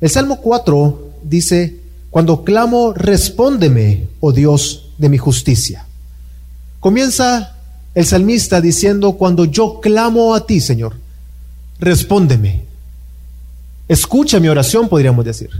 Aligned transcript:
El 0.00 0.08
Salmo 0.08 0.40
4 0.40 1.10
dice, 1.22 1.76
cuando 2.10 2.42
clamo, 2.42 2.92
respóndeme, 2.92 4.08
oh 4.20 4.32
Dios 4.32 4.90
de 4.98 5.08
mi 5.08 5.18
justicia. 5.18 5.86
Comienza 6.80 7.56
el 7.94 8.06
salmista 8.06 8.60
diciendo, 8.60 9.12
cuando 9.12 9.44
yo 9.44 9.80
clamo 9.80 10.34
a 10.34 10.46
ti, 10.46 10.60
Señor, 10.60 10.94
respóndeme. 11.78 12.64
Escucha 13.88 14.40
mi 14.40 14.48
oración, 14.48 14.88
podríamos 14.88 15.24
decir. 15.24 15.50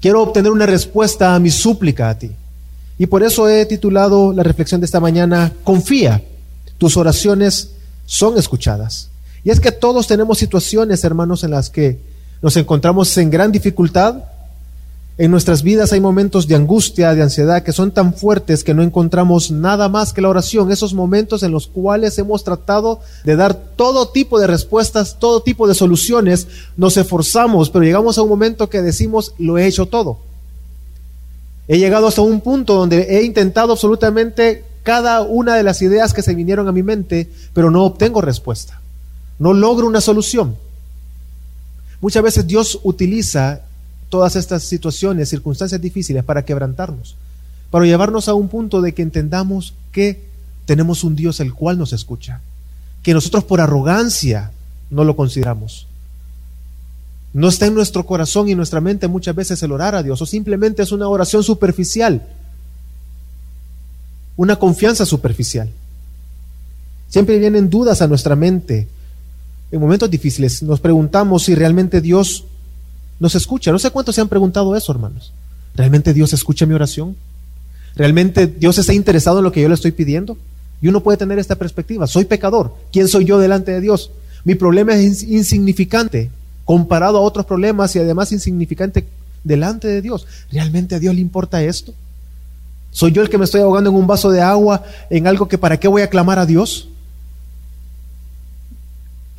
Quiero 0.00 0.22
obtener 0.22 0.52
una 0.52 0.66
respuesta 0.66 1.34
a 1.34 1.38
mi 1.38 1.50
súplica 1.50 2.10
a 2.10 2.18
ti. 2.18 2.30
Y 2.98 3.06
por 3.06 3.22
eso 3.22 3.48
he 3.48 3.66
titulado 3.66 4.32
la 4.32 4.42
reflexión 4.42 4.80
de 4.80 4.84
esta 4.84 5.00
mañana, 5.00 5.52
confía, 5.64 6.22
tus 6.78 6.96
oraciones 6.96 7.70
son 8.06 8.38
escuchadas. 8.38 9.08
Y 9.42 9.50
es 9.50 9.58
que 9.58 9.72
todos 9.72 10.06
tenemos 10.06 10.38
situaciones, 10.38 11.02
hermanos, 11.04 11.42
en 11.42 11.50
las 11.50 11.70
que 11.70 11.98
nos 12.42 12.56
encontramos 12.56 13.16
en 13.18 13.30
gran 13.30 13.52
dificultad. 13.52 14.24
En 15.18 15.30
nuestras 15.30 15.62
vidas 15.62 15.92
hay 15.92 16.00
momentos 16.00 16.48
de 16.48 16.54
angustia, 16.54 17.14
de 17.14 17.22
ansiedad, 17.22 17.62
que 17.62 17.72
son 17.72 17.90
tan 17.90 18.14
fuertes 18.14 18.64
que 18.64 18.72
no 18.72 18.82
encontramos 18.82 19.50
nada 19.50 19.90
más 19.90 20.14
que 20.14 20.22
la 20.22 20.30
oración. 20.30 20.72
Esos 20.72 20.94
momentos 20.94 21.42
en 21.42 21.52
los 21.52 21.66
cuales 21.66 22.18
hemos 22.18 22.42
tratado 22.42 23.00
de 23.24 23.36
dar 23.36 23.54
todo 23.54 24.08
tipo 24.08 24.40
de 24.40 24.46
respuestas, 24.46 25.18
todo 25.18 25.42
tipo 25.42 25.68
de 25.68 25.74
soluciones, 25.74 26.46
nos 26.78 26.96
esforzamos, 26.96 27.68
pero 27.68 27.84
llegamos 27.84 28.16
a 28.16 28.22
un 28.22 28.30
momento 28.30 28.70
que 28.70 28.80
decimos, 28.80 29.34
lo 29.38 29.58
he 29.58 29.66
hecho 29.66 29.84
todo. 29.86 30.18
He 31.68 31.78
llegado 31.78 32.06
hasta 32.06 32.22
un 32.22 32.40
punto 32.40 32.74
donde 32.74 33.18
he 33.18 33.22
intentado 33.22 33.72
absolutamente 33.72 34.64
cada 34.82 35.20
una 35.20 35.54
de 35.54 35.62
las 35.62 35.82
ideas 35.82 36.14
que 36.14 36.22
se 36.22 36.34
vinieron 36.34 36.66
a 36.66 36.72
mi 36.72 36.82
mente, 36.82 37.28
pero 37.52 37.70
no 37.70 37.84
obtengo 37.84 38.22
respuesta. 38.22 38.80
No 39.38 39.52
logro 39.52 39.86
una 39.86 40.00
solución. 40.00 40.56
Muchas 42.00 42.22
veces 42.22 42.46
Dios 42.46 42.80
utiliza 42.82 43.62
todas 44.08 44.36
estas 44.36 44.64
situaciones, 44.64 45.28
circunstancias 45.28 45.80
difíciles 45.80 46.24
para 46.24 46.44
quebrantarnos, 46.44 47.16
para 47.70 47.84
llevarnos 47.84 48.28
a 48.28 48.34
un 48.34 48.48
punto 48.48 48.80
de 48.80 48.92
que 48.92 49.02
entendamos 49.02 49.74
que 49.92 50.24
tenemos 50.66 51.04
un 51.04 51.16
Dios 51.16 51.40
el 51.40 51.54
cual 51.54 51.78
nos 51.78 51.92
escucha, 51.92 52.40
que 53.02 53.14
nosotros 53.14 53.44
por 53.44 53.60
arrogancia 53.60 54.50
no 54.90 55.04
lo 55.04 55.16
consideramos. 55.16 55.86
No 57.32 57.48
está 57.48 57.66
en 57.66 57.74
nuestro 57.74 58.04
corazón 58.06 58.48
y 58.48 58.54
nuestra 58.54 58.80
mente 58.80 59.06
muchas 59.06 59.36
veces 59.36 59.62
el 59.62 59.72
orar 59.72 59.94
a 59.94 60.02
Dios, 60.02 60.20
o 60.20 60.26
simplemente 60.26 60.82
es 60.82 60.90
una 60.90 61.08
oración 61.08 61.44
superficial, 61.44 62.26
una 64.36 64.56
confianza 64.56 65.06
superficial. 65.06 65.70
Siempre 67.08 67.38
vienen 67.38 67.70
dudas 67.70 68.02
a 68.02 68.08
nuestra 68.08 68.34
mente, 68.34 68.88
en 69.72 69.80
momentos 69.80 70.10
difíciles 70.10 70.62
nos 70.62 70.80
preguntamos 70.80 71.44
si 71.44 71.54
realmente 71.54 72.00
Dios 72.00 72.44
nos 73.18 73.34
escucha. 73.34 73.70
No 73.70 73.78
sé 73.78 73.90
cuántos 73.90 74.14
se 74.14 74.20
han 74.20 74.28
preguntado 74.28 74.74
eso, 74.74 74.92
hermanos. 74.92 75.32
¿Realmente 75.74 76.12
Dios 76.12 76.32
escucha 76.32 76.66
mi 76.66 76.74
oración? 76.74 77.16
¿Realmente 77.94 78.46
Dios 78.46 78.78
está 78.78 78.92
interesado 78.92 79.38
en 79.38 79.44
lo 79.44 79.52
que 79.52 79.62
yo 79.62 79.68
le 79.68 79.74
estoy 79.74 79.92
pidiendo? 79.92 80.36
Y 80.82 80.88
uno 80.88 81.00
puede 81.00 81.18
tener 81.18 81.38
esta 81.38 81.56
perspectiva. 81.56 82.06
Soy 82.06 82.24
pecador. 82.24 82.74
¿Quién 82.92 83.08
soy 83.08 83.24
yo 83.24 83.38
delante 83.38 83.72
de 83.72 83.80
Dios? 83.80 84.10
Mi 84.44 84.54
problema 84.54 84.94
es 84.94 85.22
insignificante 85.22 86.30
comparado 86.64 87.18
a 87.18 87.22
otros 87.22 87.46
problemas 87.46 87.94
y 87.94 87.98
además 87.98 88.32
insignificante 88.32 89.06
delante 89.44 89.88
de 89.88 90.02
Dios. 90.02 90.26
¿Realmente 90.50 90.94
a 90.94 90.98
Dios 90.98 91.14
le 91.14 91.20
importa 91.20 91.62
esto? 91.62 91.92
¿Soy 92.92 93.12
yo 93.12 93.22
el 93.22 93.28
que 93.28 93.38
me 93.38 93.44
estoy 93.44 93.60
ahogando 93.60 93.90
en 93.90 93.96
un 93.96 94.06
vaso 94.06 94.30
de 94.30 94.40
agua 94.40 94.84
en 95.10 95.26
algo 95.26 95.48
que 95.48 95.58
para 95.58 95.78
qué 95.78 95.88
voy 95.88 96.02
a 96.02 96.10
clamar 96.10 96.38
a 96.38 96.46
Dios? 96.46 96.88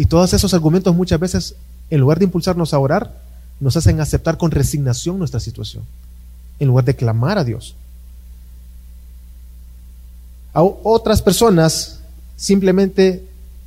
Y 0.01 0.05
todos 0.05 0.33
esos 0.33 0.51
argumentos 0.55 0.95
muchas 0.95 1.19
veces, 1.19 1.55
en 1.91 1.99
lugar 1.99 2.17
de 2.17 2.25
impulsarnos 2.25 2.73
a 2.73 2.79
orar, 2.79 3.21
nos 3.59 3.77
hacen 3.77 4.01
aceptar 4.01 4.35
con 4.35 4.49
resignación 4.49 5.19
nuestra 5.19 5.39
situación, 5.39 5.83
en 6.57 6.69
lugar 6.69 6.85
de 6.85 6.95
clamar 6.95 7.37
a 7.37 7.43
Dios. 7.43 7.75
A 10.53 10.63
otras 10.63 11.21
personas 11.21 11.99
simplemente 12.35 13.23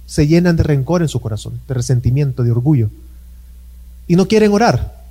se 0.06 0.26
llenan 0.26 0.56
de 0.56 0.64
rencor 0.64 1.02
en 1.02 1.08
su 1.08 1.20
corazón, 1.20 1.60
de 1.68 1.74
resentimiento, 1.74 2.42
de 2.42 2.50
orgullo, 2.50 2.90
y 4.08 4.16
no 4.16 4.26
quieren 4.26 4.52
orar. 4.52 5.04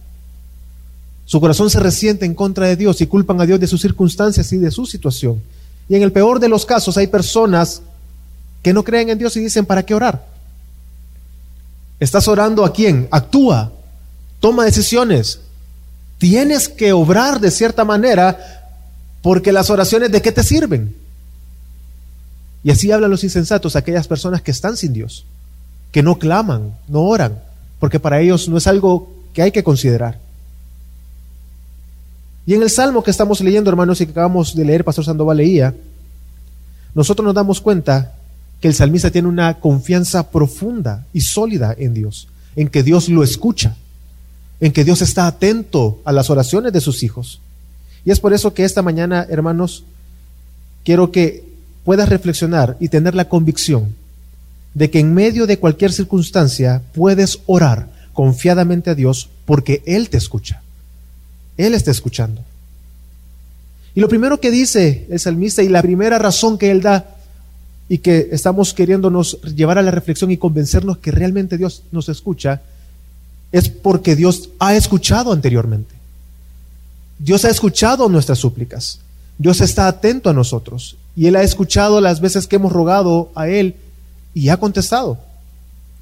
Su 1.24 1.40
corazón 1.40 1.70
se 1.70 1.80
resiente 1.80 2.26
en 2.26 2.36
contra 2.36 2.68
de 2.68 2.76
Dios 2.76 3.00
y 3.00 3.08
culpan 3.08 3.40
a 3.40 3.46
Dios 3.46 3.62
de 3.62 3.68
sus 3.68 3.80
circunstancias 3.80 4.52
y 4.52 4.58
de 4.58 4.72
su 4.72 4.86
situación. 4.86 5.42
Y 5.88 5.96
en 5.96 6.03
el 6.03 6.12
peor 6.12 6.42
de 6.42 6.50
los 6.50 6.66
casos 6.66 6.97
hay 6.97 7.08
personas 7.08 7.81
que 8.62 8.74
no 8.74 8.84
creen 8.84 9.09
en 9.09 9.18
Dios 9.18 9.38
y 9.38 9.40
dicen, 9.40 9.66
¿para 9.66 9.84
qué 9.84 9.96
orar? 9.96 10.33
¿Estás 12.00 12.28
orando 12.28 12.66
a 12.66 12.74
quién? 12.74 13.08
Actúa, 13.12 13.72
toma 14.40 14.66
decisiones. 14.66 15.40
Tienes 16.18 16.70
que 16.70 16.94
obrar 16.94 17.40
de 17.40 17.52
cierta 17.52 17.86
manera 17.86 18.64
porque 19.22 19.52
las 19.52 19.70
oraciones 19.70 20.12
de 20.12 20.22
qué 20.22 20.32
te 20.32 20.44
sirven. 20.44 20.96
Y 22.64 22.72
así 22.72 22.92
hablan 22.92 23.12
los 23.12 23.24
insensatos, 23.24 23.76
aquellas 23.76 24.08
personas 24.08 24.42
que 24.42 24.52
están 24.52 24.78
sin 24.78 24.94
Dios, 24.94 25.26
que 25.92 26.03
no 26.03 26.18
claman, 26.18 26.74
no 26.88 27.02
oran, 27.02 27.42
porque 27.80 28.00
para 28.00 28.22
ellos 28.22 28.48
no 28.48 28.58
es 28.58 28.68
algo 28.68 29.12
que 29.34 29.42
hay 29.42 29.52
que 29.52 29.64
considerar. 29.64 30.20
Y 32.46 32.53
en 32.53 32.62
el 32.62 32.70
salmo 32.70 33.03
que 33.03 33.12
estamos 33.12 33.42
leyendo, 33.42 33.70
hermanos, 33.70 34.02
y 34.02 34.06
que 34.06 34.12
acabamos 34.12 34.56
de 34.56 34.66
leer, 34.66 34.84
Pastor 34.84 35.06
Sandoval 35.06 35.38
leía, 35.38 35.74
nosotros 36.94 37.26
nos 37.26 37.36
damos 37.36 37.62
cuenta 37.62 38.14
que 38.63 38.69
el 38.69 38.75
salmista 38.75 39.12
tiene 39.12 39.28
una 39.28 39.56
confianza 39.56 40.31
profunda 40.31 41.06
y 41.12 41.19
sólida 41.19 41.75
en 41.78 41.94
Dios, 41.94 42.29
en 42.56 42.69
que 42.69 42.81
Dios 42.81 43.09
lo 43.09 43.22
escucha, 43.22 43.75
en 44.62 44.72
que 44.72 44.85
Dios 44.85 45.01
está 45.01 45.28
atento 45.28 46.00
a 46.06 46.13
las 46.13 46.29
oraciones 46.29 46.72
de 46.72 46.79
sus 46.79 47.03
hijos. 47.03 47.41
Y 48.06 48.12
es 48.12 48.22
por 48.22 48.31
eso 48.31 48.53
que 48.53 48.63
esta 48.63 48.81
mañana, 48.81 49.28
hermanos, 49.29 49.84
quiero 50.85 51.12
que 51.12 51.44
puedas 51.84 52.07
reflexionar 52.07 52.78
y 52.79 52.88
tener 52.88 53.16
la 53.16 53.28
convicción 53.28 53.94
de 54.73 54.90
que 54.90 55.00
en 55.02 55.13
medio 55.13 55.46
de 55.46 55.59
cualquier 55.59 55.91
circunstancia 55.91 56.81
puedes 56.94 57.40
orar 57.47 57.90
confiadamente 58.13 58.91
a 58.91 58.96
Dios 58.96 59.28
porque 59.44 59.84
Él 59.85 60.07
te 60.07 60.16
escucha. 60.16 60.62
Él 61.57 61.73
está 61.73 61.91
escuchando. 61.91 62.41
Y 63.94 64.00
lo 64.00 64.07
primero 64.07 64.40
que 64.40 64.52
dice 64.52 65.06
el 65.09 65.19
salmista 65.19 65.63
y 65.63 65.68
la 65.68 65.81
primera 65.81 66.18
razón 66.18 66.57
que 66.57 66.72
Él 66.72 66.81
da 66.81 67.12
y 67.90 68.00
que 68.00 68.30
estamos 68.32 68.74
queriéndonos 68.74 69.42
llevar 69.56 69.78
a 69.78 69.82
la 69.82 69.92
reflexión 69.92 70.32
y 70.32 70.38
convencernos 70.38 70.98
que 71.00 71.12
realmente 71.12 71.58
Dios 71.58 71.84
nos 71.92 72.10
escucha, 72.10 72.62
es 73.52 73.70
porque 73.70 74.16
Dios 74.16 74.50
ha 74.60 74.76
escuchado 74.76 75.32
anteriormente. 75.32 75.94
Dios 77.20 77.46
ha 77.46 77.50
escuchado 77.50 78.10
nuestras 78.10 78.40
súplicas. 78.40 79.00
Dios 79.38 79.62
está 79.62 79.88
atento 79.88 80.30
a 80.30 80.34
nosotros. 80.34 80.98
Y 81.16 81.28
Él 81.28 81.36
ha 81.36 81.44
escuchado 81.44 82.02
las 82.02 82.20
veces 82.20 82.48
que 82.48 82.56
hemos 82.56 82.72
rogado 82.72 83.32
a 83.36 83.48
Él 83.48 83.76
y 84.34 84.50
ha 84.50 84.58
contestado. 84.58 85.20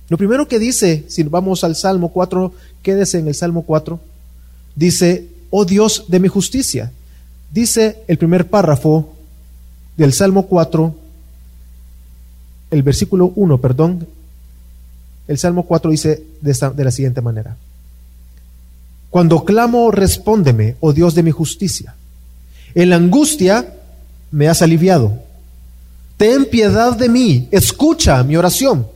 Lo 0.10 0.18
primero 0.18 0.48
que 0.48 0.60
dice, 0.60 1.06
si 1.08 1.24
vamos 1.24 1.64
al 1.64 1.76
Salmo 1.76 2.10
4, 2.10 2.54
quédese 2.82 3.20
en 3.20 3.28
el 3.28 3.36
Salmo 3.36 3.64
4, 3.64 4.00
dice, 4.76 5.28
oh 5.50 5.66
Dios 5.66 6.06
de 6.08 6.20
mi 6.20 6.28
justicia. 6.28 6.92
Dice 7.52 8.04
el 8.08 8.18
primer 8.18 8.50
párrafo 8.50 9.14
del 9.98 10.14
Salmo 10.14 10.48
4, 10.48 10.96
el 12.72 12.84
versículo 12.84 13.34
1, 13.36 13.58
perdón, 13.60 14.08
el 15.28 15.38
Salmo 15.38 15.64
4 15.64 15.92
dice 15.92 16.24
de, 16.42 16.52
esta, 16.52 16.72
de 16.72 16.84
la 16.84 16.92
siguiente 16.92 17.22
manera. 17.22 17.56
Cuando 19.10 19.44
clamo, 19.44 19.92
respóndeme, 19.92 20.78
oh 20.80 20.94
Dios 20.94 21.14
de 21.14 21.22
mi 21.22 21.32
justicia. 21.32 21.96
En 22.74 22.90
la 22.90 22.96
angustia 22.96 23.74
me 24.32 24.48
has 24.48 24.62
aliviado. 24.62 25.20
Ten 26.16 26.46
piedad 26.46 26.96
de 26.96 27.10
mí, 27.10 27.50
escucha 27.52 28.24
mi 28.24 28.38
oración. 28.38 28.88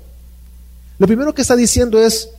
Lo 0.97 1.07
primero 1.07 1.33
que 1.33 1.41
está 1.41 1.55
diciendo 1.55 1.99
es, 1.99 2.29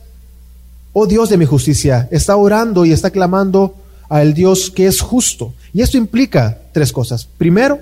oh 0.93 1.05
Dios 1.05 1.29
de 1.29 1.37
mi 1.37 1.45
justicia, 1.45 2.07
está 2.09 2.35
orando 2.35 2.83
y 2.83 2.91
está 2.91 3.11
clamando 3.11 3.75
al 4.09 4.33
Dios 4.33 4.71
que 4.71 4.87
es 4.87 5.01
justo. 5.01 5.53
Y 5.71 5.81
esto 5.81 5.97
implica 5.97 6.57
tres 6.71 6.91
cosas. 6.91 7.27
Primero, 7.37 7.79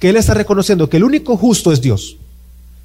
que 0.00 0.08
Él 0.08 0.16
está 0.16 0.34
reconociendo 0.34 0.88
que 0.88 0.96
el 0.96 1.04
único 1.04 1.36
justo 1.36 1.72
es 1.72 1.80
Dios 1.80 2.16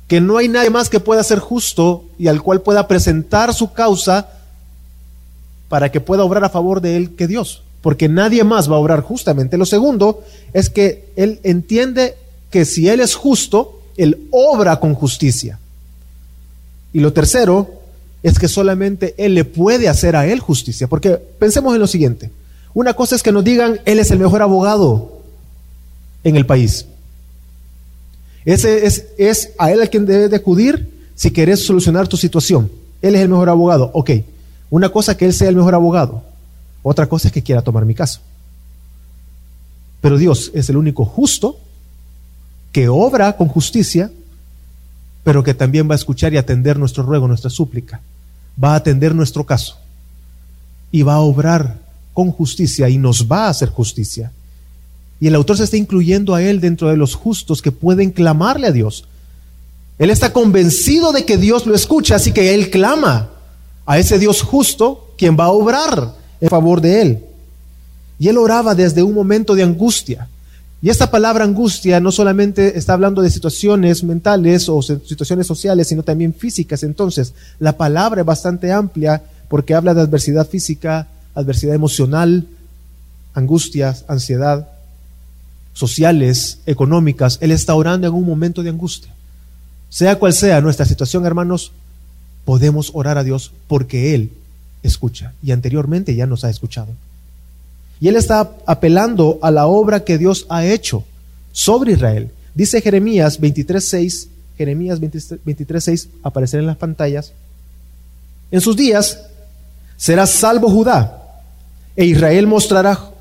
que 0.07 0.21
no 0.21 0.38
hay 0.38 0.47
nadie 0.47 0.69
más 0.69 0.89
que 0.89 1.00
pueda 1.00 1.23
ser 1.23 1.39
justo 1.39 2.05
y 2.19 2.27
al 2.27 2.41
cual 2.41 2.61
pueda 2.61 2.88
presentar 2.88 3.53
su 3.53 3.73
causa 3.73 4.29
para 5.69 5.91
que 5.91 6.01
pueda 6.01 6.23
obrar 6.23 6.44
a 6.44 6.50
favor 6.50 6.81
de 6.81 6.97
él 6.97 7.15
que 7.15 7.27
Dios, 7.27 7.63
porque 7.81 8.09
nadie 8.09 8.44
más 8.44 8.69
va 8.69 8.75
a 8.75 8.79
obrar 8.79 9.01
justamente. 9.01 9.57
Lo 9.57 9.65
segundo 9.65 10.23
es 10.53 10.69
que 10.69 11.09
él 11.15 11.39
entiende 11.44 12.15
que 12.51 12.65
si 12.65 12.89
él 12.89 13.00
es 13.00 13.15
justo, 13.15 13.81
él 13.97 14.27
obra 14.31 14.79
con 14.79 14.94
justicia. 14.94 15.59
Y 16.94 17.00
lo 17.00 17.11
tercero 17.13 17.81
es 18.21 18.39
que 18.39 18.47
solamente 18.47 19.15
él 19.17 19.33
le 19.33 19.45
puede 19.45 19.89
hacer 19.89 20.15
a 20.15 20.27
él 20.27 20.39
justicia, 20.39 20.88
porque 20.88 21.11
pensemos 21.17 21.73
en 21.73 21.81
lo 21.81 21.88
siguiente. 21.88 22.29
Una 22.73 22.94
cosa 22.94 23.15
es 23.15 23.23
que 23.23 23.31
nos 23.31 23.44
digan, 23.44 23.79
él 23.85 24.00
es 24.00 24.11
el 24.11 24.19
mejor 24.19 24.41
abogado 24.41 25.21
en 26.23 26.35
el 26.35 26.45
país. 26.45 26.85
Ese 28.45 28.85
es, 28.85 29.05
es 29.17 29.51
a 29.57 29.71
él 29.71 29.81
a 29.81 29.87
quien 29.87 30.05
debes 30.05 30.29
de 30.29 30.35
acudir 30.35 30.89
si 31.15 31.31
quieres 31.31 31.65
solucionar 31.65 32.07
tu 32.07 32.17
situación. 32.17 32.69
Él 33.01 33.15
es 33.15 33.21
el 33.21 33.29
mejor 33.29 33.49
abogado. 33.49 33.91
Ok, 33.93 34.11
una 34.69 34.89
cosa 34.89 35.15
que 35.15 35.25
él 35.25 35.33
sea 35.33 35.49
el 35.49 35.55
mejor 35.55 35.75
abogado. 35.75 36.23
Otra 36.81 37.07
cosa 37.07 37.27
es 37.27 37.33
que 37.33 37.43
quiera 37.43 37.61
tomar 37.61 37.85
mi 37.85 37.95
caso. 37.95 38.19
Pero 40.01 40.17
Dios 40.17 40.51
es 40.53 40.69
el 40.69 40.77
único 40.77 41.05
justo 41.05 41.57
que 42.73 42.89
obra 42.89 43.37
con 43.37 43.47
justicia, 43.47 44.11
pero 45.23 45.43
que 45.43 45.53
también 45.53 45.89
va 45.89 45.93
a 45.93 45.95
escuchar 45.95 46.33
y 46.33 46.37
atender 46.37 46.77
nuestro 46.77 47.03
ruego, 47.03 47.27
nuestra 47.27 47.49
súplica. 47.49 48.01
Va 48.61 48.73
a 48.73 48.75
atender 48.75 49.15
nuestro 49.15 49.45
caso. 49.45 49.77
Y 50.91 51.03
va 51.03 51.15
a 51.15 51.19
obrar 51.19 51.77
con 52.13 52.31
justicia 52.31 52.89
y 52.89 52.97
nos 52.97 53.31
va 53.31 53.45
a 53.45 53.49
hacer 53.49 53.69
justicia. 53.69 54.31
Y 55.23 55.27
el 55.27 55.35
autor 55.35 55.55
se 55.55 55.63
está 55.63 55.77
incluyendo 55.77 56.35
a 56.35 56.43
él 56.43 56.59
dentro 56.59 56.89
de 56.89 56.97
los 56.97 57.15
justos 57.15 57.61
que 57.61 57.71
pueden 57.71 58.11
clamarle 58.11 58.67
a 58.67 58.73
Dios. 58.73 59.05
Él 59.97 60.09
está 60.09 60.33
convencido 60.33 61.13
de 61.13 61.23
que 61.23 61.37
Dios 61.37 61.65
lo 61.65 61.73
escucha, 61.73 62.15
así 62.15 62.33
que 62.33 62.53
él 62.53 62.69
clama 62.69 63.29
a 63.85 63.97
ese 63.97 64.19
Dios 64.19 64.41
justo, 64.41 65.13
quien 65.17 65.37
va 65.39 65.45
a 65.45 65.51
obrar 65.51 66.13
en 66.41 66.49
favor 66.49 66.81
de 66.81 67.01
él. 67.01 67.19
Y 68.19 68.27
él 68.27 68.37
oraba 68.37 68.75
desde 68.75 69.01
un 69.01 69.13
momento 69.13 69.55
de 69.55 69.63
angustia. 69.63 70.27
Y 70.81 70.89
esta 70.89 71.09
palabra 71.09 71.45
angustia 71.45 72.01
no 72.01 72.11
solamente 72.11 72.77
está 72.77 72.91
hablando 72.91 73.21
de 73.21 73.29
situaciones 73.29 74.03
mentales 74.03 74.67
o 74.67 74.81
situaciones 74.81 75.47
sociales, 75.47 75.87
sino 75.87 76.03
también 76.03 76.33
físicas. 76.33 76.83
Entonces, 76.83 77.33
la 77.59 77.77
palabra 77.77 78.19
es 78.19 78.27
bastante 78.27 78.73
amplia 78.73 79.23
porque 79.47 79.73
habla 79.73 79.93
de 79.93 80.01
adversidad 80.01 80.49
física, 80.49 81.07
adversidad 81.33 81.75
emocional, 81.75 82.45
angustias, 83.33 84.03
ansiedad, 84.09 84.72
sociales, 85.73 86.59
económicas. 86.65 87.37
Él 87.41 87.51
está 87.51 87.75
orando 87.75 88.07
en 88.07 88.13
un 88.13 88.25
momento 88.25 88.63
de 88.63 88.69
angustia. 88.69 89.11
Sea 89.89 90.17
cual 90.17 90.33
sea 90.33 90.61
nuestra 90.61 90.85
situación, 90.85 91.25
hermanos, 91.25 91.71
podemos 92.45 92.91
orar 92.93 93.17
a 93.17 93.23
Dios 93.23 93.51
porque 93.67 94.15
Él 94.15 94.31
escucha 94.81 95.33
y 95.41 95.51
anteriormente 95.51 96.15
ya 96.15 96.25
nos 96.25 96.43
ha 96.43 96.49
escuchado. 96.49 96.89
Y 97.99 98.07
Él 98.07 98.15
está 98.15 98.51
apelando 98.65 99.39
a 99.41 99.51
la 99.51 99.67
obra 99.67 100.03
que 100.03 100.17
Dios 100.17 100.45
ha 100.49 100.65
hecho 100.65 101.05
sobre 101.51 101.93
Israel. 101.93 102.31
Dice 102.53 102.81
Jeremías 102.81 103.39
23.6, 103.39 104.27
Jeremías 104.57 104.99
23.6 104.99 106.07
aparecerá 106.21 106.61
en 106.61 106.67
las 106.67 106.77
pantallas. 106.77 107.31
En 108.51 108.61
sus 108.61 108.75
días 108.75 109.19
será 109.95 110.27
salvo 110.27 110.69
Judá 110.69 111.19
e 111.95 112.05
Israel 112.05 112.47
mostrará, 112.47 113.12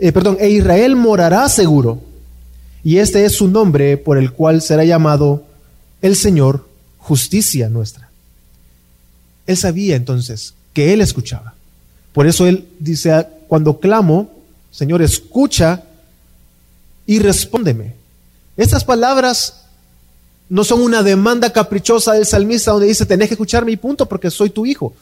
eh, 0.00 0.12
perdón, 0.12 0.38
e 0.40 0.48
Israel 0.48 0.96
morará 0.96 1.48
seguro. 1.48 2.00
Y 2.82 2.98
este 2.98 3.24
es 3.24 3.32
su 3.32 3.48
nombre 3.48 3.98
por 3.98 4.16
el 4.16 4.32
cual 4.32 4.62
será 4.62 4.84
llamado 4.84 5.44
el 6.00 6.16
Señor 6.16 6.66
justicia 6.98 7.68
nuestra. 7.68 8.10
Él 9.46 9.56
sabía 9.56 9.96
entonces 9.96 10.54
que 10.72 10.92
Él 10.92 11.00
escuchaba. 11.00 11.54
Por 12.12 12.26
eso 12.26 12.46
Él 12.46 12.66
dice, 12.78 13.26
cuando 13.48 13.78
clamo, 13.78 14.30
Señor, 14.70 15.02
escucha 15.02 15.84
y 17.06 17.18
respóndeme. 17.18 17.94
Estas 18.56 18.84
palabras 18.84 19.64
no 20.48 20.64
son 20.64 20.82
una 20.82 21.02
demanda 21.02 21.52
caprichosa 21.52 22.14
del 22.14 22.26
salmista 22.26 22.72
donde 22.72 22.86
dice, 22.86 23.06
tenés 23.06 23.28
que 23.28 23.34
escuchar 23.34 23.64
mi 23.64 23.76
punto 23.76 24.06
porque 24.06 24.30
soy 24.30 24.50
tu 24.50 24.66
hijo. 24.66 24.94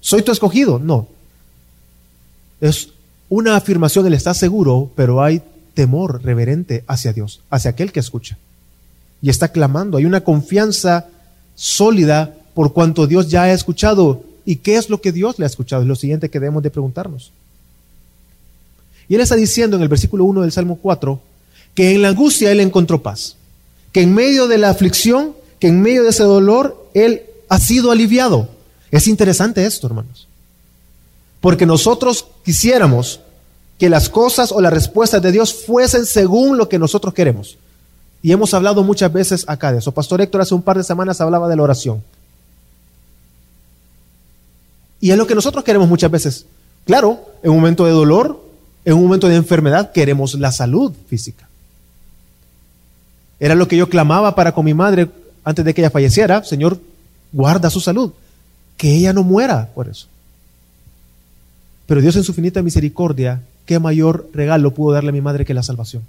Soy 0.00 0.22
tu 0.22 0.32
escogido. 0.32 0.78
No. 0.78 1.08
Es 2.60 2.88
una 3.28 3.56
afirmación, 3.56 4.06
Él 4.06 4.14
está 4.14 4.34
seguro, 4.34 4.90
pero 4.94 5.22
hay 5.22 5.42
temor 5.74 6.22
reverente 6.24 6.84
hacia 6.86 7.12
Dios, 7.12 7.40
hacia 7.50 7.70
aquel 7.70 7.92
que 7.92 8.00
escucha. 8.00 8.38
Y 9.20 9.30
está 9.30 9.48
clamando. 9.48 9.98
Hay 9.98 10.04
una 10.04 10.22
confianza 10.22 11.06
sólida 11.54 12.34
por 12.54 12.72
cuanto 12.72 13.06
Dios 13.06 13.28
ya 13.28 13.44
ha 13.44 13.52
escuchado. 13.52 14.22
¿Y 14.44 14.56
qué 14.56 14.76
es 14.76 14.88
lo 14.88 15.00
que 15.00 15.12
Dios 15.12 15.38
le 15.38 15.44
ha 15.44 15.46
escuchado? 15.46 15.82
Es 15.82 15.88
lo 15.88 15.96
siguiente 15.96 16.30
que 16.30 16.40
debemos 16.40 16.62
de 16.62 16.70
preguntarnos. 16.70 17.32
Y 19.08 19.14
él 19.14 19.20
está 19.20 19.36
diciendo 19.36 19.76
en 19.76 19.82
el 19.82 19.88
versículo 19.88 20.24
1 20.24 20.42
del 20.42 20.52
Salmo 20.52 20.78
4 20.80 21.20
que 21.74 21.94
en 21.94 22.02
la 22.02 22.08
angustia 22.08 22.50
él 22.50 22.60
encontró 22.60 23.02
paz, 23.02 23.36
que 23.92 24.02
en 24.02 24.12
medio 24.12 24.48
de 24.48 24.58
la 24.58 24.70
aflicción, 24.70 25.34
que 25.60 25.68
en 25.68 25.80
medio 25.80 26.02
de 26.02 26.10
ese 26.10 26.24
dolor, 26.24 26.90
él 26.94 27.22
ha 27.48 27.58
sido 27.58 27.90
aliviado. 27.90 28.48
Es 28.90 29.06
interesante 29.06 29.64
esto, 29.64 29.86
hermanos. 29.86 30.27
Porque 31.48 31.64
nosotros 31.64 32.26
quisiéramos 32.44 33.20
que 33.78 33.88
las 33.88 34.10
cosas 34.10 34.52
o 34.52 34.60
las 34.60 34.70
respuestas 34.70 35.22
de 35.22 35.32
Dios 35.32 35.54
fuesen 35.54 36.04
según 36.04 36.58
lo 36.58 36.68
que 36.68 36.78
nosotros 36.78 37.14
queremos. 37.14 37.56
Y 38.20 38.32
hemos 38.32 38.52
hablado 38.52 38.82
muchas 38.82 39.10
veces 39.10 39.44
acá 39.46 39.72
de 39.72 39.78
eso. 39.78 39.90
Pastor 39.92 40.20
Héctor 40.20 40.42
hace 40.42 40.54
un 40.54 40.60
par 40.60 40.76
de 40.76 40.84
semanas 40.84 41.22
hablaba 41.22 41.48
de 41.48 41.56
la 41.56 41.62
oración. 41.62 42.04
Y 45.00 45.10
es 45.10 45.16
lo 45.16 45.26
que 45.26 45.34
nosotros 45.34 45.64
queremos 45.64 45.88
muchas 45.88 46.10
veces. 46.10 46.44
Claro, 46.84 47.18
en 47.42 47.48
un 47.48 47.56
momento 47.56 47.86
de 47.86 47.92
dolor, 47.92 48.44
en 48.84 48.92
un 48.92 49.04
momento 49.04 49.26
de 49.26 49.36
enfermedad, 49.36 49.90
queremos 49.92 50.34
la 50.34 50.52
salud 50.52 50.92
física. 51.08 51.48
Era 53.40 53.54
lo 53.54 53.66
que 53.68 53.78
yo 53.78 53.88
clamaba 53.88 54.34
para 54.34 54.52
con 54.52 54.66
mi 54.66 54.74
madre 54.74 55.08
antes 55.44 55.64
de 55.64 55.72
que 55.72 55.80
ella 55.80 55.90
falleciera. 55.90 56.44
Señor, 56.44 56.78
guarda 57.32 57.70
su 57.70 57.80
salud. 57.80 58.12
Que 58.76 58.94
ella 58.96 59.14
no 59.14 59.22
muera 59.22 59.70
por 59.74 59.88
eso. 59.88 60.08
Pero 61.88 62.02
Dios 62.02 62.16
en 62.16 62.22
su 62.24 62.34
finita 62.34 62.62
misericordia, 62.62 63.40
¿qué 63.64 63.78
mayor 63.78 64.28
regalo 64.34 64.74
pudo 64.74 64.92
darle 64.92 65.08
a 65.08 65.12
mi 65.12 65.22
madre 65.22 65.46
que 65.46 65.54
la 65.54 65.62
salvación? 65.62 66.02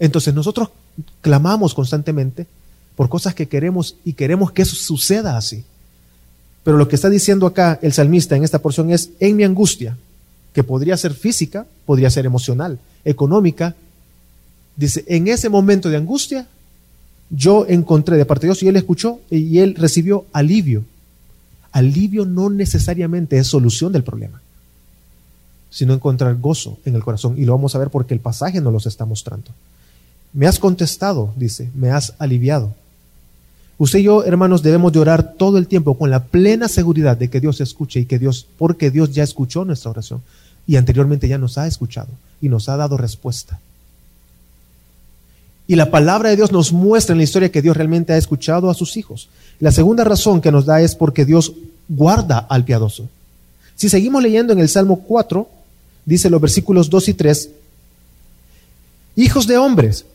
Entonces 0.00 0.32
nosotros 0.32 0.70
clamamos 1.20 1.74
constantemente 1.74 2.46
por 2.96 3.10
cosas 3.10 3.34
que 3.34 3.48
queremos 3.48 3.96
y 4.02 4.14
queremos 4.14 4.50
que 4.50 4.62
eso 4.62 4.74
suceda 4.74 5.36
así. 5.36 5.64
Pero 6.64 6.78
lo 6.78 6.88
que 6.88 6.96
está 6.96 7.10
diciendo 7.10 7.46
acá 7.46 7.78
el 7.82 7.92
salmista 7.92 8.34
en 8.34 8.44
esta 8.44 8.60
porción 8.60 8.90
es, 8.90 9.10
en 9.20 9.36
mi 9.36 9.44
angustia, 9.44 9.98
que 10.54 10.64
podría 10.64 10.96
ser 10.96 11.12
física, 11.12 11.66
podría 11.84 12.08
ser 12.10 12.24
emocional, 12.24 12.78
económica, 13.04 13.74
dice, 14.76 15.04
en 15.06 15.28
ese 15.28 15.48
momento 15.48 15.90
de 15.90 15.98
angustia, 15.98 16.46
yo 17.30 17.66
encontré 17.68 18.16
de 18.16 18.24
parte 18.24 18.46
de 18.46 18.48
Dios 18.48 18.62
y 18.62 18.68
él 18.68 18.76
escuchó 18.76 19.20
y 19.30 19.58
él 19.58 19.74
recibió 19.74 20.24
alivio. 20.32 20.84
Alivio 21.72 22.24
no 22.24 22.50
necesariamente 22.50 23.38
es 23.38 23.46
solución 23.46 23.92
del 23.92 24.04
problema, 24.04 24.41
sino 25.72 25.94
encontrar 25.94 26.36
gozo 26.36 26.78
en 26.84 26.94
el 26.94 27.02
corazón. 27.02 27.34
Y 27.38 27.46
lo 27.46 27.52
vamos 27.52 27.74
a 27.74 27.78
ver 27.78 27.88
porque 27.88 28.12
el 28.12 28.20
pasaje 28.20 28.60
nos 28.60 28.72
los 28.72 28.86
está 28.86 29.06
mostrando. 29.06 29.50
Me 30.34 30.46
has 30.46 30.58
contestado, 30.58 31.32
dice, 31.34 31.70
me 31.74 31.90
has 31.90 32.14
aliviado. 32.18 32.74
Usted 33.78 34.00
y 34.00 34.02
yo, 34.04 34.22
hermanos, 34.24 34.62
debemos 34.62 34.92
de 34.92 35.00
orar 35.00 35.32
todo 35.32 35.56
el 35.56 35.66
tiempo 35.66 35.96
con 35.96 36.10
la 36.10 36.24
plena 36.24 36.68
seguridad 36.68 37.16
de 37.16 37.30
que 37.30 37.40
Dios 37.40 37.60
escuche 37.60 38.00
y 38.00 38.04
que 38.04 38.18
Dios, 38.18 38.46
porque 38.58 38.90
Dios 38.90 39.12
ya 39.12 39.22
escuchó 39.22 39.64
nuestra 39.64 39.90
oración 39.90 40.22
y 40.66 40.76
anteriormente 40.76 41.26
ya 41.26 41.38
nos 41.38 41.56
ha 41.58 41.66
escuchado 41.66 42.10
y 42.40 42.48
nos 42.48 42.68
ha 42.68 42.76
dado 42.76 42.98
respuesta. 42.98 43.58
Y 45.66 45.76
la 45.76 45.90
palabra 45.90 46.28
de 46.28 46.36
Dios 46.36 46.52
nos 46.52 46.72
muestra 46.72 47.12
en 47.14 47.18
la 47.18 47.24
historia 47.24 47.50
que 47.50 47.62
Dios 47.62 47.76
realmente 47.76 48.12
ha 48.12 48.18
escuchado 48.18 48.68
a 48.68 48.74
sus 48.74 48.96
hijos. 48.98 49.30
La 49.58 49.72
segunda 49.72 50.04
razón 50.04 50.42
que 50.42 50.52
nos 50.52 50.66
da 50.66 50.82
es 50.82 50.94
porque 50.94 51.24
Dios 51.24 51.54
guarda 51.88 52.38
al 52.38 52.64
piadoso. 52.64 53.08
Si 53.74 53.88
seguimos 53.88 54.22
leyendo 54.22 54.52
en 54.52 54.58
el 54.58 54.68
Salmo 54.68 55.00
4, 55.00 55.48
dice 56.04 56.30
los 56.30 56.40
versículos 56.40 56.90
2 56.90 57.08
y 57.08 57.14
3, 57.14 57.50
Hijos 59.14 59.46
de 59.46 59.58
hombres, 59.58 60.06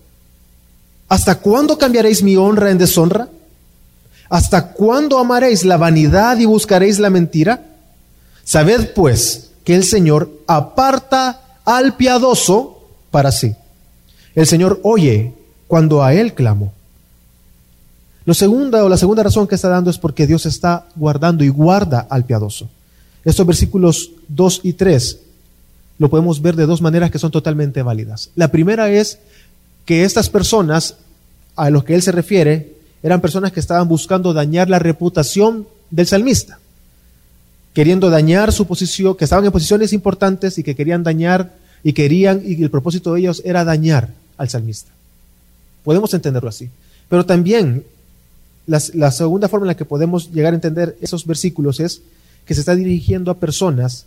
¿hasta 1.08 1.40
cuándo 1.40 1.78
cambiaréis 1.78 2.24
mi 2.24 2.36
honra 2.36 2.72
en 2.72 2.78
deshonra? 2.78 3.30
¿Hasta 4.30 4.74
cuándo 4.74 5.20
amaréis 5.20 5.64
la 5.64 5.78
vanidad 5.78 6.38
y 6.40 6.46
buscaréis 6.46 7.00
la 7.00 7.10
mentira? 7.10 7.64
Sabed 8.44 8.94
pues 8.94 9.52
que 9.64 9.76
el 9.76 9.84
Señor 9.84 10.32
aparta 10.48 11.42
al 11.64 11.96
piadoso 11.96 12.82
para 13.12 13.32
sí. 13.32 13.56
El 14.34 14.48
Señor 14.48 14.80
oye 14.84 15.34
cuando 15.68 16.04
a 16.04 16.14
Él 16.14 16.34
clamo. 16.34 16.74
Lo 18.26 18.34
segunda 18.34 18.84
o 18.84 18.90
la 18.90 18.98
segunda 18.98 19.24
razón 19.24 19.48
que 19.48 19.56
está 19.56 19.70
dando 19.70 19.90
es 19.90 19.98
porque 19.98 20.28
Dios 20.28 20.46
está 20.46 20.88
guardando 20.96 21.44
y 21.44 21.50
guarda 21.50 22.06
al 22.10 22.26
piadoso. 22.26 22.68
Estos 23.24 23.46
versículos 23.46 24.12
2 24.28 24.62
y 24.64 24.74
3 24.74 25.20
lo 26.00 26.10
podemos 26.10 26.42
ver 26.42 26.56
de 26.56 26.66
dos 26.66 26.82
maneras 26.82 27.12
que 27.12 27.20
son 27.20 27.32
totalmente 27.32 27.82
válidas. 27.82 28.30
La 28.36 28.50
primera 28.50 28.90
es 28.90 29.20
que 29.86 30.04
estas 30.04 30.30
personas 30.30 30.98
a 31.56 31.70
los 31.70 31.84
que 31.84 31.96
Él 31.96 32.02
se 32.02 32.12
refiere 32.12 32.76
eran 33.02 33.22
personas 33.22 33.52
que 33.52 33.60
estaban 33.60 33.88
buscando 33.88 34.34
dañar 34.34 34.70
la 34.70 34.80
reputación 34.80 35.68
del 35.90 36.08
salmista, 36.08 36.60
queriendo 37.74 38.10
dañar 38.10 38.52
su 38.52 38.68
posición, 38.68 39.16
que 39.16 39.24
estaban 39.24 39.46
en 39.46 39.52
posiciones 39.52 39.94
importantes 39.94 40.58
y 40.58 40.64
que 40.64 40.76
querían 40.76 41.04
dañar 41.04 41.56
y 41.84 41.94
querían, 41.94 42.42
y 42.46 42.62
el 42.62 42.70
propósito 42.70 43.14
de 43.14 43.22
ellos 43.22 43.42
era 43.46 43.64
dañar 43.64 44.10
al 44.38 44.50
salmista. 44.50 44.92
Podemos 45.84 46.14
entenderlo 46.14 46.50
así. 46.50 46.70
Pero 47.08 47.26
también 47.26 47.86
la, 48.66 48.82
la 48.94 49.12
segunda 49.12 49.48
forma 49.48 49.66
en 49.66 49.70
la 49.70 49.78
que 49.78 49.86
podemos 49.86 50.32
llegar 50.32 50.54
a 50.54 50.56
entender 50.58 50.98
esos 51.02 51.26
versículos 51.26 51.80
es 51.80 52.02
que 52.46 52.54
se 52.54 52.60
está 52.60 52.76
dirigiendo 52.76 53.32
a 53.32 53.38
personas 53.38 54.06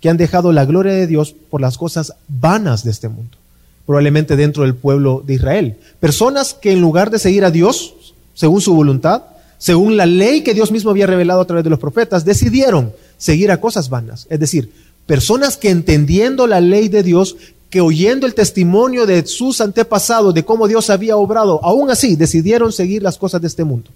que 0.00 0.08
han 0.08 0.16
dejado 0.16 0.52
la 0.52 0.64
gloria 0.64 0.92
de 0.92 1.06
Dios 1.06 1.34
por 1.50 1.60
las 1.60 1.78
cosas 1.78 2.14
vanas 2.28 2.84
de 2.84 2.90
este 2.90 3.08
mundo, 3.08 3.36
probablemente 3.86 4.36
dentro 4.36 4.62
del 4.62 4.74
pueblo 4.74 5.22
de 5.26 5.34
Israel. 5.34 5.76
Personas 6.00 6.54
que 6.54 6.72
en 6.72 6.80
lugar 6.80 7.10
de 7.10 7.18
seguir 7.18 7.44
a 7.44 7.50
Dios, 7.50 8.14
según 8.34 8.60
su 8.60 8.74
voluntad, 8.74 9.22
según 9.58 9.96
la 9.96 10.06
ley 10.06 10.42
que 10.42 10.54
Dios 10.54 10.70
mismo 10.70 10.90
había 10.90 11.06
revelado 11.06 11.40
a 11.40 11.46
través 11.46 11.64
de 11.64 11.70
los 11.70 11.80
profetas, 11.80 12.24
decidieron 12.24 12.92
seguir 13.16 13.50
a 13.50 13.60
cosas 13.60 13.88
vanas. 13.88 14.26
Es 14.30 14.38
decir, 14.38 14.72
personas 15.06 15.56
que 15.56 15.70
entendiendo 15.70 16.46
la 16.46 16.60
ley 16.60 16.88
de 16.88 17.02
Dios, 17.02 17.36
que 17.68 17.80
oyendo 17.80 18.26
el 18.26 18.34
testimonio 18.34 19.04
de 19.04 19.26
sus 19.26 19.60
antepasados, 19.60 20.32
de 20.32 20.44
cómo 20.44 20.68
Dios 20.68 20.90
había 20.90 21.16
obrado, 21.16 21.60
aún 21.64 21.90
así 21.90 22.14
decidieron 22.14 22.72
seguir 22.72 23.02
las 23.02 23.18
cosas 23.18 23.40
de 23.40 23.48
este 23.48 23.64
mundo. 23.64 23.90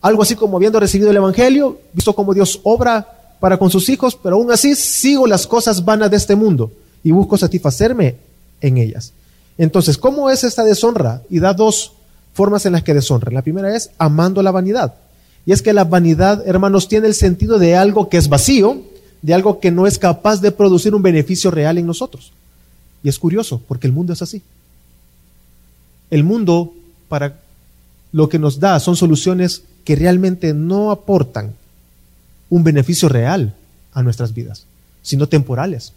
Algo 0.00 0.22
así 0.22 0.34
como 0.34 0.56
habiendo 0.56 0.80
recibido 0.80 1.10
el 1.10 1.16
Evangelio, 1.16 1.78
visto 1.92 2.14
cómo 2.14 2.32
Dios 2.32 2.60
obra 2.62 3.15
para 3.46 3.58
con 3.58 3.70
sus 3.70 3.88
hijos, 3.90 4.18
pero 4.20 4.34
aún 4.34 4.50
así 4.50 4.74
sigo 4.74 5.24
las 5.24 5.46
cosas 5.46 5.84
vanas 5.84 6.10
de 6.10 6.16
este 6.16 6.34
mundo 6.34 6.72
y 7.04 7.12
busco 7.12 7.38
satisfacerme 7.38 8.16
en 8.60 8.76
ellas. 8.76 9.12
Entonces, 9.56 9.96
¿cómo 9.98 10.30
es 10.30 10.42
esta 10.42 10.64
deshonra? 10.64 11.22
Y 11.30 11.38
da 11.38 11.54
dos 11.54 11.92
formas 12.34 12.66
en 12.66 12.72
las 12.72 12.82
que 12.82 12.92
deshonra. 12.92 13.30
La 13.30 13.42
primera 13.42 13.76
es 13.76 13.90
amando 13.98 14.42
la 14.42 14.50
vanidad. 14.50 14.94
Y 15.44 15.52
es 15.52 15.62
que 15.62 15.72
la 15.72 15.84
vanidad, 15.84 16.42
hermanos, 16.44 16.88
tiene 16.88 17.06
el 17.06 17.14
sentido 17.14 17.60
de 17.60 17.76
algo 17.76 18.08
que 18.08 18.16
es 18.16 18.28
vacío, 18.28 18.82
de 19.22 19.32
algo 19.32 19.60
que 19.60 19.70
no 19.70 19.86
es 19.86 20.00
capaz 20.00 20.40
de 20.40 20.50
producir 20.50 20.92
un 20.92 21.02
beneficio 21.02 21.52
real 21.52 21.78
en 21.78 21.86
nosotros. 21.86 22.32
Y 23.04 23.08
es 23.08 23.16
curioso, 23.16 23.62
porque 23.68 23.86
el 23.86 23.92
mundo 23.92 24.12
es 24.12 24.22
así. 24.22 24.42
El 26.10 26.24
mundo, 26.24 26.74
para 27.08 27.38
lo 28.10 28.28
que 28.28 28.40
nos 28.40 28.58
da, 28.58 28.80
son 28.80 28.96
soluciones 28.96 29.62
que 29.84 29.94
realmente 29.94 30.52
no 30.52 30.90
aportan 30.90 31.54
un 32.50 32.64
beneficio 32.64 33.08
real 33.08 33.54
a 33.92 34.02
nuestras 34.02 34.34
vidas, 34.34 34.66
sino 35.02 35.28
temporales. 35.28 35.92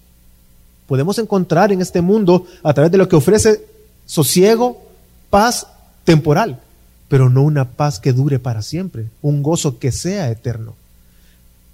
Podemos 0.88 1.20
encontrar 1.20 1.72
en 1.72 1.82
este 1.82 2.01
mundo, 2.01 2.48
a 2.63 2.74
través 2.74 2.91
de 2.91 2.98
lo 2.98 3.08
que 3.08 3.15
ofrece 3.15 3.63
sosiego, 4.06 4.82
paz 5.29 5.68
temporal, 6.03 6.60
pero 7.08 7.29
no 7.29 7.44
una 7.44 7.65
paz 7.65 8.00
que 8.00 8.13
dure 8.13 8.39
para 8.39 8.62
siempre, 8.62 9.06
un 9.22 9.44
gozo 9.44 9.79
que 9.79 9.91
sea 9.91 10.29
eterno. 10.32 10.75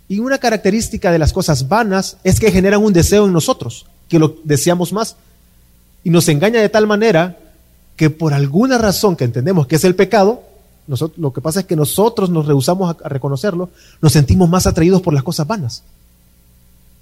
Y 0.07 0.19
una 0.19 0.37
característica 0.37 1.11
de 1.11 1.19
las 1.19 1.33
cosas 1.33 1.67
vanas 1.67 2.17
es 2.23 2.39
que 2.39 2.51
generan 2.51 2.83
un 2.83 2.93
deseo 2.93 3.25
en 3.25 3.33
nosotros, 3.33 3.85
que 4.07 4.19
lo 4.19 4.37
deseamos 4.43 4.93
más. 4.93 5.15
Y 6.03 6.09
nos 6.09 6.27
engaña 6.27 6.61
de 6.61 6.69
tal 6.69 6.85
manera 6.85 7.39
que 7.95 8.09
por 8.09 8.33
alguna 8.33 8.77
razón 8.77 9.15
que 9.15 9.23
entendemos 9.23 9.67
que 9.67 9.77
es 9.77 9.83
el 9.83 9.95
pecado, 9.95 10.43
lo 10.87 11.33
que 11.33 11.41
pasa 11.41 11.61
es 11.61 11.65
que 11.65 11.75
nosotros 11.75 12.29
nos 12.29 12.45
rehusamos 12.45 12.95
a, 12.95 13.05
a 13.05 13.09
reconocerlo, 13.09 13.69
nos 14.01 14.13
sentimos 14.13 14.49
más 14.49 14.67
atraídos 14.67 15.01
por 15.01 15.13
las 15.13 15.23
cosas 15.23 15.47
vanas. 15.47 15.83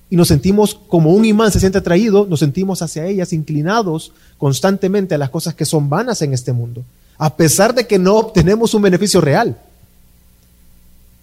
Y 0.10 0.16
nos 0.16 0.28
sentimos 0.28 0.76
como 0.76 1.12
un 1.12 1.26
imán 1.26 1.52
se 1.52 1.60
siente 1.60 1.80
atraído, 1.80 2.28
nos 2.30 2.40
sentimos 2.40 2.82
hacia 2.82 3.06
ellas 3.08 3.34
inclinados 3.34 4.12
constantemente 4.38 5.16
a 5.16 5.18
las 5.18 5.30
cosas 5.30 5.56
que 5.56 5.66
son 5.66 5.90
vanas 5.90 6.22
en 6.22 6.34
este 6.34 6.54
mundo, 6.54 6.84
a 7.18 7.36
pesar 7.36 7.74
de 7.74 7.88
que 7.88 7.98
no 7.98 8.18
obtenemos 8.18 8.74
un 8.74 8.84
beneficio 8.84 9.22
real. 9.22 9.58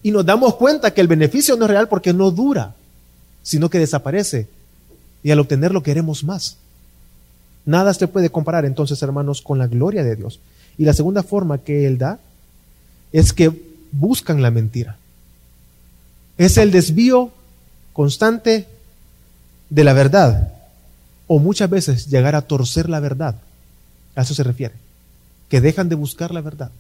Y 0.03 0.11
nos 0.11 0.25
damos 0.27 0.57
cuenta 0.57 0.93
que 0.93 1.01
el 1.01 1.09
beneficio 1.09 1.57
no 1.57 1.67
es 1.67 1.71
real 1.71 1.89
porque 1.89 2.13
no 2.13 2.31
dura, 2.31 2.75
sino 3.43 3.71
que 3.71 3.79
desaparece. 3.79 4.49
Y 5.23 5.31
al 5.31 5.41
obtenerlo 5.41 5.83
queremos 5.83 6.25
más. 6.25 6.57
Nada 7.67 7.93
se 7.93 8.09
puede 8.09 8.31
comparar 8.31 8.65
entonces, 8.65 9.03
hermanos, 9.03 9.43
con 9.43 9.59
la 9.59 9.67
gloria 9.67 10.03
de 10.03 10.17
Dios. 10.17 10.41
Y 10.79 10.85
la 10.85 10.95
segunda 10.95 11.23
forma 11.23 11.59
que 11.59 11.87
Él 11.87 11.99
da 11.99 12.19
es 13.13 13.33
que 13.33 13.51
buscan 13.93 14.43
la 14.43 14.51
mentira. 14.51 14.97
Es 16.39 16.57
el 16.57 16.71
desvío 16.71 17.33
constante 17.93 18.67
de 19.69 19.85
la 19.85 19.93
verdad. 19.93 20.55
O 21.27 21.39
muchas 21.39 21.71
veces 21.71 22.07
llegar 22.07 22.35
a 22.35 22.43
torcer 22.43 22.89
la 22.89 23.01
verdad. 23.01 23.37
A 24.15 24.23
eso 24.23 24.35
se 24.35 24.43
refiere. 24.43 24.75
Que 25.49 25.61
dejan 25.61 25.89
de 25.89 25.95
buscar 25.95 26.33
la 26.33 26.41
verdad. 26.41 26.71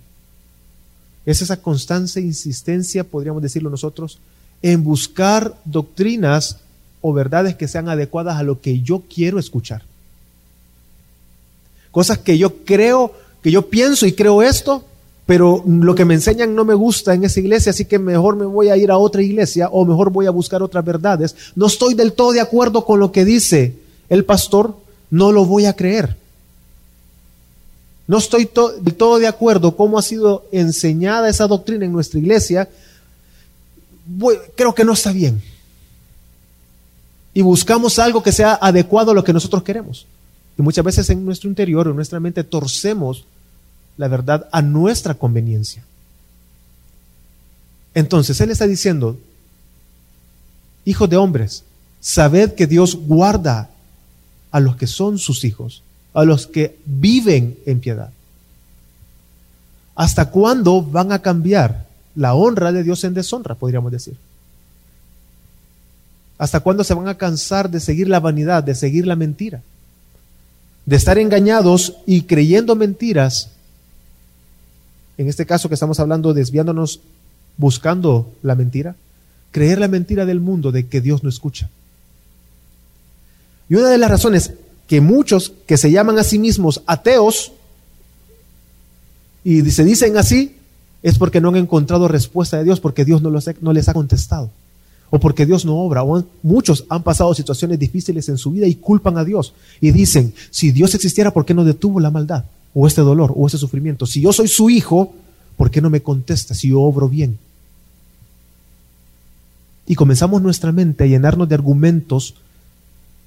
Es 1.27 1.43
esa 1.43 1.59
constante 1.59 2.21
insistencia, 2.21 3.05
podríamos 3.05 3.43
decirlo 3.43 3.71
nosotros, 3.71 4.19
en 4.63 4.83
buscar 4.83 5.57
doctrinas 5.65 6.59
o 7.01 7.13
verdades 7.13 7.55
que 7.55 7.69
sean 7.69 7.89
adecuadas 7.89 8.37
a 8.37 8.43
lo 8.43 8.61
que 8.61 8.81
yo 8.81 9.03
quiero 9.13 9.39
escuchar. 9.39 9.83
Cosas 11.91 12.19
que 12.19 12.39
yo 12.39 12.65
creo, 12.65 13.15
que 13.43 13.51
yo 13.51 13.69
pienso 13.69 14.07
y 14.07 14.13
creo 14.13 14.43
esto, 14.43 14.85
pero 15.31 15.63
lo 15.65 15.95
que 15.95 16.05
me 16.05 16.15
enseñan 16.15 16.57
no 16.57 16.65
me 16.65 16.75
gusta 16.75 17.15
en 17.15 17.23
esa 17.23 17.39
iglesia, 17.39 17.71
así 17.71 17.85
que 17.85 18.01
mejor 18.01 18.35
me 18.35 18.47
voy 18.47 18.69
a 18.69 18.77
ir 18.77 18.91
a 18.91 18.99
otra 18.99 19.23
iglesia 19.23 19.69
o 19.69 19.85
mejor 19.85 20.11
voy 20.11 20.27
a 20.27 20.33
buscar 20.33 20.61
otras 20.61 20.85
verdades. 20.85 21.37
No 21.55 21.67
estoy 21.67 21.95
del 21.95 22.15
todo 22.15 22.33
de 22.33 22.41
acuerdo 22.41 22.85
con 22.85 22.99
lo 22.99 23.13
que 23.13 23.25
dice 23.25 23.77
el 24.09 24.25
pastor, 24.25 24.75
no 25.09 25.31
lo 25.31 25.45
voy 25.45 25.67
a 25.67 25.77
creer. 25.77 26.17
No 28.09 28.19
estoy 28.19 28.51
del 28.81 28.95
todo 28.97 29.21
de 29.21 29.29
acuerdo 29.29 29.77
cómo 29.77 30.01
ha 30.01 30.03
sido 30.03 30.47
enseñada 30.51 31.29
esa 31.29 31.47
doctrina 31.47 31.85
en 31.85 31.93
nuestra 31.93 32.19
iglesia. 32.19 32.69
creo 34.57 34.75
que 34.75 34.85
no 34.85 34.95
está 34.95 35.13
bien. 35.13 35.41
Y 37.35 37.43
buscamos 37.43 38.01
algo 38.01 38.21
que 38.21 38.33
sea 38.33 38.59
adecuado 38.61 39.13
a 39.13 39.15
lo 39.15 39.23
que 39.23 39.33
nosotros 39.33 39.63
queremos. 39.63 40.07
Y 40.59 40.63
muchas 40.63 40.85
veces 40.85 41.09
en 41.09 41.25
nuestro 41.25 41.49
interior, 41.49 41.87
en 41.87 41.95
nuestra 41.95 42.19
mente, 42.19 42.43
torcemos 42.43 43.27
la 43.97 44.09
verdad 44.09 44.49
a 44.53 44.63
nuestra 44.63 45.15
conveniencia. 45.15 45.85
Entonces 47.95 48.41
Él 48.41 48.51
está 48.51 48.67
diciendo, 48.67 49.19
hijos 50.85 51.09
de 51.11 51.17
hombres, 51.17 51.65
sabed 52.01 52.55
que 52.55 52.67
Dios 52.67 52.97
guarda 52.97 53.71
a 54.51 54.61
los 54.61 54.77
que 54.77 54.87
son 54.87 55.19
sus 55.19 55.45
hijos 55.45 55.83
a 56.13 56.25
los 56.25 56.47
que 56.47 56.79
viven 56.85 57.59
en 57.67 57.81
piedad. 57.81 58.11
¿Hasta 59.95 60.31
cuándo 60.31 60.83
van 60.83 61.13
a 61.13 61.21
cambiar 61.21 61.87
la 62.15 62.35
honra 62.35 62.73
de 62.73 62.83
Dios 62.83 63.05
en 63.05 63.15
deshonra, 63.15 63.55
podríamos 63.55 63.93
decir? 63.93 64.17
¿Hasta 66.39 66.61
cuándo 66.61 66.85
se 66.85 66.95
van 66.95 67.09
a 67.09 67.19
cansar 67.19 67.71
de 67.71 67.81
seguir 67.81 68.09
la 68.09 68.19
vanidad, 68.19 68.65
de 68.65 68.75
seguir 68.75 69.07
la 69.07 69.15
mentira? 69.15 69.63
De 70.87 70.97
estar 70.97 71.19
engañados 71.19 71.97
y 72.07 72.23
creyendo 72.23 72.75
mentiras, 72.75 73.51
en 75.21 75.29
este 75.29 75.45
caso 75.45 75.69
que 75.69 75.75
estamos 75.75 76.01
hablando, 76.01 76.33
desviándonos, 76.33 77.01
buscando 77.59 78.33
la 78.43 78.55
mentira, 78.55 78.97
creer 79.51 79.79
la 79.79 79.87
mentira 79.87 80.25
del 80.25 80.41
mundo 80.41 80.73
de 80.73 80.87
que 80.87 81.03
Dios 81.03 81.23
no 81.23 81.29
escucha. 81.29 81.69
Y 83.69 83.75
una 83.75 83.91
de 83.91 83.99
las 83.99 84.11
razones 84.11 84.55
que 84.87 85.03
muchos 85.03 85.53
que 85.67 85.77
se 85.77 85.91
llaman 85.91 86.19
a 86.19 86.25
sí 86.25 86.39
mismos 86.39 86.83
ateos 86.87 87.53
y 89.45 89.61
se 89.71 89.85
dicen 89.85 90.17
así, 90.17 90.57
es 91.03 91.19
porque 91.19 91.43
no 91.43 91.51
han 91.51 91.57
encontrado 91.57 92.09
respuesta 92.09 92.57
de 92.57 92.65
Dios, 92.65 92.81
porque 92.81 93.05
Dios 93.05 93.21
no, 93.21 93.31
les 93.73 93.89
ha 93.91 93.93
contestado, 93.93 94.51
o 95.11 95.21
porque 95.21 95.45
Dios 95.45 95.67
no 95.67 95.77
obra, 95.81 96.03
o 96.03 96.25
muchos 96.43 96.87
han 96.89 97.03
pasado 97.03 97.35
situaciones 97.35 97.79
difíciles 97.79 98.27
en 98.31 98.39
su 98.39 98.53
vida 98.53 98.67
y 98.67 98.77
culpan 98.77 99.19
a 99.19 99.25
Dios 99.25 99.53
y 99.83 99.91
dicen, 99.91 100.33
si 100.51 100.73
Dios 100.73 100.95
existiera, 100.95 101.31
¿por 101.31 101.45
qué 101.45 101.53
no 101.53 101.65
detuvo 101.65 102.01
la 102.01 102.11
maldad, 102.11 102.45
o 102.75 102.87
este 102.87 103.01
dolor, 103.01 103.33
o 103.37 103.47
este 103.47 103.59
sufrimiento? 103.59 104.07
Si 104.07 104.21
yo 104.21 104.33
soy 104.33 104.49
su 104.49 104.71
hijo, 104.71 105.15
¿por 105.57 105.71
qué 105.71 105.81
no 105.81 105.91
me 105.91 106.03
contesta 106.03 106.55
si 106.55 106.69
yo 106.69 106.81
obro 106.81 107.09
bien? 107.09 107.39
Y 109.87 109.95
comenzamos 109.95 110.41
nuestra 110.43 110.73
mente 110.73 111.05
a 111.05 111.07
llenarnos 111.07 111.49
de 111.49 111.55
argumentos 111.55 112.35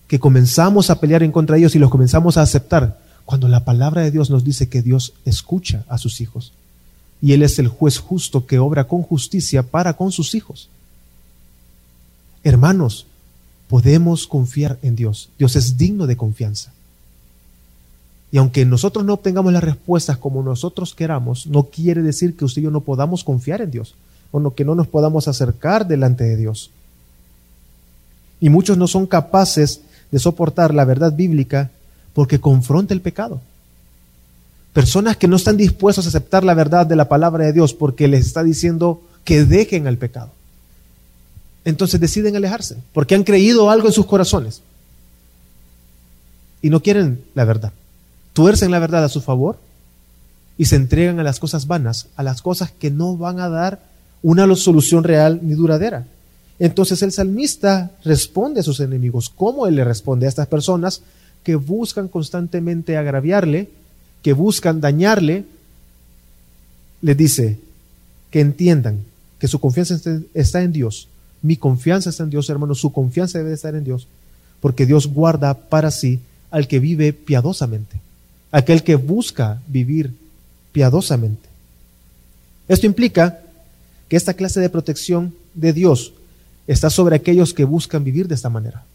que 0.08 0.20
comenzamos 0.20 0.90
a 0.90 1.00
pelear 1.00 1.24
en 1.24 1.32
contra 1.32 1.56
de 1.56 1.62
ellos 1.62 1.76
y 1.76 1.80
los 1.80 1.90
comenzamos 1.90 2.38
a 2.38 2.42
aceptar, 2.42 3.00
cuando 3.26 3.48
la 3.48 3.64
palabra 3.64 4.02
de 4.02 4.12
Dios 4.12 4.30
nos 4.30 4.44
dice 4.44 4.70
que 4.70 4.82
Dios 4.82 5.14
escucha 5.26 5.86
a 5.88 5.98
sus 5.98 6.22
hijos 6.22 6.54
y 7.22 7.32
Él 7.32 7.42
es 7.42 7.58
el 7.58 7.70
juez 7.70 8.00
justo 8.00 8.46
que 8.46 8.60
obra 8.60 8.86
con 8.86 9.02
justicia 9.02 9.64
para 9.64 9.94
con 9.94 10.12
sus 10.12 10.36
hijos. 10.36 10.68
Hermanos, 12.44 13.06
podemos 13.70 14.28
confiar 14.28 14.78
en 14.82 14.98
Dios. 14.98 15.30
Dios 15.40 15.56
es 15.56 15.78
digno 15.78 16.06
de 16.06 16.18
confianza. 16.18 16.74
Y 18.34 18.40
aunque 18.40 18.66
nosotros 18.66 19.06
no 19.06 19.14
obtengamos 19.14 19.54
las 19.54 19.64
respuestas 19.64 20.18
como 20.18 20.42
nosotros 20.42 20.96
queramos, 20.96 21.46
no 21.46 21.66
quiere 21.66 22.02
decir 22.02 22.36
que 22.36 22.46
usted 22.46 22.64
y 22.64 22.66
yo 22.66 22.72
no 22.72 22.82
podamos 22.82 23.24
confiar 23.24 23.62
en 23.62 23.70
Dios 23.70 23.94
o 24.32 24.56
que 24.56 24.66
no 24.66 24.74
nos 24.74 24.88
podamos 24.88 25.28
acercar 25.28 25.86
delante 25.86 26.24
de 26.24 26.36
Dios. 26.36 26.72
Y 28.40 28.50
muchos 28.50 28.76
no 28.76 28.88
son 28.88 29.06
capaces 29.06 29.82
de 30.10 30.18
soportar 30.18 30.74
la 30.74 30.84
verdad 30.84 31.14
bíblica 31.14 31.70
porque 32.16 32.40
confronta 32.40 32.96
el 32.96 33.02
pecado. 33.02 33.40
Personas 34.74 35.16
que 35.16 35.28
no 35.28 35.36
están 35.36 35.56
dispuestos 35.56 36.08
a 36.08 36.10
aceptar 36.10 36.44
la 36.44 36.56
verdad 36.56 36.88
de 36.88 36.96
la 36.96 37.08
palabra 37.08 37.46
de 37.46 37.54
Dios 37.54 37.76
porque 37.76 38.08
les 38.08 38.26
está 38.26 38.44
diciendo 38.44 39.00
que 39.26 39.46
dejen 39.46 39.86
al 39.86 40.00
pecado. 40.00 40.32
Entonces 41.66 42.00
deciden 42.00 42.36
alejarse 42.36 42.78
porque 42.94 43.14
han 43.14 43.26
creído 43.26 43.70
algo 43.70 43.90
en 43.90 43.94
sus 43.94 44.08
corazones 44.08 44.64
y 46.64 46.72
no 46.72 46.82
quieren 46.82 47.24
la 47.36 47.46
verdad. 47.46 47.74
Tuercen 48.34 48.72
la 48.72 48.80
verdad 48.80 49.04
a 49.04 49.10
su 49.10 49.22
favor 49.22 49.58
y 50.58 50.66
se 50.66 50.76
entregan 50.76 51.20
a 51.20 51.24
las 51.24 51.40
cosas 51.40 51.68
vanas, 51.68 52.08
a 52.16 52.24
las 52.24 52.42
cosas 52.42 52.72
que 52.72 52.92
no 52.92 53.18
van 53.18 53.40
a 53.40 53.50
dar 53.50 53.82
una 54.22 54.54
solución 54.56 55.04
real 55.04 55.40
ni 55.42 55.54
duradera. 55.54 56.06
Entonces 56.60 57.02
el 57.02 57.12
salmista 57.12 57.92
responde 58.04 58.60
a 58.60 58.64
sus 58.64 58.80
enemigos. 58.80 59.30
¿Cómo 59.30 59.68
él 59.68 59.76
le 59.76 59.84
responde 59.84 60.26
a 60.26 60.30
estas 60.30 60.48
personas 60.48 61.02
que 61.44 61.56
buscan 61.56 62.08
constantemente 62.08 62.98
agraviarle, 62.98 63.70
que 64.22 64.34
buscan 64.34 64.80
dañarle? 64.80 65.46
Les 67.02 67.18
dice 67.18 67.60
que 68.32 68.40
entiendan 68.40 69.00
que 69.40 69.48
su 69.48 69.60
confianza 69.60 70.00
está 70.34 70.62
en 70.62 70.72
Dios 70.72 71.10
Mi 71.44 71.58
confianza 71.58 72.10
está 72.10 72.24
en 72.24 72.30
Dios, 72.30 72.50
hermano, 72.50 72.74
su 72.74 72.94
confianza 72.94 73.38
debe 73.38 73.54
estar 73.54 73.76
en 73.76 73.84
Dios, 73.84 74.08
porque 74.62 74.86
Dios 74.86 75.08
guarda 75.08 75.54
para 75.54 75.92
sí 75.92 76.22
al 76.50 76.70
que 76.70 76.80
vive 76.80 77.12
piadosamente, 77.12 78.00
aquel 78.54 78.84
que 78.84 78.96
busca 78.96 79.62
vivir 79.68 80.14
piadosamente. 80.72 81.50
Esto 82.68 82.86
implica 82.86 83.42
que 84.08 84.16
esta 84.16 84.36
clase 84.36 84.62
de 84.62 84.70
protección 84.70 85.34
de 85.56 85.74
Dios 85.74 86.14
está 86.68 86.90
sobre 86.90 87.16
aquellos 87.16 87.54
que 87.54 87.66
buscan 87.66 88.04
vivir 88.04 88.28
de 88.28 88.36
esta 88.36 88.50
manera. 88.50 88.86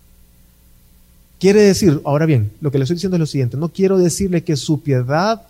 Quiere 1.41 1.61
decir, 1.61 2.01
ahora 2.05 2.25
bien, 2.25 2.53
lo 2.61 2.71
que 2.71 2.79
le 2.79 2.85
estoy 2.85 2.95
diciendo 2.95 3.17
es 3.17 3.21
lo 3.21 3.27
siguiente, 3.27 3.57
no 3.57 3.69
quiero 3.69 3.99
decirle 3.99 4.45
que 4.45 4.57
su 4.57 4.81
piedad 4.81 5.43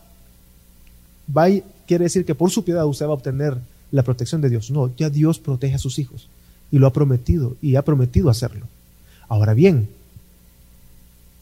va, 1.34 1.48
quiere 1.86 2.04
decir 2.04 2.24
que 2.24 2.34
por 2.34 2.50
su 2.50 2.64
piedad 2.64 2.86
usted 2.86 3.06
va 3.06 3.10
a 3.10 3.14
obtener 3.14 3.58
la 3.92 4.02
protección 4.02 4.40
de 4.40 4.48
Dios. 4.48 4.70
No, 4.70 4.90
ya 4.96 5.10
Dios 5.10 5.38
protege 5.38 5.74
a 5.74 5.78
sus 5.78 5.98
hijos 5.98 6.28
y 6.72 6.78
lo 6.78 6.86
ha 6.86 6.92
prometido 6.92 7.56
y 7.60 7.76
ha 7.76 7.82
prometido 7.82 8.30
hacerlo. 8.30 8.66
Ahora 9.28 9.52
bien, 9.52 9.88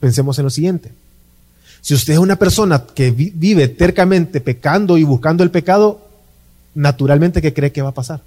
pensemos 0.01 0.39
en 0.39 0.45
lo 0.45 0.51
siguiente. 0.51 0.91
Si 1.87 1.95
usted 1.95 2.15
es 2.15 2.19
una 2.19 2.35
persona 2.35 2.83
que 2.85 3.13
vive 3.13 3.69
tercamente 3.69 4.41
pecando 4.41 4.99
y 4.99 5.05
buscando 5.05 5.45
el 5.45 5.53
pecado, 5.53 6.01
naturalmente, 6.75 7.41
¿qué 7.41 7.55
cree 7.55 7.71
que 7.71 7.81
va 7.81 7.91
a 7.91 7.95
pasar? 7.95 8.23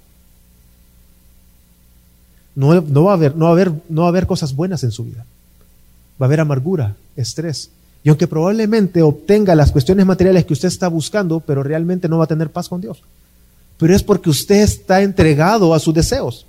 No, 2.54 2.80
no 2.80 3.04
va 3.04 3.12
a 3.12 4.08
haber 4.08 4.26
cosas 4.26 4.56
buenas 4.56 4.82
en 4.82 4.92
su 4.92 5.04
vida. 5.04 5.26
Va 6.18 6.24
a 6.24 6.28
haber 6.28 6.40
amargura, 6.40 6.96
estrés. 7.16 7.68
Y 8.02 8.08
aunque 8.08 8.26
probablemente 8.26 9.02
obtenga 9.02 9.54
las 9.54 9.72
cuestiones 9.72 10.06
materiales 10.06 10.46
que 10.46 10.54
usted 10.54 10.68
está 10.68 10.88
buscando, 10.88 11.40
pero 11.40 11.62
realmente 11.62 12.08
no 12.08 12.16
va 12.16 12.24
a 12.24 12.28
tener 12.28 12.48
paz 12.50 12.66
con 12.66 12.80
Dios. 12.80 13.02
Pero 13.76 13.94
es 13.94 14.02
porque 14.02 14.30
usted 14.30 14.62
está 14.62 15.02
entregado 15.02 15.74
a 15.74 15.80
sus 15.80 15.92
deseos. 15.92 16.46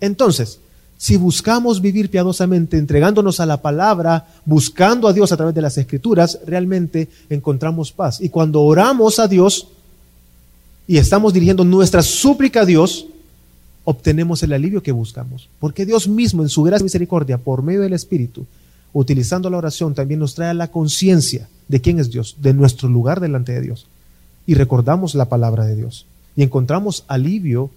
Entonces, 0.00 0.58
si 1.00 1.16
buscamos 1.16 1.80
vivir 1.80 2.10
piadosamente, 2.10 2.76
entregándonos 2.76 3.40
a 3.40 3.46
la 3.46 3.62
palabra, 3.62 4.26
buscando 4.44 5.08
a 5.08 5.14
Dios 5.14 5.32
a 5.32 5.36
través 5.38 5.54
de 5.54 5.62
las 5.62 5.78
escrituras, 5.78 6.38
realmente 6.44 7.08
encontramos 7.30 7.90
paz. 7.90 8.20
Y 8.20 8.28
cuando 8.28 8.60
oramos 8.60 9.18
a 9.18 9.26
Dios 9.26 9.68
y 10.86 10.98
estamos 10.98 11.32
dirigiendo 11.32 11.64
nuestra 11.64 12.02
súplica 12.02 12.60
a 12.60 12.64
Dios, 12.66 13.06
obtenemos 13.84 14.42
el 14.42 14.52
alivio 14.52 14.82
que 14.82 14.92
buscamos. 14.92 15.48
Porque 15.58 15.86
Dios 15.86 16.06
mismo, 16.06 16.42
en 16.42 16.50
su 16.50 16.64
gracia 16.64 16.82
y 16.82 16.84
misericordia, 16.84 17.38
por 17.38 17.62
medio 17.62 17.80
del 17.80 17.94
Espíritu, 17.94 18.44
utilizando 18.92 19.48
la 19.48 19.56
oración, 19.56 19.94
también 19.94 20.20
nos 20.20 20.34
trae 20.34 20.52
la 20.52 20.68
conciencia 20.68 21.48
de 21.68 21.80
quién 21.80 21.98
es 21.98 22.10
Dios, 22.10 22.36
de 22.42 22.52
nuestro 22.52 22.90
lugar 22.90 23.20
delante 23.20 23.52
de 23.52 23.62
Dios. 23.62 23.86
Y 24.46 24.52
recordamos 24.52 25.14
la 25.14 25.30
palabra 25.30 25.64
de 25.64 25.76
Dios. 25.76 26.04
Y 26.36 26.42
encontramos 26.42 27.04
alivio 27.08 27.70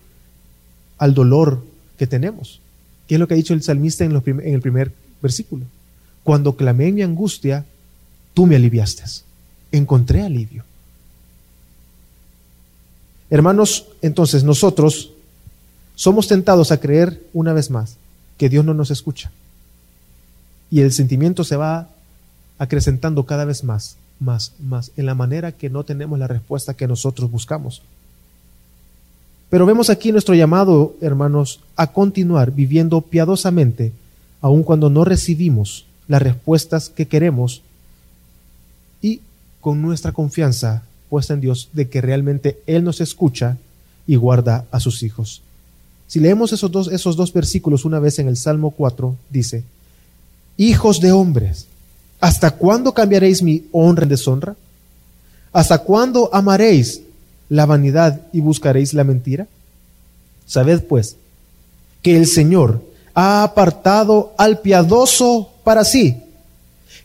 al 0.97 1.13
dolor 1.13 1.63
que 1.97 2.05
tenemos. 2.05 2.59
¿Qué 3.07 3.15
es 3.15 3.19
lo 3.19 3.27
que 3.27 3.33
ha 3.33 3.37
dicho 3.37 3.53
el 3.53 3.63
salmista 3.63 4.05
en, 4.05 4.13
el 4.13 4.61
primer 4.61 4.91
versículo? 5.21 5.65
Cuando 6.23 6.55
clamé 6.55 6.87
en 6.87 6.95
mi 6.95 7.01
angustia, 7.01 7.65
tú 8.33 8.45
me 8.45 8.55
aliviaste. 8.55 9.03
Encontré 9.71 10.21
alivio. 10.21 10.63
Hermanos, 13.29 13.87
entonces 14.01 14.43
nosotros 14.43 15.11
somos 15.95 16.27
tentados 16.27 16.71
a 16.71 16.79
creer 16.79 17.21
una 17.33 17.53
vez 17.53 17.69
más 17.69 17.97
que 18.37 18.49
Dios 18.49 18.65
no 18.65 18.73
nos 18.73 18.91
escucha. 18.91 19.31
Y 20.69 20.81
el 20.81 20.91
sentimiento 20.91 21.43
se 21.43 21.55
va 21.55 21.89
acrecentando 22.57 23.25
cada 23.25 23.45
vez 23.45 23.63
más, 23.63 23.97
más, 24.19 24.53
más, 24.59 24.91
en 24.97 25.05
la 25.05 25.15
manera 25.15 25.51
que 25.51 25.69
no 25.69 25.83
tenemos 25.83 26.17
la 26.17 26.27
respuesta 26.27 26.73
que 26.73 26.87
nosotros 26.87 27.29
buscamos. 27.29 27.81
Pero 29.53 29.67
vemos 29.67 29.91
aquí 29.91 30.11
nuestro 30.11 30.33
llamado, 30.33 30.95
hermanos, 30.99 31.59
a 31.75 31.91
continuar 31.91 32.53
viviendo 32.53 33.01
piadosamente, 33.01 33.91
aun 34.41 34.63
cuando 34.63 34.89
no 34.89 35.05
recibimos 35.05 35.85
las 36.07 36.23
respuestas 36.23 36.89
que 36.89 37.07
queremos 37.07 37.61
y 38.99 39.21
con 39.61 39.79
nuestra 39.83 40.11
confianza 40.11 40.81
puesta 41.07 41.35
en 41.35 41.41
Dios 41.41 41.69
de 41.71 41.87
que 41.87 42.01
realmente 42.01 42.61
Él 42.65 42.83
nos 42.83 42.99
escucha 42.99 43.57
y 44.07 44.15
guarda 44.15 44.65
a 44.71 44.79
sus 44.79 45.03
hijos. 45.03 45.43
Si 46.07 46.19
leemos 46.19 46.51
esos 46.51 46.71
dos, 46.71 46.87
esos 46.87 47.15
dos 47.15 47.31
versículos 47.31 47.85
una 47.85 47.99
vez 47.99 48.17
en 48.17 48.27
el 48.27 48.37
Salmo 48.37 48.71
4, 48.71 49.15
dice, 49.29 49.63
Hijos 50.57 50.99
de 50.99 51.11
hombres, 51.11 51.67
¿hasta 52.19 52.49
cuándo 52.49 52.91
cambiaréis 52.95 53.43
mi 53.43 53.67
honra 53.71 54.01
en 54.01 54.09
deshonra? 54.09 54.55
¿Hasta 55.51 55.77
cuándo 55.77 56.31
amaréis 56.33 57.02
la 57.49 57.65
vanidad 57.65 58.21
y 58.31 58.41
buscaréis 58.41 58.93
la 58.93 59.03
mentira? 59.03 59.47
Sabed 60.45 60.83
pues 60.83 61.17
que 62.01 62.17
el 62.17 62.27
Señor 62.27 62.83
ha 63.13 63.43
apartado 63.43 64.33
al 64.37 64.59
piadoso 64.59 65.51
para 65.63 65.85
sí. 65.85 66.17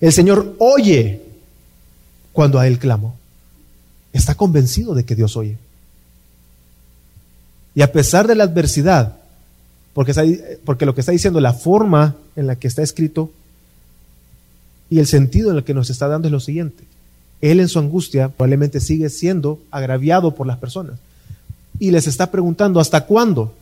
El 0.01 0.13
Señor 0.13 0.57
oye 0.59 1.23
cuando 2.33 2.59
a 2.59 2.67
Él 2.67 2.79
clamo. 2.79 3.15
Está 4.13 4.35
convencido 4.35 4.95
de 4.95 5.05
que 5.05 5.15
Dios 5.15 5.37
oye. 5.37 5.57
Y 7.75 7.83
a 7.83 7.93
pesar 7.93 8.27
de 8.27 8.35
la 8.35 8.45
adversidad, 8.45 9.17
porque, 9.93 10.59
porque 10.65 10.87
lo 10.87 10.95
que 10.95 11.01
está 11.01 11.13
diciendo, 11.13 11.41
la 11.41 11.53
forma 11.53 12.17
en 12.35 12.47
la 12.47 12.57
que 12.57 12.69
está 12.69 12.83
escrito 12.83 13.31
y 14.91 14.99
el 14.99 15.07
sentido 15.07 15.51
en 15.51 15.59
el 15.59 15.65
que 15.65 15.75
nos 15.75 15.91
está 15.91 16.09
dando 16.09 16.29
es 16.29 16.33
lo 16.33 16.41
siguiente 16.41 16.85
él 17.41 17.61
en 17.61 17.69
su 17.69 17.79
angustia 17.79 18.29
probablemente 18.29 18.81
sigue 18.81 19.09
siendo 19.11 19.61
agraviado 19.71 20.35
por 20.35 20.47
las 20.47 20.59
personas. 20.59 20.99
Y 21.79 21.91
les 21.91 22.07
está 22.07 22.31
preguntando, 22.31 22.81
¿hasta 22.81 23.05
cuándo? 23.05 23.53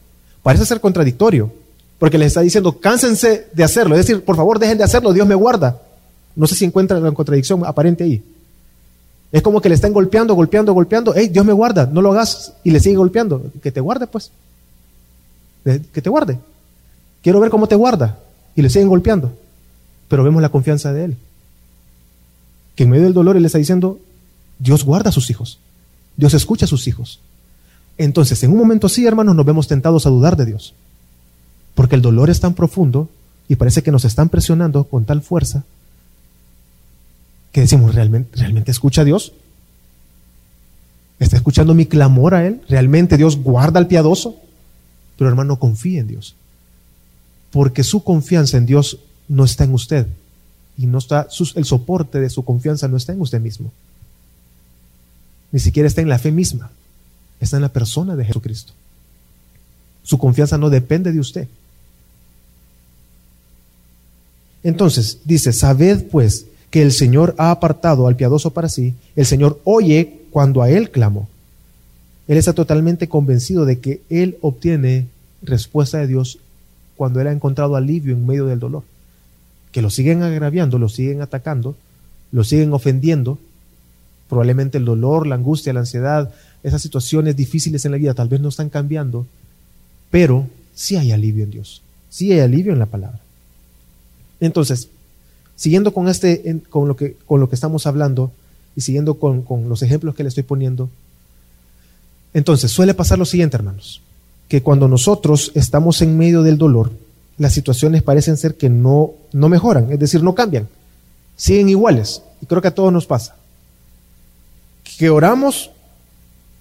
Parece 0.42 0.64
ser 0.64 0.80
contradictorio, 0.80 1.52
porque 1.98 2.18
les 2.18 2.28
está 2.28 2.40
diciendo, 2.40 2.78
cánsense 2.78 3.48
de 3.52 3.64
hacerlo. 3.64 3.94
Es 3.94 4.06
decir, 4.06 4.24
por 4.24 4.36
favor, 4.36 4.58
dejen 4.58 4.78
de 4.78 4.84
hacerlo, 4.84 5.12
Dios 5.12 5.26
me 5.26 5.34
guarda. 5.34 5.80
No 6.34 6.46
sé 6.46 6.54
si 6.54 6.64
encuentran 6.64 7.02
la 7.02 7.12
contradicción 7.12 7.64
aparente 7.66 8.04
ahí. 8.04 8.22
Es 9.32 9.42
como 9.42 9.60
que 9.60 9.68
le 9.68 9.74
están 9.74 9.92
golpeando, 9.92 10.34
golpeando, 10.34 10.72
golpeando. 10.72 11.12
Hey, 11.14 11.28
Dios 11.28 11.44
me 11.44 11.52
guarda, 11.52 11.86
no 11.86 12.00
lo 12.00 12.12
hagas. 12.12 12.54
Y 12.64 12.70
le 12.70 12.80
sigue 12.80 12.96
golpeando. 12.96 13.50
Que 13.62 13.72
te 13.72 13.80
guarde, 13.80 14.06
pues. 14.06 14.30
Que 15.64 16.00
te 16.00 16.08
guarde. 16.08 16.38
Quiero 17.22 17.40
ver 17.40 17.50
cómo 17.50 17.66
te 17.66 17.74
guarda. 17.74 18.18
Y 18.54 18.62
le 18.62 18.70
siguen 18.70 18.88
golpeando. 18.88 19.32
Pero 20.08 20.22
vemos 20.22 20.40
la 20.40 20.48
confianza 20.48 20.92
de 20.92 21.06
Él 21.06 21.16
que 22.76 22.84
en 22.84 22.90
medio 22.90 23.04
del 23.04 23.14
dolor 23.14 23.36
Él 23.36 23.44
está 23.44 23.58
diciendo, 23.58 23.98
Dios 24.58 24.84
guarda 24.84 25.10
a 25.10 25.12
sus 25.12 25.28
hijos, 25.30 25.58
Dios 26.16 26.34
escucha 26.34 26.66
a 26.66 26.68
sus 26.68 26.86
hijos. 26.86 27.18
Entonces, 27.98 28.42
en 28.44 28.52
un 28.52 28.58
momento 28.58 28.86
así, 28.86 29.06
hermanos, 29.06 29.34
nos 29.34 29.46
vemos 29.46 29.66
tentados 29.66 30.06
a 30.06 30.10
dudar 30.10 30.36
de 30.36 30.46
Dios, 30.46 30.74
porque 31.74 31.96
el 31.96 32.02
dolor 32.02 32.30
es 32.30 32.38
tan 32.38 32.54
profundo 32.54 33.08
y 33.48 33.56
parece 33.56 33.82
que 33.82 33.90
nos 33.90 34.04
están 34.04 34.28
presionando 34.28 34.84
con 34.84 35.04
tal 35.04 35.22
fuerza 35.22 35.64
que 37.52 37.62
decimos, 37.62 37.94
¿realmente, 37.94 38.36
¿realmente 38.36 38.70
escucha 38.70 39.00
a 39.00 39.04
Dios? 39.04 39.32
¿Está 41.18 41.36
escuchando 41.36 41.74
mi 41.74 41.86
clamor 41.86 42.34
a 42.34 42.46
Él? 42.46 42.60
¿Realmente 42.68 43.16
Dios 43.16 43.38
guarda 43.38 43.78
al 43.78 43.86
piadoso? 43.86 44.36
Pero 45.16 45.30
hermano, 45.30 45.58
confíe 45.58 46.00
en 46.00 46.08
Dios, 46.08 46.34
porque 47.50 47.82
su 47.82 48.04
confianza 48.04 48.58
en 48.58 48.66
Dios 48.66 48.98
no 49.28 49.44
está 49.44 49.64
en 49.64 49.72
usted, 49.72 50.06
y 50.78 50.86
no 50.86 50.98
está, 50.98 51.28
el 51.54 51.64
soporte 51.64 52.20
de 52.20 52.30
su 52.30 52.44
confianza 52.44 52.88
no 52.88 52.96
está 52.96 53.12
en 53.12 53.20
usted 53.20 53.40
mismo. 53.40 53.72
Ni 55.52 55.60
siquiera 55.60 55.86
está 55.86 56.02
en 56.02 56.08
la 56.08 56.18
fe 56.18 56.30
misma. 56.30 56.70
Está 57.40 57.56
en 57.56 57.62
la 57.62 57.70
persona 57.70 58.16
de 58.16 58.24
Jesucristo. 58.24 58.72
Su 60.02 60.18
confianza 60.18 60.58
no 60.58 60.68
depende 60.68 61.12
de 61.12 61.20
usted. 61.20 61.48
Entonces, 64.62 65.20
dice, 65.24 65.52
sabed 65.52 66.08
pues 66.08 66.46
que 66.70 66.82
el 66.82 66.92
Señor 66.92 67.34
ha 67.38 67.50
apartado 67.50 68.06
al 68.06 68.16
piadoso 68.16 68.50
para 68.50 68.68
sí, 68.68 68.94
el 69.14 69.24
Señor 69.24 69.60
oye 69.64 70.22
cuando 70.30 70.62
a 70.62 70.68
Él 70.68 70.90
clamo. 70.90 71.28
Él 72.28 72.36
está 72.36 72.52
totalmente 72.52 73.08
convencido 73.08 73.64
de 73.64 73.78
que 73.78 74.02
Él 74.10 74.36
obtiene 74.42 75.06
respuesta 75.42 75.98
de 75.98 76.08
Dios 76.08 76.38
cuando 76.96 77.20
Él 77.20 77.28
ha 77.28 77.32
encontrado 77.32 77.76
alivio 77.76 78.12
en 78.12 78.26
medio 78.26 78.46
del 78.46 78.58
dolor 78.58 78.82
que 79.76 79.82
lo 79.82 79.90
siguen 79.90 80.22
agraviando, 80.22 80.78
lo 80.78 80.88
siguen 80.88 81.20
atacando, 81.20 81.76
lo 82.32 82.44
siguen 82.44 82.72
ofendiendo, 82.72 83.38
probablemente 84.26 84.78
el 84.78 84.86
dolor, 84.86 85.26
la 85.26 85.34
angustia, 85.34 85.74
la 85.74 85.80
ansiedad, 85.80 86.32
esas 86.62 86.80
situaciones 86.80 87.36
difíciles 87.36 87.84
en 87.84 87.92
la 87.92 87.98
vida 87.98 88.14
tal 88.14 88.30
vez 88.30 88.40
no 88.40 88.48
están 88.48 88.70
cambiando, 88.70 89.26
pero 90.10 90.46
sí 90.74 90.96
hay 90.96 91.12
alivio 91.12 91.44
en 91.44 91.50
Dios, 91.50 91.82
sí 92.08 92.32
hay 92.32 92.40
alivio 92.40 92.72
en 92.72 92.78
la 92.78 92.86
palabra. 92.86 93.20
Entonces, 94.40 94.88
siguiendo 95.56 95.92
con, 95.92 96.08
este, 96.08 96.58
con, 96.70 96.88
lo, 96.88 96.96
que, 96.96 97.18
con 97.26 97.40
lo 97.40 97.50
que 97.50 97.54
estamos 97.54 97.86
hablando 97.86 98.32
y 98.76 98.80
siguiendo 98.80 99.16
con, 99.16 99.42
con 99.42 99.68
los 99.68 99.82
ejemplos 99.82 100.14
que 100.14 100.22
le 100.22 100.30
estoy 100.30 100.44
poniendo, 100.44 100.88
entonces 102.32 102.70
suele 102.70 102.94
pasar 102.94 103.18
lo 103.18 103.26
siguiente, 103.26 103.58
hermanos, 103.58 104.00
que 104.48 104.62
cuando 104.62 104.88
nosotros 104.88 105.52
estamos 105.54 106.00
en 106.00 106.16
medio 106.16 106.42
del 106.42 106.56
dolor, 106.56 106.92
las 107.38 107.52
situaciones 107.52 108.02
parecen 108.02 108.36
ser 108.36 108.56
que 108.56 108.68
no, 108.68 109.12
no 109.32 109.48
mejoran, 109.48 109.92
es 109.92 109.98
decir, 109.98 110.22
no 110.22 110.34
cambian, 110.34 110.68
siguen 111.36 111.68
iguales. 111.68 112.22
Y 112.40 112.46
creo 112.46 112.62
que 112.62 112.68
a 112.68 112.74
todos 112.74 112.92
nos 112.92 113.06
pasa. 113.06 113.36
Que 114.98 115.10
oramos, 115.10 115.70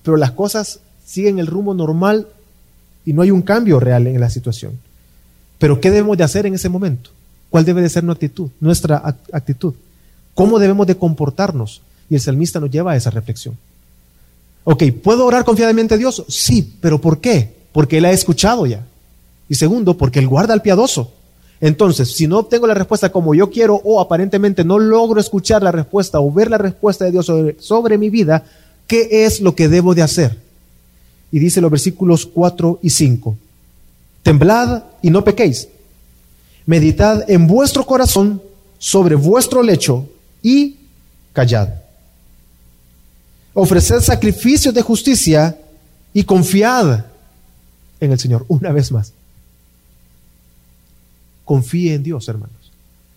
pero 0.03 0.17
las 0.17 0.31
cosas 0.31 0.79
siguen 1.05 1.39
el 1.39 1.47
rumbo 1.47 1.73
normal 1.73 2.27
y 3.05 3.13
no 3.13 3.21
hay 3.21 3.31
un 3.31 3.41
cambio 3.41 3.79
real 3.79 4.07
en 4.07 4.19
la 4.19 4.29
situación. 4.29 4.79
Pero 5.59 5.79
¿qué 5.79 5.91
debemos 5.91 6.17
de 6.17 6.23
hacer 6.23 6.45
en 6.45 6.55
ese 6.55 6.69
momento? 6.69 7.11
¿Cuál 7.49 7.63
debe 7.63 7.81
de 7.81 7.89
ser 7.89 8.03
nuestra 8.03 9.15
actitud? 9.31 9.73
¿Cómo 10.33 10.59
debemos 10.59 10.88
de 10.88 10.97
comportarnos? 10.97 11.81
Y 12.09 12.15
el 12.15 12.21
salmista 12.21 12.59
nos 12.59 12.69
lleva 12.69 12.91
a 12.91 12.95
esa 12.97 13.09
reflexión. 13.09 13.57
Ok, 14.65 14.83
¿puedo 15.03 15.25
orar 15.25 15.45
confiadamente 15.45 15.93
a 15.93 15.97
Dios? 15.97 16.25
Sí, 16.27 16.77
pero 16.81 16.99
¿por 16.99 17.21
qué? 17.21 17.53
Porque 17.71 17.99
Él 17.99 18.05
ha 18.05 18.11
escuchado 18.11 18.65
ya. 18.65 18.85
Y 19.47 19.55
segundo, 19.55 19.97
porque 19.97 20.19
Él 20.19 20.27
guarda 20.27 20.53
al 20.53 20.62
piadoso. 20.62 21.12
Entonces, 21.62 22.12
si 22.12 22.27
no 22.27 22.39
obtengo 22.39 22.67
la 22.67 22.73
respuesta 22.73 23.12
como 23.12 23.34
yo 23.34 23.49
quiero 23.49 23.75
o 23.84 24.01
aparentemente 24.01 24.63
no 24.63 24.77
logro 24.77 25.19
escuchar 25.19 25.63
la 25.63 25.71
respuesta 25.71 26.19
o 26.19 26.31
ver 26.31 26.49
la 26.49 26.58
respuesta 26.58 27.05
de 27.05 27.12
Dios 27.12 27.25
sobre, 27.25 27.55
sobre 27.60 27.97
mi 27.97 28.10
vida, 28.10 28.45
¿qué 28.88 29.25
es 29.25 29.39
lo 29.39 29.55
que 29.55 29.69
debo 29.69 29.95
de 29.95 30.01
hacer? 30.01 30.38
Y 31.31 31.39
dice 31.39 31.62
los 31.62 31.71
versículos 31.71 32.25
4 32.25 32.79
y 32.81 32.89
5. 32.89 33.38
Temblad 34.23 34.84
y 35.01 35.10
no 35.10 35.23
pequéis. 35.23 35.67
Meditad 36.65 37.29
en 37.29 37.47
vuestro 37.47 37.86
corazón 37.86 38.41
sobre 38.77 39.15
vuestro 39.15 39.62
lecho 39.62 40.08
y 40.41 40.77
callad. 41.31 41.69
Ofreced 43.53 44.01
sacrificios 44.01 44.73
de 44.73 44.81
justicia 44.81 45.58
y 46.13 46.23
confiad 46.23 47.05
en 47.99 48.12
el 48.12 48.19
Señor. 48.19 48.45
Una 48.47 48.71
vez 48.71 48.91
más. 48.91 49.13
Confíe 51.45 51.93
en 51.93 52.03
Dios, 52.03 52.27
hermanos. 52.27 52.71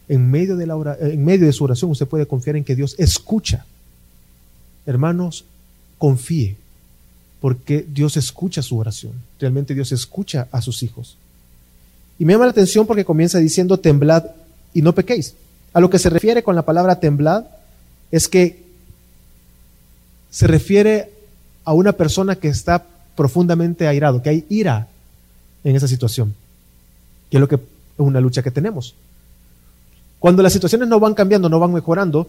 En 0.09 0.31
medio, 0.31 0.57
de 0.57 0.67
la 0.67 0.97
en 1.01 1.25
medio 1.25 1.47
de 1.47 1.53
su 1.53 1.65
oración 1.65 1.91
usted 1.91 2.07
puede 2.07 2.27
confiar 2.27 2.57
en 2.57 2.65
que 2.65 2.77
Dios 2.77 2.95
escucha. 2.99 3.67
Hermanos, 4.87 5.45
confíe, 5.99 6.57
porque 7.41 7.85
Dios 7.89 8.17
escucha 8.17 8.63
su 8.63 8.79
oración. 8.79 9.13
Realmente 9.39 9.75
Dios 9.75 9.93
escucha 9.93 10.49
a 10.51 10.63
sus 10.63 10.83
hijos. 10.83 11.17
Y 12.19 12.25
me 12.25 12.33
llama 12.33 12.47
la 12.47 12.53
atención 12.53 12.87
porque 12.87 13.05
comienza 13.05 13.39
diciendo 13.39 13.79
temblad 13.79 14.25
y 14.73 14.83
no 14.83 14.95
pequéis. 14.95 15.35
A 15.73 15.81
lo 15.81 15.91
que 15.91 15.99
se 15.99 16.11
refiere 16.11 16.43
con 16.43 16.57
la 16.57 16.65
palabra 16.65 17.01
temblad 17.01 17.45
es 18.11 18.29
que 18.29 18.63
se 20.31 20.47
refiere 20.47 21.13
a 21.65 21.75
una 21.75 21.93
persona 21.93 22.37
que 22.37 22.49
está 22.49 22.87
profundamente 23.15 23.87
airado, 23.87 24.23
que 24.23 24.31
hay 24.31 24.47
ira 24.49 24.89
en 25.65 25.77
esa 25.77 25.89
situación, 25.89 26.35
que 27.31 27.39
lo 27.39 27.49
que 27.49 27.59
es 27.99 28.07
una 28.07 28.21
lucha 28.21 28.43
que 28.43 28.51
tenemos. 28.51 28.95
Cuando 30.19 30.43
las 30.43 30.53
situaciones 30.53 30.89
no 30.89 31.01
van 31.01 31.15
cambiando, 31.15 31.49
no 31.49 31.61
van 31.61 31.73
mejorando, 31.73 32.29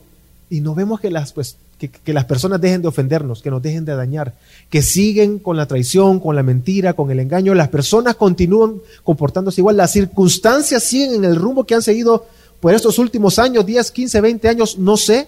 y 0.50 0.62
no 0.62 0.74
vemos 0.74 1.00
que 1.00 1.12
las, 1.12 1.32
pues, 1.32 1.58
que, 1.78 2.14
las 2.14 2.26
personas 2.26 2.60
dejen 2.60 2.82
de 2.82 2.88
ofendernos, 2.88 3.42
que 3.42 3.52
nos 3.52 3.62
dejen 3.62 3.86
de 3.86 3.96
dañar, 3.96 4.34
que 4.70 4.82
siguen 4.82 5.38
con 5.38 5.58
la 5.58 5.68
traición, 5.68 6.20
con 6.20 6.36
la 6.36 6.44
mentira, 6.44 6.94
con 6.94 7.12
el 7.12 7.20
engaño, 7.20 7.54
las 7.54 7.70
personas 7.70 8.16
continúan 8.16 8.76
comportándose 9.04 9.62
igual, 9.62 9.78
las 9.78 9.92
circunstancias 9.92 10.84
siguen 10.84 11.14
en 11.14 11.26
el 11.26 11.36
rumbo 11.36 11.66
que 11.66 11.76
han 11.76 11.84
seguido 11.84 12.26
por 12.60 12.74
estos 12.74 12.98
últimos 12.98 13.38
años, 13.38 13.66
10, 13.66 13.92
15, 13.92 14.22
20 14.22 14.50
años, 14.50 14.78
no 14.80 14.98
sé, 14.98 15.28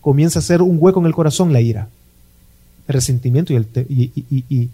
comienza 0.00 0.40
a 0.40 0.42
ser 0.42 0.60
un 0.60 0.76
hueco 0.80 0.98
en 1.00 1.06
el 1.06 1.14
corazón 1.14 1.52
la 1.52 1.60
ira, 1.60 1.88
el 2.88 2.94
resentimiento 2.94 3.52
y 3.52 3.56
el, 3.56 3.66
y, 3.88 4.68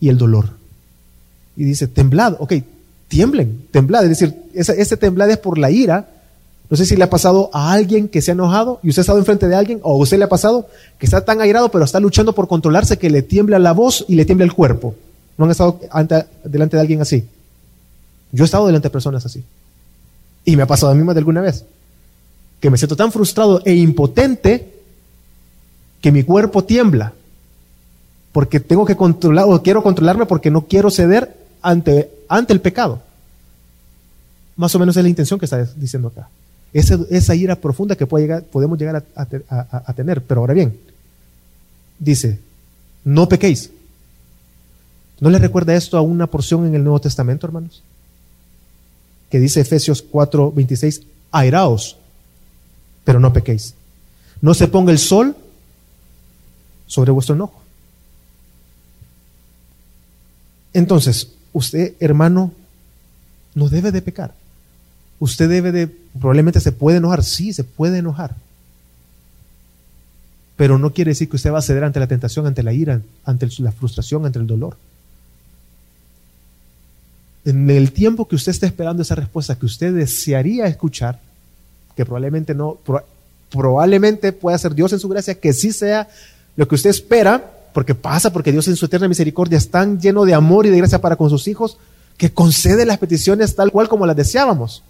y, 0.00 0.08
el 0.08 0.16
dolor. 0.16 0.61
Y 1.56 1.64
dice, 1.64 1.86
temblad, 1.86 2.36
ok, 2.38 2.54
tiemblen, 3.08 3.66
temblad, 3.70 4.04
es 4.04 4.10
decir, 4.10 4.34
ese, 4.54 4.80
ese 4.80 4.96
temblad 4.96 5.30
es 5.30 5.38
por 5.38 5.58
la 5.58 5.70
ira, 5.70 6.08
no 6.72 6.78
sé 6.78 6.86
si 6.86 6.96
le 6.96 7.04
ha 7.04 7.10
pasado 7.10 7.50
a 7.52 7.72
alguien 7.72 8.08
que 8.08 8.22
se 8.22 8.30
ha 8.30 8.32
enojado 8.32 8.80
y 8.82 8.88
usted 8.88 9.00
ha 9.00 9.02
estado 9.02 9.18
enfrente 9.18 9.46
de 9.46 9.54
alguien, 9.54 9.80
o 9.82 9.92
a 9.92 9.98
usted 9.98 10.16
le 10.16 10.24
ha 10.24 10.28
pasado 10.30 10.66
que 10.98 11.04
está 11.04 11.22
tan 11.22 11.42
airado, 11.42 11.70
pero 11.70 11.84
está 11.84 12.00
luchando 12.00 12.34
por 12.34 12.48
controlarse 12.48 12.96
que 12.96 13.10
le 13.10 13.20
tiembla 13.20 13.58
la 13.58 13.72
voz 13.72 14.06
y 14.08 14.14
le 14.14 14.24
tiembla 14.24 14.46
el 14.46 14.54
cuerpo. 14.54 14.94
¿No 15.36 15.44
han 15.44 15.50
estado 15.50 15.78
delante 16.44 16.78
de 16.78 16.80
alguien 16.80 17.02
así? 17.02 17.28
Yo 18.32 18.44
he 18.44 18.46
estado 18.46 18.64
delante 18.64 18.88
de 18.88 18.90
personas 18.92 19.26
así. 19.26 19.44
Y 20.46 20.56
me 20.56 20.62
ha 20.62 20.66
pasado 20.66 20.92
a 20.92 20.94
mí 20.94 21.02
más 21.02 21.14
de 21.14 21.18
alguna 21.18 21.42
vez. 21.42 21.66
Que 22.58 22.70
me 22.70 22.78
siento 22.78 22.96
tan 22.96 23.12
frustrado 23.12 23.60
e 23.66 23.74
impotente 23.74 24.72
que 26.00 26.10
mi 26.10 26.22
cuerpo 26.22 26.64
tiembla. 26.64 27.12
Porque 28.32 28.60
tengo 28.60 28.86
que 28.86 28.96
controlar, 28.96 29.44
o 29.46 29.62
quiero 29.62 29.82
controlarme 29.82 30.24
porque 30.24 30.50
no 30.50 30.66
quiero 30.66 30.90
ceder 30.90 31.36
ante, 31.62 32.10
ante 32.28 32.52
el 32.52 32.60
pecado. 32.60 33.00
Más 34.56 34.74
o 34.74 34.78
menos 34.78 34.96
es 34.96 35.02
la 35.02 35.08
intención 35.08 35.38
que 35.38 35.46
está 35.46 35.64
diciendo 35.76 36.08
acá. 36.08 36.28
Esa, 36.72 37.34
ira 37.34 37.56
profunda 37.56 37.96
que 37.96 38.06
podemos 38.06 38.78
llegar 38.78 39.04
a, 39.14 39.92
tener. 39.94 40.22
Pero 40.22 40.40
ahora 40.40 40.54
bien, 40.54 40.78
dice, 41.98 42.38
no 43.04 43.28
pequéis. 43.28 43.70
¿No 45.20 45.30
le 45.30 45.38
recuerda 45.38 45.74
esto 45.74 45.96
a 45.96 46.00
una 46.00 46.26
porción 46.26 46.66
en 46.66 46.74
el 46.74 46.82
Nuevo 46.82 47.00
Testamento, 47.00 47.46
hermanos? 47.46 47.82
Que 49.30 49.38
dice 49.38 49.60
Efesios 49.60 50.02
4, 50.02 50.52
26, 50.52 51.02
airaos, 51.30 51.96
pero 53.04 53.20
no 53.20 53.32
pequéis. 53.32 53.74
No 54.40 54.54
se 54.54 54.66
ponga 54.66 54.92
el 54.92 54.98
sol 54.98 55.36
sobre 56.86 57.12
vuestro 57.12 57.34
enojo. 57.34 57.62
Entonces, 60.72 61.28
usted, 61.52 61.94
hermano, 62.00 62.52
no 63.54 63.68
debe 63.68 63.92
de 63.92 64.02
pecar. 64.02 64.34
Usted 65.18 65.48
debe 65.48 65.72
de, 65.72 65.86
probablemente 65.86 66.60
se 66.60 66.72
puede 66.72 66.98
enojar, 66.98 67.22
sí, 67.22 67.52
se 67.52 67.64
puede 67.64 67.98
enojar. 67.98 68.34
Pero 70.56 70.78
no 70.78 70.92
quiere 70.92 71.10
decir 71.10 71.28
que 71.28 71.36
usted 71.36 71.52
va 71.52 71.58
a 71.58 71.62
ceder 71.62 71.84
ante 71.84 72.00
la 72.00 72.06
tentación, 72.06 72.46
ante 72.46 72.62
la 72.62 72.72
ira, 72.72 73.00
ante 73.24 73.48
la 73.58 73.72
frustración, 73.72 74.26
ante 74.26 74.38
el 74.38 74.46
dolor. 74.46 74.76
En 77.44 77.68
el 77.70 77.92
tiempo 77.92 78.28
que 78.28 78.36
usted 78.36 78.52
está 78.52 78.66
esperando 78.66 79.02
esa 79.02 79.14
respuesta 79.14 79.58
que 79.58 79.66
usted 79.66 79.94
desearía 79.94 80.66
escuchar, 80.66 81.20
que 81.96 82.04
probablemente 82.04 82.54
no, 82.54 82.78
probablemente 83.50 84.32
pueda 84.32 84.58
ser 84.58 84.74
Dios 84.74 84.92
en 84.92 85.00
su 85.00 85.08
gracia, 85.08 85.34
que 85.34 85.52
sí 85.52 85.72
sea 85.72 86.08
lo 86.56 86.68
que 86.68 86.74
usted 86.74 86.90
espera, 86.90 87.50
porque 87.72 87.94
pasa, 87.94 88.32
porque 88.32 88.52
Dios 88.52 88.68
en 88.68 88.76
su 88.76 88.86
eterna 88.86 89.08
misericordia 89.08 89.58
es 89.58 89.70
tan 89.70 90.00
lleno 90.00 90.24
de 90.24 90.34
amor 90.34 90.66
y 90.66 90.70
de 90.70 90.78
gracia 90.78 91.00
para 91.00 91.16
con 91.16 91.30
sus 91.30 91.48
hijos, 91.48 91.78
que 92.16 92.32
concede 92.32 92.86
las 92.86 92.98
peticiones 92.98 93.54
tal 93.54 93.72
cual 93.72 93.88
como 93.88 94.06
las 94.06 94.16
deseábamos. 94.16 94.82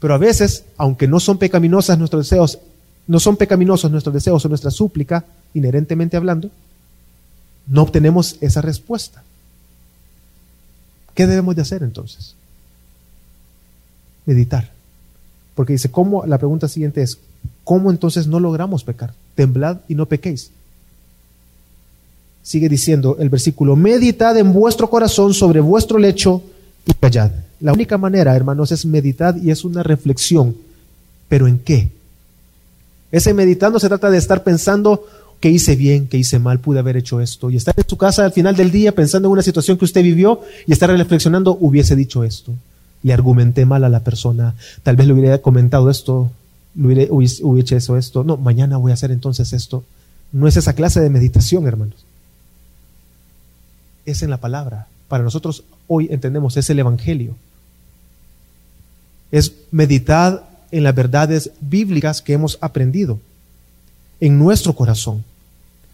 Pero 0.00 0.14
a 0.14 0.18
veces, 0.18 0.64
aunque 0.76 1.08
no 1.08 1.20
son 1.20 1.38
pecaminosas 1.38 1.98
nuestros 1.98 2.28
deseos, 2.28 2.58
no 3.06 3.20
son 3.20 3.36
pecaminosos 3.36 3.90
nuestros 3.90 4.14
deseos 4.14 4.44
o 4.44 4.48
nuestra 4.48 4.70
súplica, 4.70 5.24
inherentemente 5.54 6.16
hablando, 6.16 6.50
no 7.66 7.82
obtenemos 7.82 8.36
esa 8.40 8.60
respuesta. 8.60 9.22
¿Qué 11.14 11.26
debemos 11.26 11.56
de 11.56 11.62
hacer 11.62 11.82
entonces? 11.82 12.34
Meditar. 14.26 14.70
Porque 15.54 15.72
dice, 15.72 15.90
¿cómo? 15.90 16.26
La 16.26 16.38
pregunta 16.38 16.68
siguiente 16.68 17.02
es, 17.02 17.18
¿cómo 17.64 17.90
entonces 17.90 18.26
no 18.26 18.40
logramos 18.40 18.84
pecar? 18.84 19.12
Temblad 19.34 19.78
y 19.88 19.94
no 19.94 20.06
pequéis. 20.06 20.50
Sigue 22.42 22.68
diciendo 22.68 23.16
el 23.18 23.28
versículo, 23.28 23.74
meditad 23.76 24.36
en 24.38 24.52
vuestro 24.52 24.88
corazón 24.88 25.34
sobre 25.34 25.60
vuestro 25.60 25.98
lecho 25.98 26.42
y 26.86 26.92
callad. 26.94 27.32
La 27.60 27.72
única 27.72 27.98
manera, 27.98 28.36
hermanos, 28.36 28.70
es 28.70 28.86
meditar 28.86 29.36
y 29.36 29.50
es 29.50 29.64
una 29.64 29.82
reflexión. 29.82 30.56
¿Pero 31.28 31.46
en 31.46 31.58
qué? 31.58 31.90
Ese 33.10 33.34
meditar 33.34 33.72
no 33.72 33.80
se 33.80 33.88
trata 33.88 34.10
de 34.10 34.18
estar 34.18 34.44
pensando 34.44 35.06
que 35.40 35.50
hice 35.50 35.76
bien, 35.76 36.06
que 36.06 36.18
hice 36.18 36.38
mal, 36.38 36.60
pude 36.60 36.78
haber 36.78 36.96
hecho 36.96 37.20
esto. 37.20 37.50
Y 37.50 37.56
estar 37.56 37.74
en 37.76 37.88
su 37.88 37.96
casa 37.96 38.24
al 38.24 38.32
final 38.32 38.56
del 38.56 38.70
día 38.70 38.92
pensando 38.92 39.28
en 39.28 39.32
una 39.32 39.42
situación 39.42 39.76
que 39.76 39.84
usted 39.84 40.02
vivió 40.02 40.40
y 40.66 40.72
estar 40.72 40.90
reflexionando, 40.90 41.56
hubiese 41.60 41.96
dicho 41.96 42.24
esto. 42.24 42.52
Le 43.02 43.12
argumenté 43.12 43.66
mal 43.66 43.84
a 43.84 43.88
la 43.88 44.00
persona. 44.00 44.54
Tal 44.82 44.96
vez 44.96 45.06
le 45.06 45.12
hubiera 45.12 45.38
comentado 45.38 45.90
esto, 45.90 46.30
hubiera, 46.78 47.76
hecho 47.76 47.96
esto. 47.96 48.24
No, 48.24 48.36
mañana 48.36 48.76
voy 48.76 48.90
a 48.90 48.94
hacer 48.94 49.10
entonces 49.10 49.52
esto. 49.52 49.84
No 50.32 50.48
es 50.48 50.56
esa 50.56 50.74
clase 50.74 51.00
de 51.00 51.10
meditación, 51.10 51.66
hermanos. 51.66 52.04
Es 54.04 54.22
en 54.22 54.30
la 54.30 54.38
palabra. 54.38 54.88
Para 55.08 55.24
nosotros 55.24 55.64
hoy 55.86 56.08
entendemos, 56.10 56.56
es 56.56 56.68
el 56.70 56.78
Evangelio 56.78 57.34
es 59.30 59.52
meditar 59.70 60.48
en 60.70 60.82
las 60.82 60.94
verdades 60.94 61.50
bíblicas 61.60 62.22
que 62.22 62.32
hemos 62.32 62.58
aprendido 62.60 63.18
en 64.20 64.38
nuestro 64.38 64.74
corazón, 64.74 65.24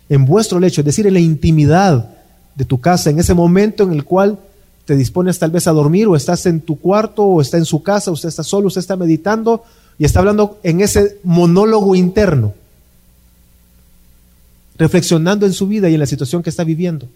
en 0.08 0.24
vuestro 0.24 0.60
lecho, 0.60 0.80
es 0.80 0.84
decir, 0.84 1.06
en 1.06 1.14
la 1.14 1.20
intimidad 1.20 2.10
de 2.54 2.64
tu 2.64 2.80
casa, 2.80 3.10
en 3.10 3.18
ese 3.18 3.34
momento 3.34 3.82
en 3.84 3.92
el 3.92 4.04
cual 4.04 4.38
te 4.84 4.96
dispones 4.96 5.38
tal 5.38 5.50
vez 5.50 5.66
a 5.66 5.72
dormir 5.72 6.06
o 6.08 6.16
estás 6.16 6.44
en 6.46 6.60
tu 6.60 6.78
cuarto 6.78 7.24
o 7.24 7.40
está 7.40 7.56
en 7.56 7.64
su 7.64 7.82
casa, 7.82 8.10
usted 8.10 8.28
está 8.28 8.42
solo, 8.42 8.68
usted 8.68 8.80
está 8.80 8.96
meditando 8.96 9.64
y 10.02 10.04
está 10.04 10.18
hablando 10.18 10.58
en 10.64 10.80
ese 10.80 11.18
monólogo 11.22 11.94
interno, 11.94 12.54
reflexionando 14.76 15.46
en 15.46 15.52
su 15.52 15.68
vida 15.68 15.88
y 15.88 15.94
en 15.94 16.00
la 16.00 16.06
situación 16.06 16.42
que 16.42 16.50
está 16.50 16.64
viviendo. 16.64 17.08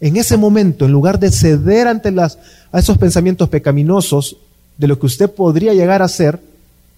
En 0.00 0.16
ese 0.16 0.36
momento, 0.36 0.84
en 0.84 0.90
lugar 0.90 1.20
de 1.20 1.30
ceder 1.30 1.86
ante 1.86 2.10
las, 2.10 2.40
a 2.72 2.80
esos 2.80 2.98
pensamientos 2.98 3.48
pecaminosos, 3.48 4.36
de 4.78 4.88
lo 4.88 4.98
que 4.98 5.06
usted 5.06 5.30
podría 5.30 5.74
llegar 5.74 6.02
a 6.02 6.08
ser, 6.08 6.40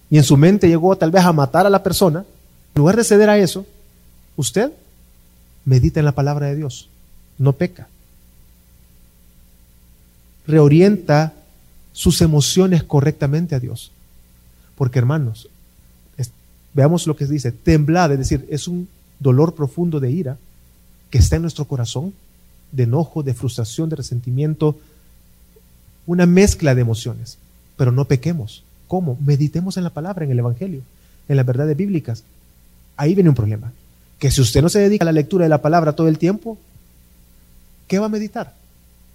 y 0.09 0.17
en 0.17 0.23
su 0.23 0.37
mente 0.37 0.67
llegó 0.67 0.95
tal 0.95 1.11
vez 1.11 1.23
a 1.23 1.33
matar 1.33 1.67
a 1.67 1.69
la 1.69 1.83
persona, 1.83 2.25
en 2.73 2.79
lugar 2.79 2.95
de 2.95 3.03
ceder 3.03 3.29
a 3.29 3.37
eso, 3.37 3.63
usted 4.35 4.71
medita 5.65 5.99
en 5.99 6.05
la 6.07 6.13
palabra 6.13 6.47
de 6.47 6.55
Dios, 6.55 6.89
no 7.37 7.53
peca. 7.53 7.89
Reorienta 10.47 11.33
sus 11.93 12.21
emociones 12.21 12.81
correctamente 12.83 13.53
a 13.53 13.59
Dios. 13.59 13.91
Porque 14.75 14.99
hermanos, 14.99 15.49
veamos 16.75 17.07
lo 17.07 17.15
que 17.15 17.25
dice, 17.25 17.51
temblad, 17.51 18.11
es 18.11 18.19
decir, 18.19 18.45
es 18.49 18.67
un 18.67 18.87
dolor 19.19 19.55
profundo 19.55 19.99
de 19.99 20.11
ira 20.11 20.37
que 21.09 21.17
está 21.17 21.37
en 21.37 21.43
nuestro 21.43 21.65
corazón, 21.65 22.13
de 22.71 22.83
enojo, 22.83 23.23
de 23.23 23.33
frustración, 23.33 23.89
de 23.89 23.95
resentimiento, 23.95 24.77
una 26.05 26.25
mezcla 26.25 26.75
de 26.75 26.81
emociones, 26.81 27.37
pero 27.77 27.93
no 27.93 28.05
pequemos. 28.05 28.63
¿Cómo? 28.87 29.17
Meditemos 29.25 29.77
en 29.77 29.85
la 29.85 29.89
palabra, 29.89 30.25
en 30.25 30.31
el 30.31 30.39
Evangelio, 30.39 30.81
en 31.29 31.37
las 31.37 31.45
verdades 31.45 31.77
bíblicas. 31.77 32.23
Ahí 32.97 33.15
viene 33.15 33.29
un 33.29 33.35
problema. 33.35 33.71
Que 34.19 34.29
si 34.29 34.41
usted 34.41 34.61
no 34.61 34.69
se 34.69 34.79
dedica 34.79 35.03
a 35.03 35.07
la 35.07 35.11
lectura 35.13 35.45
de 35.45 35.49
la 35.49 35.61
palabra 35.61 35.93
todo 35.93 36.09
el 36.09 36.17
tiempo, 36.17 36.57
¿qué 37.87 37.99
va 37.99 38.07
a 38.07 38.09
meditar? 38.09 38.53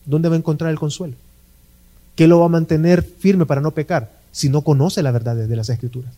¿Dónde 0.07 0.31
va 0.31 0.35
a 0.35 0.39
encontrar 0.39 0.71
el 0.71 0.79
consuelo? 0.79 1.15
¿Qué 2.17 2.27
lo 2.27 2.41
va 2.41 2.47
a 2.47 2.51
mantener 2.51 3.03
firme 3.03 3.45
para 3.45 3.61
no 3.61 3.71
pecar 3.71 4.20
si 4.33 4.49
no 4.49 4.63
conoce 4.63 5.03
la 5.03 5.11
verdad 5.11 5.37
de 5.37 5.57
las 5.57 5.69
escrituras? 5.69 6.13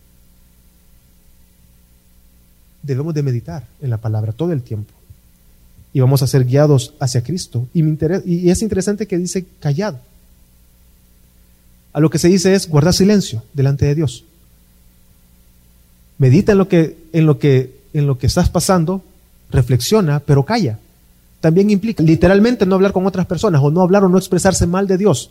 Debemos 2.81 3.13
de 3.13 3.23
meditar 3.23 3.63
en 3.81 3.89
la 3.89 3.97
palabra 3.97 4.33
todo 4.33 4.51
el 4.51 4.61
tiempo 4.61 4.93
y 5.93 5.99
vamos 5.99 6.23
a 6.23 6.27
ser 6.27 6.43
guiados 6.43 6.95
hacia 6.99 7.23
Cristo. 7.23 7.67
Y, 7.73 7.83
me 7.83 7.97
y 8.25 8.49
es 8.49 8.61
interesante 8.63 9.07
que 9.07 9.17
dice 9.17 9.45
callad. 9.59 9.95
A 11.93 11.99
lo 11.99 12.09
que 12.09 12.17
se 12.17 12.27
dice 12.27 12.55
es 12.55 12.67
guardar 12.67 12.93
silencio 12.93 13.43
delante 13.53 13.85
de 13.85 13.93
Dios. 13.93 14.25
Medita 16.17 16.53
en 16.53 16.57
lo 16.57 16.67
que, 16.67 16.97
en 17.13 17.27
lo 17.27 17.37
que, 17.37 17.79
en 17.93 18.07
lo 18.07 18.17
que 18.17 18.25
estás 18.25 18.49
pasando, 18.49 19.03
reflexiona, 19.51 20.19
pero 20.19 20.43
calla. 20.43 20.79
También 21.39 21.69
implica 21.69 22.01
literalmente 22.01 22.65
no 22.65 22.75
hablar 22.75 22.91
con 22.91 23.05
otras 23.05 23.27
personas 23.27 23.61
o 23.63 23.69
no 23.69 23.81
hablar 23.81 24.03
o 24.03 24.09
no 24.09 24.17
expresarse 24.17 24.65
mal 24.65 24.87
de 24.87 24.97
Dios. 24.97 25.29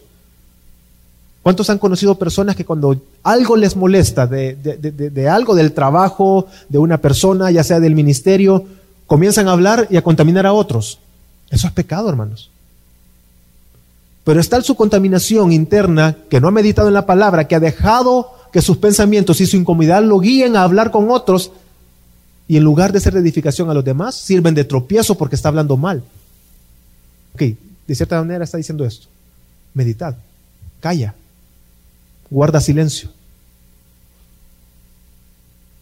¿Cuántos 1.42 1.70
han 1.70 1.78
conocido 1.78 2.14
personas 2.18 2.54
que 2.54 2.64
cuando 2.64 3.00
algo 3.24 3.56
les 3.56 3.74
molesta 3.74 4.28
de, 4.28 4.54
de, 4.54 5.28
algo, 5.28 5.56
del 5.56 5.72
trabajo, 5.72 6.46
de 6.68 6.78
una 6.78 6.98
persona, 6.98 7.50
ya 7.50 7.64
sea 7.64 7.80
del 7.80 7.96
ministerio, 7.96 8.64
comienzan 9.06 9.48
a 9.48 9.52
hablar 9.52 9.88
y 9.90 9.96
a 9.96 10.02
contaminar 10.02 10.46
a 10.46 10.52
otros? 10.52 11.00
Eso 11.50 11.66
es 11.66 11.72
pecado, 11.72 12.08
hermanos. 12.08 12.48
Pero 14.22 14.40
está 14.40 14.60
su 14.62 14.76
contaminación 14.76 15.50
interna 15.50 16.16
que 16.30 16.40
no 16.40 16.46
ha 16.46 16.52
meditado 16.52 16.86
en 16.86 16.94
la 16.94 17.06
palabra, 17.06 17.48
que 17.48 17.56
ha 17.56 17.60
dejado 17.60 18.30
que 18.52 18.62
sus 18.62 18.76
pensamientos 18.76 19.40
y 19.40 19.46
su 19.46 19.56
incomodidad 19.56 20.04
lo 20.04 20.20
guíen 20.20 20.54
a 20.54 20.62
hablar 20.62 20.92
con 20.92 21.10
otros 21.10 21.50
y 22.46 22.56
en 22.56 22.62
lugar 22.62 22.92
de 22.92 23.00
ser 23.00 23.14
de 23.14 23.20
edificación 23.20 23.68
a 23.70 23.74
los 23.74 23.84
demás, 23.84 24.14
sirven 24.14 24.54
de 24.54 24.64
tropiezo 24.64 25.16
porque 25.16 25.34
está 25.34 25.48
hablando 25.48 25.76
mal. 25.76 26.04
Ok, 27.34 27.42
de 27.86 27.94
cierta 27.94 28.20
manera 28.20 28.44
está 28.44 28.58
diciendo 28.58 28.84
esto. 28.84 29.08
Meditad, 29.74 30.14
calla, 30.80 31.14
guarda 32.32 32.60
silencio 32.60 33.10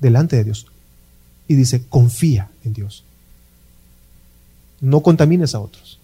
delante 0.00 0.36
de 0.36 0.44
Dios. 0.44 0.66
Y 1.46 1.54
dice, 1.54 1.82
confía 1.88 2.48
en 2.64 2.72
Dios. 2.72 3.04
No 4.80 5.00
contamines 5.02 5.54
a 5.54 5.60
otros. 5.60 5.98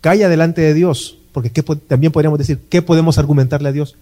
Calla 0.00 0.28
delante 0.28 0.60
de 0.60 0.74
Dios, 0.74 1.18
porque 1.32 1.50
también 1.88 2.12
podríamos 2.12 2.38
decir, 2.38 2.60
¿qué 2.68 2.82
podemos 2.82 3.18
argumentarle 3.18 3.68
a 3.68 3.72
Dios? 3.72 3.96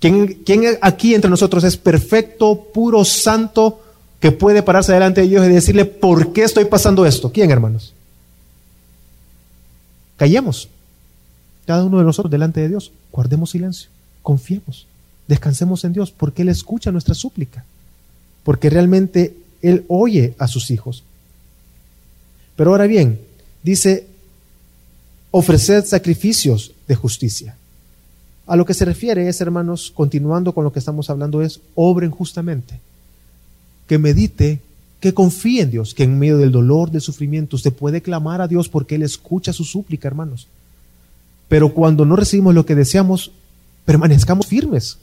¿Quién, 0.00 0.38
aquí 0.80 1.14
entre 1.14 1.30
nosotros 1.30 1.62
es 1.64 1.76
perfecto, 1.76 2.68
puro, 2.72 3.04
santo, 3.04 3.82
que 4.18 4.32
puede 4.32 4.62
pararse 4.62 4.92
delante 4.92 5.22
de 5.22 5.28
Dios 5.28 5.46
y 5.46 5.50
decirle, 5.50 5.84
¿por 5.84 6.32
qué 6.32 6.44
estoy 6.44 6.64
pasando 6.64 7.04
esto? 7.04 7.30
¿Quién, 7.32 7.50
hermanos? 7.50 7.92
Callemos. 10.16 10.68
Cada 11.66 11.84
uno 11.84 11.98
de 11.98 12.04
nosotros 12.04 12.30
delante 12.30 12.60
de 12.60 12.68
Dios. 12.68 12.92
Guardemos 13.12 13.50
silencio. 13.50 13.90
Confiemos. 14.22 14.86
Descansemos 15.28 15.84
en 15.84 15.92
Dios 15.92 16.10
porque 16.10 16.42
Él 16.42 16.48
escucha 16.48 16.92
nuestra 16.92 17.14
súplica. 17.14 17.64
Porque 18.42 18.70
realmente 18.70 19.36
Él 19.62 19.84
oye 19.88 20.34
a 20.38 20.48
sus 20.48 20.70
hijos. 20.70 21.04
Pero 22.56 22.70
ahora 22.70 22.86
bien, 22.86 23.20
dice 23.62 24.06
ofrecer 25.30 25.86
sacrificios 25.86 26.72
de 26.88 26.94
justicia. 26.94 27.56
A 28.46 28.56
lo 28.56 28.66
que 28.66 28.74
se 28.74 28.84
refiere 28.84 29.28
es, 29.28 29.40
hermanos, 29.40 29.92
continuando 29.94 30.52
con 30.52 30.64
lo 30.64 30.72
que 30.72 30.80
estamos 30.80 31.08
hablando, 31.08 31.40
es 31.40 31.60
obren 31.76 32.10
justamente, 32.10 32.80
que 33.86 33.96
medite, 33.98 34.60
que 34.98 35.14
confíe 35.14 35.62
en 35.62 35.70
Dios, 35.70 35.94
que 35.94 36.02
en 36.02 36.18
medio 36.18 36.36
del 36.36 36.50
dolor, 36.50 36.90
del 36.90 37.00
sufrimiento, 37.00 37.56
usted 37.56 37.72
puede 37.72 38.02
clamar 38.02 38.40
a 38.40 38.48
Dios 38.48 38.68
porque 38.68 38.96
Él 38.96 39.04
escucha 39.04 39.52
su 39.52 39.64
súplica, 39.64 40.08
hermanos. 40.08 40.48
Pero 41.50 41.74
cuando 41.74 42.06
no 42.06 42.14
recibimos 42.14 42.54
lo 42.54 42.64
que 42.64 42.76
deseamos, 42.76 43.32
permanezcamos 43.84 44.46
firmes, 44.46 44.98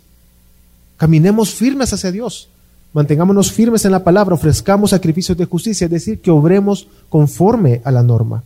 caminemos 0.96 1.54
firmes 1.54 1.92
hacia 1.92 2.10
Dios, 2.10 2.48
mantengámonos 2.94 3.52
firmes 3.52 3.84
en 3.84 3.92
la 3.92 4.06
palabra, 4.06 4.34
ofrezcamos 4.34 4.92
sacrificios 4.92 5.38
de 5.38 5.44
justicia, 5.44 5.86
es 5.86 5.92
decir, 5.92 6.22
que 6.22 6.32
obremos 6.32 6.88
conforme 7.10 7.82
a 7.84 7.92
la 7.92 8.02
norma. 8.02 8.44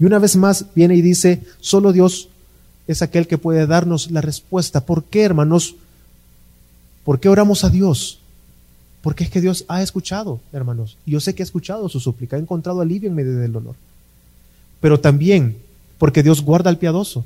Y 0.00 0.04
una 0.04 0.18
vez 0.18 0.34
más 0.34 0.66
viene 0.74 0.96
y 0.96 1.00
dice, 1.00 1.44
solo 1.60 1.92
Dios 1.92 2.28
es 2.88 3.02
aquel 3.02 3.28
que 3.28 3.38
puede 3.38 3.68
darnos 3.68 4.10
la 4.10 4.20
respuesta. 4.20 4.84
¿Por 4.84 5.04
qué, 5.04 5.22
hermanos? 5.22 5.76
¿Por 7.04 7.20
qué 7.20 7.28
oramos 7.28 7.62
a 7.62 7.70
Dios? 7.70 8.18
Porque 9.00 9.22
es 9.22 9.30
que 9.30 9.40
Dios 9.40 9.64
ha 9.68 9.80
escuchado, 9.80 10.40
hermanos. 10.52 10.96
Yo 11.06 11.20
sé 11.20 11.36
que 11.36 11.44
ha 11.44 11.46
escuchado 11.46 11.88
su 11.88 12.00
súplica, 12.00 12.34
ha 12.34 12.40
encontrado 12.40 12.80
alivio 12.80 13.08
en 13.08 13.14
medio 13.14 13.36
del 13.36 13.52
dolor. 13.52 13.76
Pero 14.80 14.98
también 14.98 15.61
porque 16.02 16.24
Dios 16.24 16.42
guarda 16.42 16.68
al 16.68 16.78
piadoso. 16.78 17.24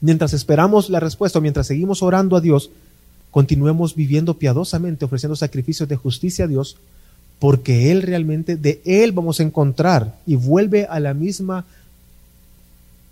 Mientras 0.00 0.32
esperamos 0.32 0.88
la 0.88 1.00
respuesta, 1.00 1.38
mientras 1.38 1.66
seguimos 1.66 2.02
orando 2.02 2.34
a 2.34 2.40
Dios, 2.40 2.70
continuemos 3.30 3.94
viviendo 3.94 4.38
piadosamente, 4.38 5.04
ofreciendo 5.04 5.36
sacrificios 5.36 5.86
de 5.86 5.96
justicia 5.96 6.46
a 6.46 6.48
Dios, 6.48 6.78
porque 7.38 7.92
Él 7.92 8.00
realmente, 8.00 8.56
de 8.56 8.80
Él 8.86 9.12
vamos 9.12 9.38
a 9.38 9.42
encontrar 9.42 10.16
y 10.24 10.34
vuelve 10.34 10.86
a 10.86 10.98
la 10.98 11.12
misma 11.12 11.66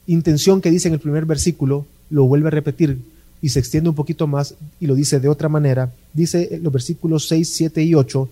intención 0.07 0.63
que 0.63 0.71
dice 0.71 0.89
en 0.89 0.95
el 0.95 1.01
primer 1.01 1.27
versículo, 1.27 1.85
lo 2.09 2.25
vuelve 2.25 2.49
a 2.49 2.53
repetir 2.53 2.97
y 3.43 3.51
se 3.51 3.59
extiende 3.59 3.91
un 3.91 3.95
poquito 3.95 4.27
más 4.27 4.55
y 4.81 4.87
lo 4.87 4.95
dice 4.95 5.21
de 5.21 5.29
otra 5.29 5.51
manera. 5.51 5.93
Dice 6.15 6.49
en 6.51 6.63
los 6.63 6.73
versículos 6.73 7.29
6, 7.29 7.47
7 7.47 7.83
y 7.83 7.95
8, 7.95 8.27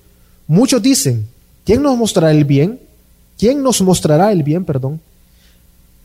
muchos 0.46 0.80
dicen, 0.80 1.26
¿quién 1.66 1.82
nos 1.82 1.98
mostrará 1.98 2.30
el 2.30 2.46
bien? 2.46 2.80
¿Quién 3.38 3.62
nos 3.62 3.82
mostrará 3.82 4.32
el 4.32 4.42
bien, 4.42 4.64
perdón? 4.64 5.02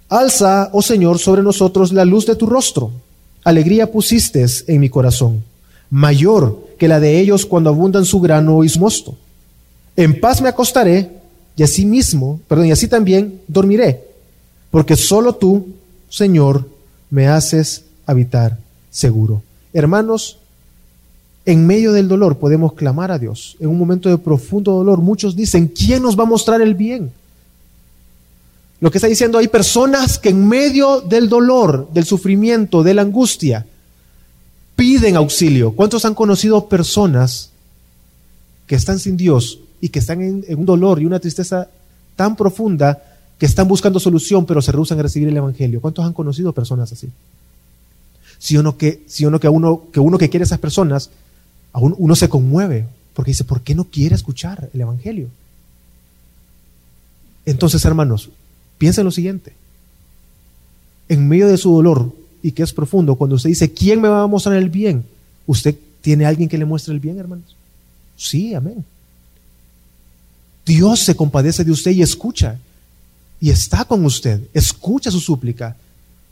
Alza, 0.10 0.70
oh 0.72 0.82
Señor, 0.82 1.20
sobre 1.20 1.42
nosotros 1.42 1.92
la 1.92 2.06
luz 2.06 2.26
de 2.26 2.36
tu 2.36 2.46
rostro. 2.46 2.92
Alegría 3.44 3.92
pusiste 3.92 4.46
en 4.68 4.80
mi 4.80 4.90
corazón, 4.90 5.44
mayor 5.90 6.66
que 6.78 6.88
la 6.88 7.00
de 7.00 7.20
ellos 7.20 7.46
cuando 7.46 7.70
abundan 7.70 8.06
su 8.06 8.20
grano 8.20 8.64
y 8.64 8.70
su. 8.70 9.16
En 9.96 10.20
paz 10.20 10.42
me 10.42 10.50
acostaré 10.50 11.12
y 11.56 11.64
así 11.64 11.86
mismo, 11.86 12.40
perdón, 12.48 12.68
y 12.68 12.72
así 12.72 12.88
también 12.88 13.42
dormiré, 13.48 14.04
porque 14.72 14.96
solo 14.96 15.34
tú, 15.34 15.68
Señor, 16.10 16.68
me 17.10 17.28
haces 17.28 17.86
habitar 18.06 18.58
seguro. 18.90 19.42
Hermanos, 19.74 20.38
en 21.46 21.66
medio 21.68 21.94
del 21.94 22.08
dolor 22.08 22.38
podemos 22.38 22.74
clamar 22.74 23.12
a 23.12 23.20
Dios. 23.20 23.56
En 23.60 23.70
un 23.70 23.78
momento 23.78 24.10
de 24.10 24.18
profundo 24.18 24.72
dolor, 24.74 25.00
muchos 25.00 25.36
dicen, 25.36 25.68
¿quién 25.68 26.02
nos 26.02 26.18
va 26.18 26.24
a 26.24 26.28
mostrar 26.28 26.62
el 26.62 26.74
bien? 26.74 27.12
Lo 28.80 28.92
que 28.92 28.98
está 28.98 29.08
diciendo, 29.08 29.38
hay 29.38 29.48
personas 29.48 30.20
que 30.20 30.30
en 30.30 30.48
medio 30.48 31.02
del 31.02 31.30
dolor, 31.30 31.90
del 31.94 32.06
sufrimiento, 32.06 32.84
de 32.84 32.94
la 32.94 33.02
angustia, 33.04 33.66
piden 34.76 35.16
auxilio. 35.16 35.72
¿Cuántos 35.72 36.06
han 36.06 36.14
conocido 36.14 36.68
personas 36.68 37.52
que 38.68 38.76
están 38.76 39.00
sin 39.00 39.18
Dios 39.18 39.60
y 39.82 39.90
que 39.90 40.00
están 40.00 40.22
en, 40.22 40.46
un 40.58 40.66
dolor 40.66 41.02
y 41.02 41.06
una 41.06 41.20
tristeza 41.20 41.70
tan 42.16 42.36
profunda 42.36 43.04
que 43.38 43.46
están 43.46 43.68
buscando 43.68 44.00
solución, 44.00 44.46
pero 44.46 44.62
se 44.62 44.72
rehusan 44.72 45.00
a 45.00 45.04
recibir 45.04 45.28
el 45.28 45.38
Evangelio. 45.38 45.82
¿Cuántos 45.82 46.06
han 46.06 46.14
conocido 46.14 46.54
personas 46.54 46.92
así? 46.92 47.10
Si 48.40 48.58
uno 48.58 48.78
que, 48.78 49.04
si 49.08 49.26
uno 49.26 49.40
que, 49.40 49.50
uno, 49.50 49.92
que 49.92 50.30
quiere 50.30 50.44
a 50.44 50.46
esas 50.46 50.60
personas, 50.60 51.10
aún 51.74 51.94
uno 51.98 52.16
se 52.16 52.30
conmueve, 52.30 52.88
porque 53.14 53.32
dice, 53.32 53.44
¿por 53.44 53.62
qué 53.62 53.76
no 53.76 53.86
quiere 53.86 54.16
escuchar 54.16 54.70
el 54.74 54.82
Evangelio? 54.82 55.28
Entonces, 57.46 57.84
hermanos, 57.86 58.30
piensa 58.78 59.02
en 59.02 59.06
lo 59.06 59.12
siguiente. 59.12 59.54
En 61.08 61.28
medio 61.28 61.48
de 61.48 61.58
su 61.58 61.72
dolor, 61.72 62.12
y 62.42 62.52
que 62.52 62.64
es 62.64 62.74
profundo, 62.74 63.16
cuando 63.16 63.36
usted 63.36 63.50
dice, 63.50 63.72
¿quién 63.72 64.02
me 64.02 64.08
va 64.08 64.24
a 64.24 64.28
mostrar 64.28 64.56
el 64.56 64.70
bien? 64.70 65.04
¿Usted 65.48 65.76
tiene 66.02 66.26
alguien 66.26 66.50
que 66.50 66.58
le 66.58 66.66
muestre 66.66 66.94
el 66.94 67.00
bien, 67.00 67.18
hermanos? 67.18 67.56
Sí, 68.18 68.54
amén. 68.54 68.86
Dios 70.66 71.00
se 71.00 71.16
compadece 71.16 71.64
de 71.64 71.72
usted 71.72 71.92
y 71.92 72.02
escucha. 72.02 72.60
Y 73.40 73.50
está 73.50 73.86
con 73.86 74.04
usted. 74.06 74.42
Escucha 74.54 75.12
su 75.12 75.20
súplica. 75.20 75.76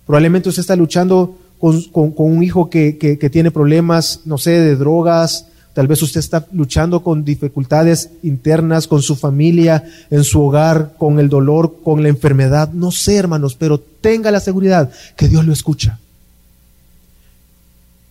Probablemente 0.06 0.50
usted 0.50 0.62
está 0.62 0.76
luchando 0.76 1.38
con, 1.60 2.14
un 2.18 2.44
hijo 2.44 2.70
que, 2.70 3.30
tiene 3.32 3.52
problemas, 3.52 4.22
no 4.26 4.38
sé, 4.38 4.52
de 4.52 4.76
drogas 4.76 5.48
Tal 5.74 5.88
vez 5.88 6.02
usted 6.04 6.20
está 6.20 6.46
luchando 6.52 7.02
con 7.02 7.26
dificultades 7.26 8.10
internas, 8.22 8.88
con 8.88 9.02
su 9.02 9.16
familia, 9.16 9.84
en 10.12 10.24
su 10.24 10.42
hogar, 10.42 10.94
con 10.98 11.20
el 11.20 11.30
dolor, 11.30 11.78
con 11.84 12.04
la 12.04 12.10
enfermedad. 12.10 12.72
No 12.72 12.92
sé, 12.92 13.16
hermanos, 13.16 13.56
pero 13.56 13.80
tenga 13.80 14.30
la 14.30 14.40
seguridad 14.40 14.92
que 15.16 15.28
Dios 15.28 15.46
lo 15.46 15.52
escucha. 15.52 16.00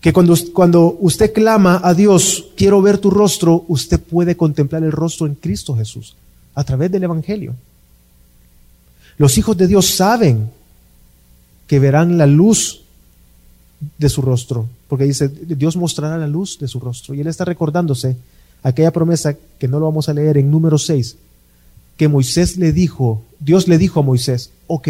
Que 0.00 0.12
cuando, 0.12 0.36
cuando 0.52 0.96
usted 1.00 1.32
clama 1.32 1.80
a 1.84 1.94
Dios, 1.94 2.46
quiero 2.56 2.82
ver 2.82 2.98
tu 2.98 3.10
rostro, 3.10 3.64
usted 3.68 4.00
puede 4.00 4.36
contemplar 4.36 4.82
el 4.82 4.90
rostro 4.90 5.28
en 5.28 5.36
Cristo 5.36 5.76
Jesús 5.76 6.16
a 6.54 6.64
través 6.64 6.90
del 6.90 7.04
Evangelio. 7.04 7.54
Los 9.18 9.38
hijos 9.38 9.56
de 9.56 9.68
Dios 9.68 9.86
saben 9.94 10.50
que 11.68 11.78
verán 11.78 12.18
la 12.18 12.26
luz 12.26 12.81
de 13.98 14.08
su 14.08 14.22
rostro, 14.22 14.68
porque 14.88 15.04
dice, 15.04 15.28
Dios 15.28 15.76
mostrará 15.76 16.16
la 16.18 16.26
luz 16.26 16.58
de 16.58 16.68
su 16.68 16.78
rostro. 16.78 17.14
Y 17.14 17.20
él 17.20 17.26
está 17.26 17.44
recordándose 17.44 18.16
aquella 18.62 18.92
promesa 18.92 19.34
que 19.58 19.68
no 19.68 19.78
lo 19.78 19.86
vamos 19.86 20.08
a 20.08 20.14
leer 20.14 20.38
en 20.38 20.50
número 20.50 20.78
6, 20.78 21.16
que 21.96 22.08
Moisés 22.08 22.56
le 22.56 22.72
dijo, 22.72 23.22
Dios 23.40 23.68
le 23.68 23.78
dijo 23.78 24.00
a 24.00 24.02
Moisés, 24.02 24.50
ok, 24.66 24.88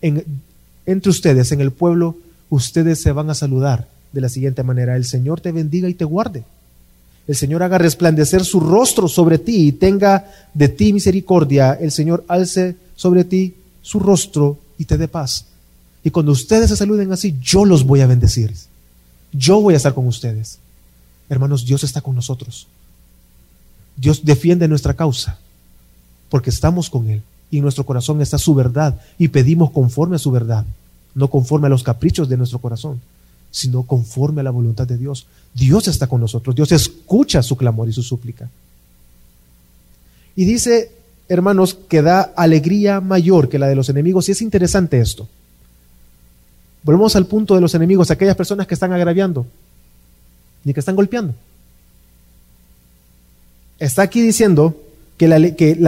entre 0.00 1.10
ustedes, 1.10 1.52
en 1.52 1.60
el 1.60 1.70
pueblo, 1.70 2.16
ustedes 2.50 3.00
se 3.00 3.12
van 3.12 3.30
a 3.30 3.34
saludar 3.34 3.88
de 4.14 4.20
la 4.20 4.28
siguiente 4.28 4.62
manera, 4.62 4.96
el 4.96 5.04
Señor 5.04 5.40
te 5.40 5.52
bendiga 5.52 5.88
y 5.88 5.94
te 5.94 6.04
guarde. 6.04 6.44
El 7.26 7.34
Señor 7.34 7.62
haga 7.62 7.78
resplandecer 7.78 8.44
su 8.44 8.60
rostro 8.60 9.08
sobre 9.08 9.38
ti 9.38 9.66
y 9.66 9.72
tenga 9.72 10.30
de 10.52 10.68
ti 10.68 10.92
misericordia. 10.92 11.72
El 11.72 11.90
Señor 11.90 12.24
alce 12.28 12.76
sobre 12.94 13.24
ti 13.24 13.54
su 13.82 13.98
rostro 13.98 14.58
y 14.78 14.84
te 14.84 14.98
dé 14.98 15.08
paz. 15.08 15.46
Y 16.04 16.10
cuando 16.10 16.32
ustedes 16.32 16.68
se 16.68 16.76
saluden 16.76 17.10
así, 17.12 17.36
yo 17.40 17.64
los 17.64 17.84
voy 17.84 18.02
a 18.02 18.06
bendecir. 18.06 18.54
Yo 19.32 19.60
voy 19.60 19.74
a 19.74 19.78
estar 19.78 19.94
con 19.94 20.06
ustedes. 20.06 20.58
Hermanos, 21.30 21.64
Dios 21.64 21.82
está 21.82 22.02
con 22.02 22.14
nosotros. 22.14 22.68
Dios 23.96 24.24
defiende 24.24 24.68
nuestra 24.68 24.94
causa 24.94 25.38
porque 26.28 26.50
estamos 26.50 26.90
con 26.90 27.08
Él 27.08 27.22
y 27.50 27.58
en 27.58 27.62
nuestro 27.62 27.86
corazón 27.86 28.20
está 28.20 28.38
su 28.38 28.54
verdad 28.54 29.00
y 29.18 29.28
pedimos 29.28 29.70
conforme 29.70 30.16
a 30.16 30.18
su 30.18 30.30
verdad, 30.30 30.64
no 31.14 31.30
conforme 31.30 31.68
a 31.68 31.70
los 31.70 31.82
caprichos 31.82 32.28
de 32.28 32.36
nuestro 32.36 32.58
corazón, 32.58 33.00
sino 33.50 33.84
conforme 33.84 34.40
a 34.40 34.44
la 34.44 34.50
voluntad 34.50 34.86
de 34.86 34.98
Dios. 34.98 35.26
Dios 35.54 35.86
está 35.88 36.06
con 36.06 36.20
nosotros, 36.20 36.56
Dios 36.56 36.72
escucha 36.72 37.42
su 37.42 37.56
clamor 37.56 37.88
y 37.88 37.92
su 37.92 38.02
súplica. 38.02 38.50
Y 40.36 40.44
dice, 40.44 40.90
hermanos, 41.28 41.78
que 41.88 42.02
da 42.02 42.32
alegría 42.36 43.00
mayor 43.00 43.48
que 43.48 43.60
la 43.60 43.68
de 43.68 43.76
los 43.76 43.88
enemigos 43.88 44.28
y 44.28 44.32
es 44.32 44.42
interesante 44.42 45.00
esto. 45.00 45.28
Volvemos 46.84 47.16
al 47.16 47.26
punto 47.26 47.54
de 47.54 47.62
los 47.62 47.74
enemigos, 47.74 48.10
aquellas 48.10 48.36
personas 48.36 48.66
que 48.66 48.74
están 48.74 48.92
agraviando 48.92 49.46
ni 50.64 50.72
que 50.72 50.80
están 50.80 50.96
golpeando. 50.96 51.34
Está 53.78 54.02
aquí 54.02 54.20
diciendo 54.20 54.76
que 55.16 55.28
la, 55.28 55.36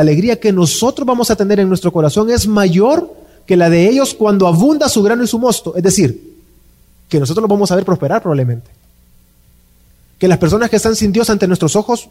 alegría 0.00 0.38
que 0.38 0.52
nosotros 0.52 1.06
vamos 1.06 1.30
a 1.30 1.36
tener 1.36 1.60
en 1.60 1.68
nuestro 1.68 1.92
corazón 1.92 2.30
es 2.30 2.46
mayor 2.46 3.12
que 3.46 3.56
la 3.56 3.70
de 3.70 3.88
ellos 3.88 4.14
cuando 4.14 4.46
abunda 4.46 4.88
su 4.88 5.02
grano 5.02 5.22
y 5.22 5.26
su 5.26 5.38
mosto. 5.38 5.74
Es 5.76 5.82
decir, 5.82 6.36
que 7.08 7.20
nosotros 7.20 7.42
lo 7.42 7.48
vamos 7.48 7.70
a 7.70 7.76
ver 7.76 7.84
prosperar 7.84 8.22
probablemente. 8.22 8.70
Que 10.18 10.28
las 10.28 10.38
personas 10.38 10.70
que 10.70 10.76
están 10.76 10.96
sin 10.96 11.12
Dios 11.12 11.30
ante 11.30 11.46
nuestros 11.46 11.76
ojos 11.76 12.08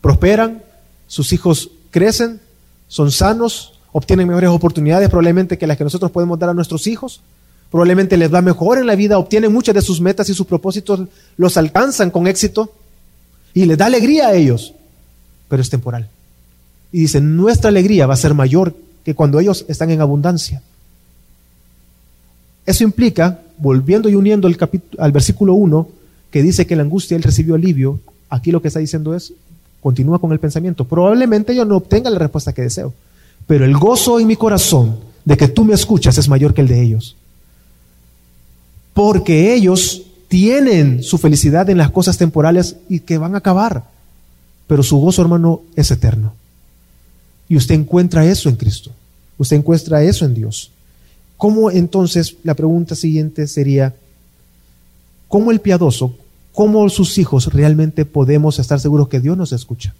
prosperan, 0.00 0.62
sus 1.06 1.32
hijos 1.32 1.70
crecen, 1.90 2.40
son 2.88 3.10
sanos, 3.10 3.74
obtienen 3.92 4.26
mejores 4.26 4.50
oportunidades 4.50 5.08
probablemente 5.08 5.58
que 5.58 5.66
las 5.66 5.76
que 5.76 5.84
nosotros 5.84 6.10
podemos 6.10 6.38
dar 6.38 6.50
a 6.50 6.54
nuestros 6.54 6.86
hijos 6.86 7.20
probablemente 7.74 8.16
les 8.16 8.32
va 8.32 8.40
mejor 8.40 8.78
en 8.78 8.86
la 8.86 8.94
vida, 8.94 9.18
obtienen 9.18 9.52
muchas 9.52 9.74
de 9.74 9.82
sus 9.82 10.00
metas 10.00 10.28
y 10.28 10.34
sus 10.34 10.46
propósitos, 10.46 11.08
los 11.36 11.56
alcanzan 11.56 12.12
con 12.12 12.28
éxito 12.28 12.72
y 13.52 13.64
les 13.64 13.76
da 13.76 13.86
alegría 13.86 14.28
a 14.28 14.34
ellos, 14.34 14.74
pero 15.48 15.60
es 15.60 15.70
temporal. 15.70 16.08
Y 16.92 17.00
dice, 17.00 17.20
nuestra 17.20 17.70
alegría 17.70 18.06
va 18.06 18.14
a 18.14 18.16
ser 18.16 18.32
mayor 18.32 18.76
que 19.04 19.16
cuando 19.16 19.40
ellos 19.40 19.64
están 19.66 19.90
en 19.90 20.00
abundancia. 20.00 20.62
Eso 22.64 22.84
implica, 22.84 23.40
volviendo 23.58 24.08
y 24.08 24.14
uniendo 24.14 24.46
el 24.46 24.56
al 24.98 25.10
versículo 25.10 25.54
1, 25.54 25.88
que 26.30 26.44
dice 26.44 26.68
que 26.68 26.76
la 26.76 26.84
angustia 26.84 27.16
él 27.16 27.24
recibió 27.24 27.56
alivio, 27.56 27.98
aquí 28.28 28.52
lo 28.52 28.62
que 28.62 28.68
está 28.68 28.78
diciendo 28.78 29.16
es, 29.16 29.32
continúa 29.80 30.20
con 30.20 30.30
el 30.30 30.38
pensamiento, 30.38 30.84
probablemente 30.84 31.56
yo 31.56 31.64
no 31.64 31.78
obtenga 31.78 32.08
la 32.08 32.20
respuesta 32.20 32.52
que 32.52 32.62
deseo, 32.62 32.94
pero 33.48 33.64
el 33.64 33.76
gozo 33.76 34.20
en 34.20 34.28
mi 34.28 34.36
corazón 34.36 35.00
de 35.24 35.36
que 35.36 35.48
tú 35.48 35.64
me 35.64 35.74
escuchas 35.74 36.16
es 36.18 36.28
mayor 36.28 36.54
que 36.54 36.60
el 36.60 36.68
de 36.68 36.80
ellos 36.80 37.16
porque 38.94 39.52
ellos 39.54 40.02
tienen 40.28 41.02
su 41.02 41.18
felicidad 41.18 41.68
en 41.68 41.78
las 41.78 41.90
cosas 41.90 42.16
temporales 42.16 42.76
y 42.88 43.00
que 43.00 43.18
van 43.18 43.34
a 43.34 43.38
acabar, 43.38 43.84
pero 44.66 44.82
su 44.82 44.96
gozo, 44.96 45.20
hermano, 45.20 45.62
es 45.76 45.90
eterno. 45.90 46.32
Y 47.48 47.56
usted 47.56 47.74
encuentra 47.74 48.24
eso 48.24 48.48
en 48.48 48.56
Cristo, 48.56 48.90
usted 49.36 49.56
encuentra 49.56 50.02
eso 50.02 50.24
en 50.24 50.34
Dios. 50.34 50.70
¿Cómo 51.36 51.70
entonces, 51.70 52.36
la 52.42 52.54
pregunta 52.54 52.94
siguiente 52.94 53.46
sería, 53.48 53.94
¿cómo 55.28 55.50
el 55.50 55.60
piadoso, 55.60 56.16
cómo 56.52 56.88
sus 56.88 57.18
hijos 57.18 57.52
realmente 57.52 58.04
podemos 58.04 58.58
estar 58.58 58.80
seguros 58.80 59.08
que 59.08 59.20
Dios 59.20 59.36
nos 59.36 59.52
escucha? 59.52 59.92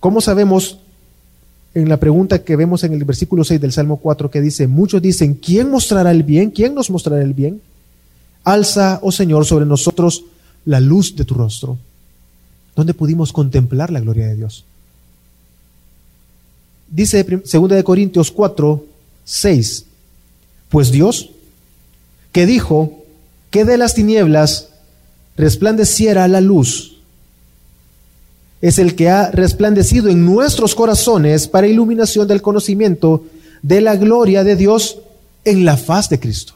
¿Cómo 0.00 0.20
sabemos 0.20 0.78
en 1.74 1.88
la 1.88 1.98
pregunta 1.98 2.42
que 2.42 2.56
vemos 2.56 2.82
en 2.84 2.92
el 2.92 3.04
versículo 3.04 3.44
6 3.44 3.60
del 3.60 3.72
Salmo 3.72 3.98
4 3.98 4.30
que 4.30 4.40
dice, 4.40 4.66
muchos 4.66 5.00
dicen, 5.00 5.34
¿quién 5.34 5.70
mostrará 5.70 6.10
el 6.10 6.22
bien? 6.22 6.50
¿Quién 6.50 6.74
nos 6.74 6.90
mostrará 6.90 7.22
el 7.22 7.34
bien? 7.34 7.60
Alza, 8.42 8.98
oh 9.02 9.12
Señor, 9.12 9.44
sobre 9.44 9.66
nosotros 9.66 10.24
la 10.64 10.80
luz 10.80 11.14
de 11.14 11.24
tu 11.24 11.34
rostro, 11.34 11.78
donde 12.74 12.94
pudimos 12.94 13.32
contemplar 13.32 13.90
la 13.90 14.00
gloria 14.00 14.26
de 14.26 14.36
Dios. 14.36 14.64
Dice 16.88 17.22
2 17.24 17.68
de 17.68 17.84
Corintios 17.84 18.32
4, 18.32 18.84
6, 19.24 19.84
pues 20.68 20.90
Dios, 20.90 21.30
que 22.32 22.46
dijo 22.46 23.04
que 23.50 23.64
de 23.64 23.78
las 23.78 23.94
tinieblas 23.94 24.70
resplandeciera 25.36 26.26
la 26.26 26.40
luz, 26.40 26.89
es 28.60 28.78
el 28.78 28.94
que 28.94 29.08
ha 29.08 29.30
resplandecido 29.30 30.08
en 30.08 30.24
nuestros 30.24 30.74
corazones 30.74 31.48
para 31.48 31.66
iluminación 31.66 32.28
del 32.28 32.42
conocimiento 32.42 33.24
de 33.62 33.80
la 33.80 33.96
gloria 33.96 34.44
de 34.44 34.56
Dios 34.56 34.98
en 35.44 35.64
la 35.64 35.76
faz 35.76 36.08
de 36.08 36.20
Cristo. 36.20 36.54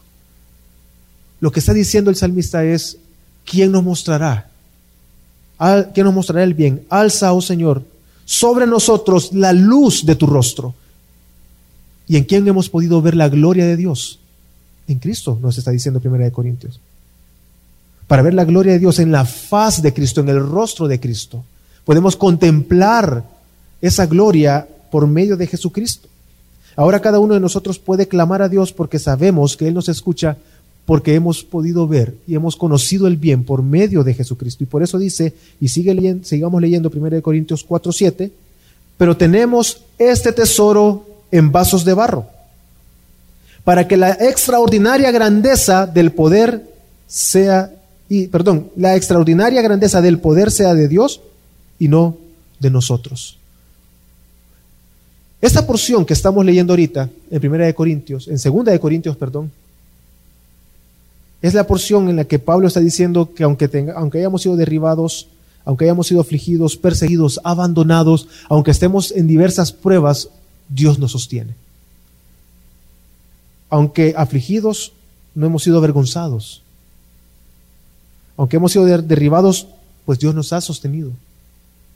Lo 1.40 1.50
que 1.50 1.60
está 1.60 1.72
diciendo 1.72 2.10
el 2.10 2.16
salmista 2.16 2.64
es, 2.64 2.98
¿quién 3.44 3.72
nos 3.72 3.82
mostrará? 3.82 4.50
¿Quién 5.94 6.04
nos 6.04 6.14
mostrará 6.14 6.44
el 6.44 6.54
bien? 6.54 6.84
Alza, 6.90 7.32
oh 7.32 7.40
Señor, 7.40 7.84
sobre 8.24 8.66
nosotros 8.66 9.32
la 9.32 9.52
luz 9.52 10.04
de 10.04 10.16
tu 10.16 10.26
rostro. 10.26 10.74
¿Y 12.06 12.16
en 12.16 12.24
quién 12.24 12.46
hemos 12.46 12.68
podido 12.68 13.00
ver 13.00 13.16
la 13.16 13.28
gloria 13.28 13.64
de 13.66 13.76
Dios? 13.76 14.18
En 14.86 14.98
Cristo, 14.98 15.38
nos 15.40 15.56
está 15.56 15.70
diciendo 15.70 16.00
Primera 16.00 16.24
de 16.24 16.32
Corintios. 16.32 16.80
Para 18.06 18.22
ver 18.22 18.34
la 18.34 18.44
gloria 18.44 18.72
de 18.72 18.78
Dios 18.78 18.98
en 18.98 19.10
la 19.10 19.24
faz 19.24 19.80
de 19.80 19.94
Cristo, 19.94 20.20
en 20.20 20.28
el 20.28 20.40
rostro 20.40 20.86
de 20.86 21.00
Cristo. 21.00 21.44
Podemos 21.84 22.16
contemplar 22.16 23.24
esa 23.80 24.06
gloria 24.06 24.66
por 24.90 25.06
medio 25.06 25.36
de 25.36 25.46
Jesucristo. 25.46 26.08
Ahora 26.76 27.00
cada 27.00 27.18
uno 27.18 27.34
de 27.34 27.40
nosotros 27.40 27.78
puede 27.78 28.08
clamar 28.08 28.42
a 28.42 28.48
Dios 28.48 28.72
porque 28.72 28.98
sabemos 28.98 29.56
que 29.56 29.68
Él 29.68 29.74
nos 29.74 29.88
escucha 29.88 30.36
porque 30.86 31.14
hemos 31.14 31.44
podido 31.44 31.86
ver 31.86 32.14
y 32.26 32.34
hemos 32.34 32.56
conocido 32.56 33.06
el 33.06 33.16
bien 33.16 33.44
por 33.44 33.62
medio 33.62 34.04
de 34.04 34.14
Jesucristo. 34.14 34.64
Y 34.64 34.66
por 34.66 34.82
eso 34.82 34.98
dice, 34.98 35.32
y 35.60 35.68
sigue 35.68 35.94
leyendo, 35.94 36.24
sigamos 36.24 36.60
leyendo 36.60 36.90
1 36.94 37.22
Corintios 37.22 37.64
4, 37.64 37.92
7, 37.92 38.30
pero 38.96 39.16
tenemos 39.16 39.82
este 39.98 40.32
tesoro 40.32 41.06
en 41.30 41.50
vasos 41.52 41.84
de 41.84 41.94
barro, 41.94 42.26
para 43.64 43.88
que 43.88 43.96
la 43.96 44.10
extraordinaria 44.10 45.10
grandeza 45.10 45.86
del 45.86 46.12
poder 46.12 46.68
sea, 47.06 47.72
y 48.08 48.26
perdón, 48.26 48.70
la 48.76 48.94
extraordinaria 48.94 49.62
grandeza 49.62 50.02
del 50.02 50.18
poder 50.18 50.50
sea 50.50 50.74
de 50.74 50.86
Dios 50.86 51.20
y 51.78 51.88
no 51.88 52.16
de 52.60 52.70
nosotros. 52.70 53.38
Esta 55.40 55.66
porción 55.66 56.06
que 56.06 56.14
estamos 56.14 56.44
leyendo 56.44 56.72
ahorita 56.72 57.10
en 57.30 57.40
Primera 57.40 57.66
de 57.66 57.74
Corintios, 57.74 58.28
en 58.28 58.38
Segunda 58.38 58.72
de 58.72 58.80
Corintios, 58.80 59.16
perdón, 59.16 59.52
es 61.42 61.52
la 61.52 61.66
porción 61.66 62.08
en 62.08 62.16
la 62.16 62.24
que 62.24 62.38
Pablo 62.38 62.66
está 62.66 62.80
diciendo 62.80 63.34
que 63.34 63.44
aunque, 63.44 63.68
tenga, 63.68 63.92
aunque 63.92 64.16
hayamos 64.16 64.40
sido 64.40 64.56
derribados, 64.56 65.28
aunque 65.66 65.84
hayamos 65.84 66.06
sido 66.06 66.22
afligidos, 66.22 66.78
perseguidos, 66.78 67.38
abandonados, 67.44 68.28
aunque 68.48 68.70
estemos 68.70 69.12
en 69.12 69.26
diversas 69.26 69.70
pruebas, 69.70 70.30
Dios 70.70 70.98
nos 70.98 71.12
sostiene. 71.12 71.54
Aunque 73.68 74.14
afligidos, 74.16 74.92
no 75.34 75.44
hemos 75.44 75.62
sido 75.62 75.76
avergonzados. 75.76 76.62
Aunque 78.38 78.56
hemos 78.56 78.72
sido 78.72 78.86
derribados, 78.86 79.66
pues 80.06 80.18
Dios 80.18 80.34
nos 80.34 80.52
ha 80.54 80.62
sostenido. 80.62 81.10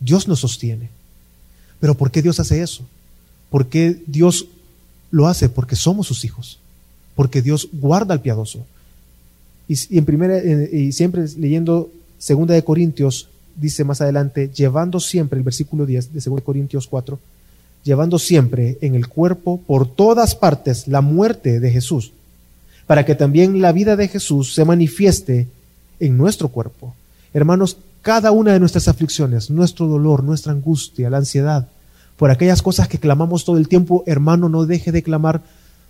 Dios 0.00 0.28
nos 0.28 0.40
sostiene. 0.40 0.90
Pero 1.80 1.94
¿por 1.94 2.10
qué 2.10 2.22
Dios 2.22 2.40
hace 2.40 2.62
eso? 2.62 2.84
¿Por 3.50 3.66
qué 3.68 4.00
Dios 4.06 4.46
lo 5.10 5.26
hace? 5.26 5.48
Porque 5.48 5.76
somos 5.76 6.06
sus 6.06 6.24
hijos. 6.24 6.58
Porque 7.14 7.42
Dios 7.42 7.68
guarda 7.72 8.14
al 8.14 8.20
piadoso. 8.20 8.64
Y, 9.68 9.98
en 9.98 10.04
primera, 10.04 10.38
y 10.38 10.92
siempre 10.92 11.26
leyendo 11.36 11.90
segunda 12.18 12.54
de 12.54 12.64
Corintios, 12.64 13.28
dice 13.56 13.84
más 13.84 14.00
adelante, 14.00 14.50
llevando 14.54 15.00
siempre, 15.00 15.38
el 15.38 15.44
versículo 15.44 15.84
10 15.84 16.14
de 16.14 16.20
segunda 16.20 16.40
de 16.40 16.46
Corintios 16.46 16.86
4, 16.86 17.18
llevando 17.84 18.18
siempre 18.18 18.78
en 18.80 18.94
el 18.94 19.08
cuerpo 19.08 19.60
por 19.66 19.88
todas 19.88 20.34
partes 20.34 20.88
la 20.88 21.00
muerte 21.00 21.60
de 21.60 21.70
Jesús, 21.70 22.12
para 22.86 23.04
que 23.04 23.14
también 23.14 23.60
la 23.60 23.72
vida 23.72 23.96
de 23.96 24.08
Jesús 24.08 24.54
se 24.54 24.64
manifieste 24.64 25.48
en 26.00 26.16
nuestro 26.16 26.48
cuerpo. 26.48 26.94
Hermanos, 27.34 27.76
cada 28.02 28.30
una 28.30 28.52
de 28.52 28.60
nuestras 28.60 28.88
aflicciones, 28.88 29.50
nuestro 29.50 29.86
dolor, 29.86 30.22
nuestra 30.22 30.52
angustia, 30.52 31.10
la 31.10 31.18
ansiedad, 31.18 31.68
por 32.16 32.30
aquellas 32.30 32.62
cosas 32.62 32.88
que 32.88 32.98
clamamos 32.98 33.44
todo 33.44 33.58
el 33.58 33.68
tiempo, 33.68 34.02
hermano, 34.06 34.48
no 34.48 34.66
deje 34.66 34.92
de 34.92 35.02
clamar, 35.02 35.42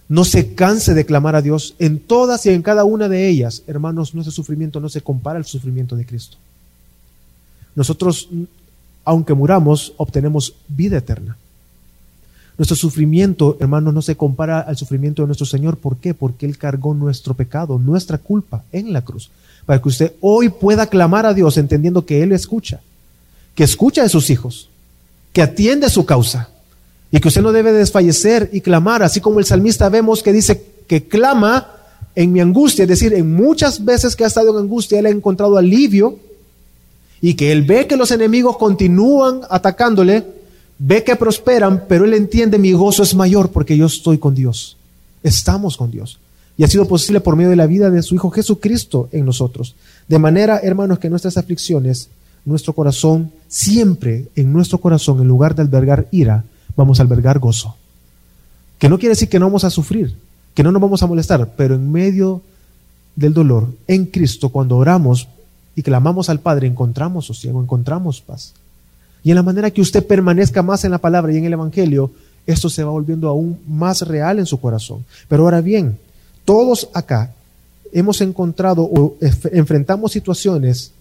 no 0.08 0.24
se 0.24 0.54
canse 0.54 0.94
de 0.94 1.06
clamar 1.06 1.36
a 1.36 1.42
Dios 1.42 1.74
en 1.78 1.98
todas 1.98 2.44
y 2.46 2.50
en 2.50 2.62
cada 2.62 2.84
una 2.84 3.08
de 3.08 3.28
ellas. 3.28 3.62
Hermanos, 3.66 4.14
nuestro 4.14 4.32
sufrimiento 4.32 4.80
no 4.80 4.88
se 4.88 5.00
compara 5.00 5.38
al 5.38 5.44
sufrimiento 5.44 5.96
de 5.96 6.06
Cristo. 6.06 6.36
Nosotros, 7.74 8.28
aunque 9.04 9.34
muramos, 9.34 9.94
obtenemos 9.96 10.54
vida 10.68 10.98
eterna. 10.98 11.36
Nuestro 12.58 12.76
sufrimiento, 12.76 13.56
hermanos, 13.60 13.94
no 13.94 14.02
se 14.02 14.16
compara 14.16 14.60
al 14.60 14.76
sufrimiento 14.76 15.22
de 15.22 15.28
nuestro 15.28 15.46
Señor. 15.46 15.78
¿Por 15.78 15.96
qué? 15.96 16.12
Porque 16.12 16.44
Él 16.44 16.58
cargó 16.58 16.92
nuestro 16.92 17.34
pecado, 17.34 17.78
nuestra 17.78 18.18
culpa 18.18 18.64
en 18.72 18.92
la 18.92 19.02
cruz 19.02 19.30
para 19.68 19.82
que 19.82 19.88
usted 19.90 20.12
hoy 20.22 20.48
pueda 20.48 20.86
clamar 20.86 21.26
a 21.26 21.34
Dios 21.34 21.58
entendiendo 21.58 22.06
que 22.06 22.22
Él 22.22 22.32
escucha, 22.32 22.80
que 23.54 23.64
escucha 23.64 24.02
a 24.02 24.08
sus 24.08 24.30
hijos, 24.30 24.70
que 25.30 25.42
atiende 25.42 25.90
su 25.90 26.06
causa 26.06 26.48
y 27.12 27.20
que 27.20 27.28
usted 27.28 27.42
no 27.42 27.52
debe 27.52 27.70
desfallecer 27.72 28.48
y 28.50 28.62
clamar, 28.62 29.02
así 29.02 29.20
como 29.20 29.40
el 29.40 29.44
salmista 29.44 29.90
vemos 29.90 30.22
que 30.22 30.32
dice 30.32 30.64
que 30.86 31.06
clama 31.06 31.70
en 32.14 32.32
mi 32.32 32.40
angustia, 32.40 32.84
es 32.84 32.88
decir, 32.88 33.12
en 33.12 33.34
muchas 33.34 33.84
veces 33.84 34.16
que 34.16 34.24
ha 34.24 34.28
estado 34.28 34.52
en 34.52 34.64
angustia, 34.64 35.00
Él 35.00 35.04
ha 35.04 35.10
encontrado 35.10 35.58
alivio 35.58 36.18
y 37.20 37.34
que 37.34 37.52
Él 37.52 37.64
ve 37.64 37.86
que 37.86 37.98
los 37.98 38.10
enemigos 38.10 38.56
continúan 38.56 39.42
atacándole, 39.50 40.24
ve 40.78 41.04
que 41.04 41.14
prosperan, 41.14 41.84
pero 41.86 42.06
Él 42.06 42.14
entiende 42.14 42.56
mi 42.56 42.72
gozo 42.72 43.02
es 43.02 43.14
mayor 43.14 43.50
porque 43.50 43.76
yo 43.76 43.84
estoy 43.84 44.16
con 44.16 44.34
Dios, 44.34 44.78
estamos 45.22 45.76
con 45.76 45.90
Dios 45.90 46.18
y 46.58 46.64
ha 46.64 46.68
sido 46.68 46.86
posible 46.86 47.20
por 47.20 47.36
medio 47.36 47.50
de 47.50 47.56
la 47.56 47.68
vida 47.68 47.88
de 47.88 48.02
su 48.02 48.16
Hijo 48.16 48.30
Jesucristo 48.30 49.08
en 49.12 49.24
nosotros. 49.24 49.76
De 50.08 50.18
manera, 50.18 50.58
hermanos, 50.58 50.98
que 50.98 51.08
nuestras 51.08 51.36
aflicciones, 51.36 52.10
nuestro 52.44 52.72
corazón, 52.72 53.30
siempre 53.46 54.26
en 54.34 54.52
nuestro 54.52 54.78
corazón, 54.78 55.20
en 55.20 55.28
lugar 55.28 55.54
de 55.54 55.62
albergar 55.62 56.08
ira, 56.10 56.44
vamos 56.76 56.98
a 56.98 57.04
albergar 57.04 57.38
gozo. 57.38 57.76
Que 58.78 58.88
no 58.88 58.98
quiere 58.98 59.12
decir 59.12 59.28
que 59.28 59.38
no 59.38 59.46
vamos 59.46 59.62
a 59.62 59.70
sufrir, 59.70 60.16
que 60.52 60.64
no 60.64 60.72
nos 60.72 60.82
vamos 60.82 61.00
a 61.00 61.06
molestar, 61.06 61.54
pero 61.56 61.76
en 61.76 61.92
medio 61.92 62.42
del 63.14 63.34
dolor, 63.34 63.68
en 63.86 64.06
Cristo, 64.06 64.48
cuando 64.48 64.76
oramos 64.76 65.28
y 65.76 65.82
clamamos 65.82 66.28
al 66.28 66.40
Padre, 66.40 66.66
encontramos 66.66 67.26
sosiego, 67.26 67.62
encontramos 67.62 68.20
paz. 68.20 68.52
Y 69.22 69.30
en 69.30 69.36
la 69.36 69.44
manera 69.44 69.70
que 69.70 69.80
usted 69.80 70.04
permanezca 70.04 70.62
más 70.62 70.84
en 70.84 70.90
la 70.90 70.98
palabra 70.98 71.32
y 71.32 71.36
en 71.36 71.44
el 71.44 71.52
Evangelio, 71.52 72.10
esto 72.46 72.68
se 72.68 72.82
va 72.82 72.90
volviendo 72.90 73.28
aún 73.28 73.60
más 73.68 74.02
real 74.02 74.40
en 74.40 74.46
su 74.46 74.58
corazón. 74.60 75.04
Pero 75.28 75.44
ahora 75.44 75.60
bien, 75.60 75.98
todos 76.48 76.88
acá 76.94 77.34
hemos 77.92 78.22
encontrado 78.22 78.82
o 78.82 79.18
enfrentamos 79.52 80.12
situaciones 80.12 80.92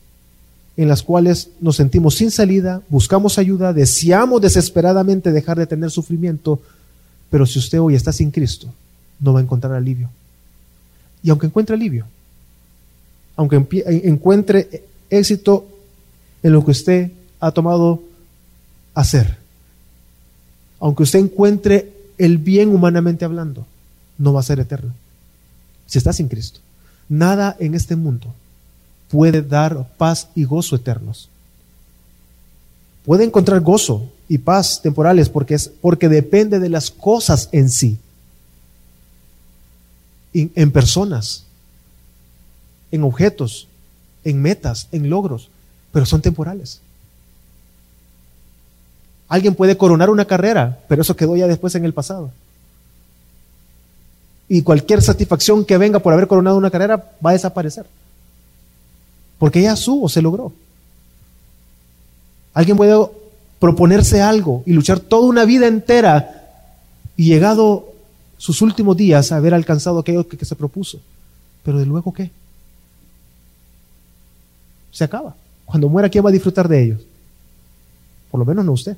en 0.75 0.89
las 0.89 1.01
cuales 1.01 1.51
nos 1.61 1.77
sentimos 1.77 2.15
sin 2.15 2.31
salida, 2.31 2.81
buscamos 2.89 3.37
ayuda, 3.37 3.71
deseamos 3.71 4.41
desesperadamente 4.41 5.31
dejar 5.31 5.57
de 5.57 5.65
tener 5.65 5.89
sufrimiento, 5.89 6.59
pero 7.29 7.45
si 7.45 7.59
usted 7.59 7.79
hoy 7.79 7.95
está 7.95 8.11
sin 8.11 8.29
Cristo, 8.29 8.67
no 9.21 9.31
va 9.31 9.39
a 9.39 9.43
encontrar 9.43 9.71
alivio. 9.71 10.09
Y 11.23 11.29
aunque 11.29 11.45
encuentre 11.45 11.77
alivio, 11.77 12.07
aunque 13.37 13.55
encuentre 14.03 14.83
éxito 15.09 15.65
en 16.43 16.51
lo 16.51 16.65
que 16.65 16.71
usted 16.71 17.11
ha 17.39 17.51
tomado 17.51 18.03
hacer, 18.93 19.37
aunque 20.81 21.03
usted 21.03 21.19
encuentre 21.19 21.89
el 22.17 22.37
bien 22.37 22.75
humanamente 22.75 23.23
hablando, 23.23 23.65
no 24.17 24.33
va 24.33 24.41
a 24.41 24.43
ser 24.43 24.59
eterno 24.59 24.91
si 25.87 25.97
estás 25.97 26.17
sin 26.17 26.27
Cristo. 26.27 26.59
Nada 27.09 27.55
en 27.59 27.73
este 27.73 27.95
mundo 27.95 28.33
puede 29.09 29.41
dar 29.41 29.87
paz 29.97 30.27
y 30.35 30.43
gozo 30.43 30.75
eternos. 30.75 31.29
Puede 33.05 33.23
encontrar 33.23 33.61
gozo 33.61 34.09
y 34.27 34.37
paz 34.37 34.81
temporales 34.81 35.29
porque, 35.29 35.55
es, 35.55 35.69
porque 35.81 36.09
depende 36.09 36.59
de 36.59 36.69
las 36.69 36.91
cosas 36.91 37.47
en 37.53 37.69
sí, 37.69 37.97
en, 40.33 40.51
en 40.55 40.71
personas, 40.71 41.45
en 42.91 43.03
objetos, 43.03 43.67
en 44.25 44.41
metas, 44.41 44.89
en 44.91 45.09
logros, 45.09 45.49
pero 45.93 46.05
son 46.05 46.21
temporales. 46.21 46.81
Alguien 49.29 49.55
puede 49.55 49.77
coronar 49.77 50.09
una 50.09 50.25
carrera, 50.25 50.79
pero 50.89 51.01
eso 51.01 51.15
quedó 51.15 51.37
ya 51.37 51.47
después 51.47 51.75
en 51.75 51.85
el 51.85 51.93
pasado 51.93 52.31
y 54.49 54.61
cualquier 54.61 55.01
satisfacción 55.01 55.65
que 55.65 55.77
venga 55.77 55.99
por 55.99 56.13
haber 56.13 56.27
coronado 56.27 56.57
una 56.57 56.71
carrera 56.71 57.11
va 57.25 57.31
a 57.31 57.33
desaparecer. 57.33 57.85
Porque 59.37 59.61
ya 59.61 59.75
subo, 59.75 60.07
se 60.09 60.21
logró. 60.21 60.53
Alguien 62.53 62.77
puede 62.77 62.95
proponerse 63.59 64.21
algo 64.21 64.63
y 64.65 64.73
luchar 64.73 64.99
toda 64.99 65.27
una 65.27 65.45
vida 65.45 65.67
entera 65.67 66.47
y 67.15 67.25
llegado 67.25 67.93
sus 68.37 68.61
últimos 68.61 68.95
días 68.95 69.31
a 69.31 69.37
haber 69.37 69.53
alcanzado 69.53 69.99
aquello 69.99 70.27
que, 70.27 70.37
que 70.37 70.45
se 70.45 70.55
propuso. 70.55 70.99
Pero 71.63 71.79
de 71.79 71.85
luego 71.85 72.13
qué? 72.13 72.31
Se 74.91 75.03
acaba. 75.03 75.35
Cuando 75.65 75.89
muera, 75.89 76.09
¿quién 76.09 76.25
va 76.25 76.29
a 76.29 76.33
disfrutar 76.33 76.67
de 76.67 76.83
ellos? 76.83 77.01
Por 78.31 78.39
lo 78.39 78.45
menos 78.45 78.63
no 78.63 78.71
usted. 78.71 78.95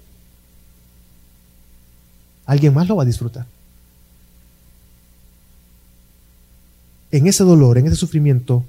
Alguien 2.45 2.73
más 2.73 2.87
lo 2.87 2.95
va 2.95 3.03
a 3.03 3.05
disfrutar. 3.07 3.45
En 7.11 7.27
ese 7.27 7.43
dolor, 7.43 7.77
en 7.77 7.87
ese 7.87 7.95
sufrimiento, 7.95 8.63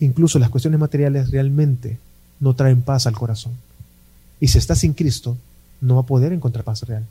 incluso 0.00 0.38
las 0.38 0.50
cuestiones 0.50 0.78
materiales 0.78 1.30
realmente 1.30 1.98
no 2.40 2.54
traen 2.54 2.82
paz 2.82 3.06
al 3.06 3.16
corazón. 3.16 3.52
Y 4.40 4.48
si 4.48 4.58
está 4.58 4.74
sin 4.74 4.92
Cristo, 4.92 5.36
no 5.80 5.96
va 5.96 6.00
a 6.02 6.06
poder 6.06 6.32
encontrar 6.32 6.64
paz 6.64 6.82
real. 6.82 7.04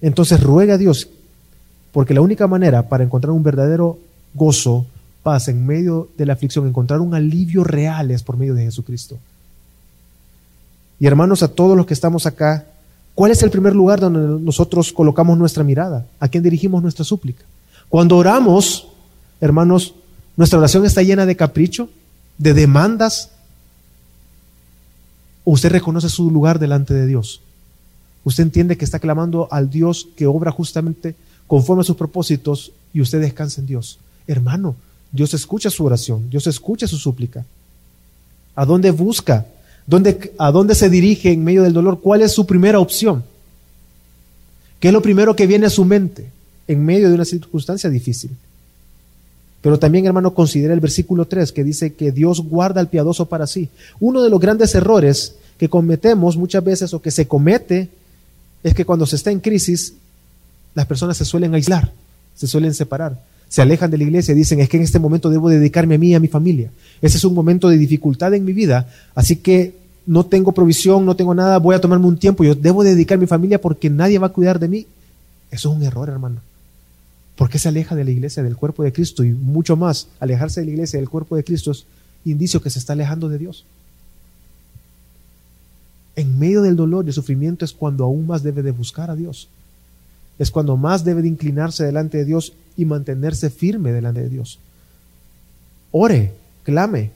Entonces 0.00 0.42
ruega 0.42 0.74
a 0.74 0.78
Dios, 0.78 1.08
porque 1.92 2.14
la 2.14 2.20
única 2.20 2.46
manera 2.46 2.88
para 2.88 3.04
encontrar 3.04 3.32
un 3.32 3.42
verdadero 3.42 3.98
gozo, 4.34 4.86
paz 5.22 5.48
en 5.48 5.66
medio 5.66 6.08
de 6.16 6.26
la 6.26 6.34
aflicción, 6.34 6.66
encontrar 6.66 7.00
un 7.00 7.14
alivio 7.14 7.64
real 7.64 8.10
es 8.10 8.22
por 8.22 8.36
medio 8.36 8.54
de 8.54 8.64
Jesucristo. 8.64 9.18
Y 11.00 11.06
hermanos, 11.06 11.42
a 11.42 11.48
todos 11.48 11.76
los 11.76 11.86
que 11.86 11.94
estamos 11.94 12.26
acá, 12.26 12.66
¿cuál 13.14 13.32
es 13.32 13.42
el 13.42 13.50
primer 13.50 13.74
lugar 13.74 14.00
donde 14.00 14.42
nosotros 14.44 14.92
colocamos 14.92 15.36
nuestra 15.38 15.64
mirada? 15.64 16.06
¿A 16.20 16.28
quién 16.28 16.42
dirigimos 16.42 16.82
nuestra 16.82 17.04
súplica? 17.04 17.44
Cuando 17.94 18.16
oramos, 18.16 18.88
hermanos, 19.40 19.94
nuestra 20.36 20.58
oración 20.58 20.84
está 20.84 21.04
llena 21.04 21.26
de 21.26 21.36
capricho, 21.36 21.88
de 22.38 22.52
demandas. 22.52 23.30
usted 25.44 25.70
reconoce 25.70 26.08
su 26.08 26.28
lugar 26.28 26.58
delante 26.58 26.92
de 26.92 27.06
Dios. 27.06 27.40
Usted 28.24 28.42
entiende 28.42 28.76
que 28.76 28.84
está 28.84 28.98
clamando 28.98 29.46
al 29.52 29.70
Dios 29.70 30.08
que 30.16 30.26
obra 30.26 30.50
justamente 30.50 31.14
conforme 31.46 31.82
a 31.82 31.84
sus 31.84 31.94
propósitos 31.94 32.72
y 32.92 33.00
usted 33.00 33.20
descansa 33.20 33.60
en 33.60 33.68
Dios. 33.68 34.00
Hermano, 34.26 34.74
Dios 35.12 35.32
escucha 35.32 35.70
su 35.70 35.84
oración, 35.84 36.28
Dios 36.30 36.48
escucha 36.48 36.88
su 36.88 36.96
súplica. 36.96 37.46
¿A 38.56 38.64
dónde 38.64 38.90
busca? 38.90 39.46
¿Dónde, 39.86 40.34
¿A 40.36 40.50
dónde 40.50 40.74
se 40.74 40.90
dirige 40.90 41.30
en 41.30 41.44
medio 41.44 41.62
del 41.62 41.72
dolor? 41.72 42.00
¿Cuál 42.00 42.22
es 42.22 42.32
su 42.32 42.44
primera 42.44 42.80
opción? 42.80 43.22
¿Qué 44.80 44.88
es 44.88 44.92
lo 44.92 45.00
primero 45.00 45.36
que 45.36 45.46
viene 45.46 45.66
a 45.66 45.70
su 45.70 45.84
mente? 45.84 46.33
En 46.66 46.84
medio 46.84 47.08
de 47.08 47.14
una 47.14 47.24
circunstancia 47.24 47.90
difícil. 47.90 48.30
Pero 49.60 49.78
también, 49.78 50.04
hermano, 50.04 50.34
considera 50.34 50.74
el 50.74 50.80
versículo 50.80 51.26
3 51.26 51.52
que 51.52 51.64
dice 51.64 51.94
que 51.94 52.12
Dios 52.12 52.40
guarda 52.40 52.80
al 52.80 52.88
piadoso 52.88 53.26
para 53.26 53.46
sí. 53.46 53.70
Uno 53.98 54.22
de 54.22 54.28
los 54.28 54.38
grandes 54.38 54.74
errores 54.74 55.36
que 55.58 55.70
cometemos 55.70 56.36
muchas 56.36 56.62
veces 56.62 56.92
o 56.92 57.00
que 57.00 57.10
se 57.10 57.26
comete 57.26 57.88
es 58.62 58.74
que 58.74 58.84
cuando 58.84 59.06
se 59.06 59.16
está 59.16 59.30
en 59.30 59.40
crisis, 59.40 59.94
las 60.74 60.86
personas 60.86 61.16
se 61.16 61.24
suelen 61.24 61.54
aislar, 61.54 61.92
se 62.34 62.46
suelen 62.46 62.74
separar, 62.74 63.18
se 63.48 63.62
alejan 63.62 63.90
de 63.90 63.98
la 63.98 64.04
iglesia 64.04 64.32
y 64.32 64.36
dicen, 64.36 64.60
es 64.60 64.68
que 64.68 64.76
en 64.76 64.82
este 64.82 64.98
momento 64.98 65.30
debo 65.30 65.48
dedicarme 65.48 65.94
a 65.94 65.98
mí 65.98 66.08
y 66.08 66.14
a 66.14 66.20
mi 66.20 66.28
familia. 66.28 66.70
Ese 67.00 67.16
es 67.16 67.24
un 67.24 67.34
momento 67.34 67.68
de 67.68 67.78
dificultad 67.78 68.34
en 68.34 68.44
mi 68.44 68.52
vida, 68.52 68.88
así 69.14 69.36
que 69.36 69.74
no 70.06 70.26
tengo 70.26 70.52
provisión, 70.52 71.06
no 71.06 71.16
tengo 71.16 71.34
nada, 71.34 71.58
voy 71.58 71.74
a 71.74 71.80
tomarme 71.80 72.06
un 72.06 72.18
tiempo, 72.18 72.44
yo 72.44 72.54
debo 72.54 72.84
dedicar 72.84 73.16
a 73.16 73.20
mi 73.20 73.26
familia 73.26 73.60
porque 73.60 73.88
nadie 73.88 74.18
va 74.18 74.26
a 74.26 74.32
cuidar 74.32 74.58
de 74.58 74.68
mí. 74.68 74.86
Eso 75.50 75.70
es 75.70 75.76
un 75.76 75.82
error, 75.82 76.08
hermano. 76.08 76.40
¿Por 77.36 77.50
qué 77.50 77.58
se 77.58 77.68
aleja 77.68 77.94
de 77.94 78.04
la 78.04 78.10
iglesia, 78.10 78.42
del 78.42 78.56
cuerpo 78.56 78.84
de 78.84 78.92
Cristo? 78.92 79.24
Y 79.24 79.32
mucho 79.32 79.76
más, 79.76 80.08
alejarse 80.20 80.60
de 80.60 80.66
la 80.66 80.72
iglesia, 80.72 81.00
del 81.00 81.08
cuerpo 81.08 81.36
de 81.36 81.44
Cristo 81.44 81.72
es 81.72 81.84
indicio 82.24 82.62
que 82.62 82.70
se 82.70 82.78
está 82.78 82.92
alejando 82.92 83.28
de 83.28 83.38
Dios. 83.38 83.64
En 86.16 86.38
medio 86.38 86.62
del 86.62 86.76
dolor 86.76 87.04
y 87.04 87.08
el 87.08 87.14
sufrimiento 87.14 87.64
es 87.64 87.72
cuando 87.72 88.04
aún 88.04 88.26
más 88.26 88.42
debe 88.44 88.62
de 88.62 88.70
buscar 88.70 89.10
a 89.10 89.16
Dios. 89.16 89.48
Es 90.38 90.50
cuando 90.50 90.76
más 90.76 91.04
debe 91.04 91.22
de 91.22 91.28
inclinarse 91.28 91.84
delante 91.84 92.18
de 92.18 92.24
Dios 92.24 92.52
y 92.76 92.84
mantenerse 92.84 93.50
firme 93.50 93.92
delante 93.92 94.20
de 94.20 94.28
Dios. 94.28 94.58
ore, 95.90 96.32
clame, 96.62 97.10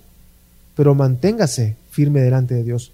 pero 0.77 0.95
manténgase 0.95 1.77
firme 1.91 2.21
delante 2.21 2.55
de 2.55 2.65
Dios. 2.65 2.93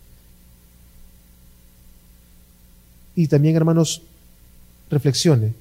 Y 3.17 3.29
también, 3.29 3.57
hermanos, 3.57 4.03
reflexione 4.91 5.55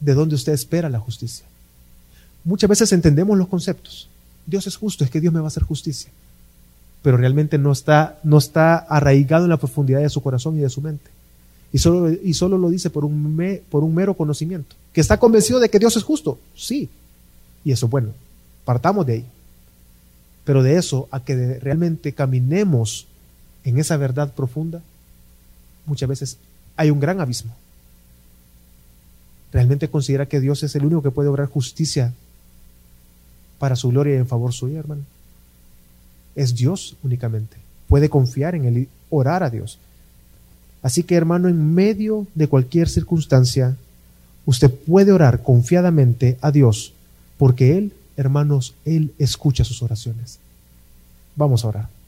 de 0.00 0.14
dónde 0.14 0.34
usted 0.34 0.52
espera 0.52 0.88
la 0.88 1.00
justicia. 1.00 1.46
Muchas 2.44 2.70
veces 2.70 2.92
entendemos 2.92 3.36
los 3.36 3.48
conceptos. 3.48 4.08
Dios 4.46 4.66
es 4.66 4.76
justo, 4.76 5.04
es 5.04 5.10
que 5.10 5.20
Dios 5.20 5.32
me 5.32 5.40
va 5.40 5.46
a 5.46 5.48
hacer 5.48 5.62
justicia. 5.62 6.10
Pero 7.02 7.16
realmente 7.16 7.58
no 7.58 7.72
está, 7.72 8.18
no 8.24 8.38
está 8.38 8.76
arraigado 8.76 9.44
en 9.44 9.50
la 9.50 9.56
profundidad 9.56 10.00
de 10.00 10.08
su 10.08 10.22
corazón 10.22 10.56
y 10.56 10.60
de 10.60 10.70
su 10.70 10.80
mente. 10.80 11.10
Y 11.72 11.78
solo, 11.78 12.10
y 12.10 12.34
solo 12.34 12.58
lo 12.58 12.68
dice 12.68 12.90
por 12.90 13.04
un, 13.04 13.60
por 13.70 13.84
un 13.84 13.94
mero 13.94 14.14
conocimiento. 14.14 14.74
¿Que 14.92 15.00
está 15.00 15.18
convencido 15.18 15.60
de 15.60 15.68
que 15.68 15.78
Dios 15.78 15.96
es 15.96 16.02
justo? 16.02 16.38
Sí. 16.54 16.88
Y 17.64 17.72
eso, 17.72 17.88
bueno, 17.88 18.08
partamos 18.64 19.06
de 19.06 19.12
ahí. 19.12 19.24
Pero 20.44 20.62
de 20.62 20.76
eso 20.76 21.08
a 21.10 21.22
que 21.22 21.58
realmente 21.60 22.12
caminemos 22.12 23.06
en 23.64 23.78
esa 23.78 23.96
verdad 23.96 24.32
profunda, 24.32 24.82
muchas 25.86 26.08
veces 26.08 26.38
hay 26.76 26.90
un 26.90 26.98
gran 26.98 27.20
abismo. 27.20 27.54
¿Realmente 29.52 29.88
considera 29.88 30.26
que 30.26 30.40
Dios 30.40 30.62
es 30.62 30.74
el 30.76 30.84
único 30.84 31.02
que 31.02 31.10
puede 31.10 31.28
obrar 31.28 31.48
justicia 31.48 32.12
para 33.58 33.76
su 33.76 33.88
gloria 33.88 34.14
y 34.14 34.18
en 34.18 34.28
favor 34.28 34.52
suyo, 34.52 34.78
hermano? 34.78 35.02
Es 36.36 36.54
Dios 36.54 36.96
únicamente. 37.02 37.56
Puede 37.88 38.08
confiar 38.08 38.54
en 38.54 38.64
Él 38.64 38.78
y 38.78 38.88
orar 39.10 39.42
a 39.42 39.50
Dios. 39.50 39.78
Así 40.82 41.02
que, 41.02 41.16
hermano, 41.16 41.48
en 41.48 41.74
medio 41.74 42.26
de 42.34 42.48
cualquier 42.48 42.88
circunstancia, 42.88 43.76
usted 44.46 44.70
puede 44.70 45.12
orar 45.12 45.42
confiadamente 45.42 46.38
a 46.40 46.50
Dios, 46.50 46.94
porque 47.36 47.76
Él, 47.76 47.92
hermanos, 48.16 48.74
Él 48.84 49.12
escucha 49.18 49.64
sus 49.64 49.82
oraciones. 49.82 50.38
Vamos 51.36 51.64
a 51.64 51.68
orar. 51.68 51.99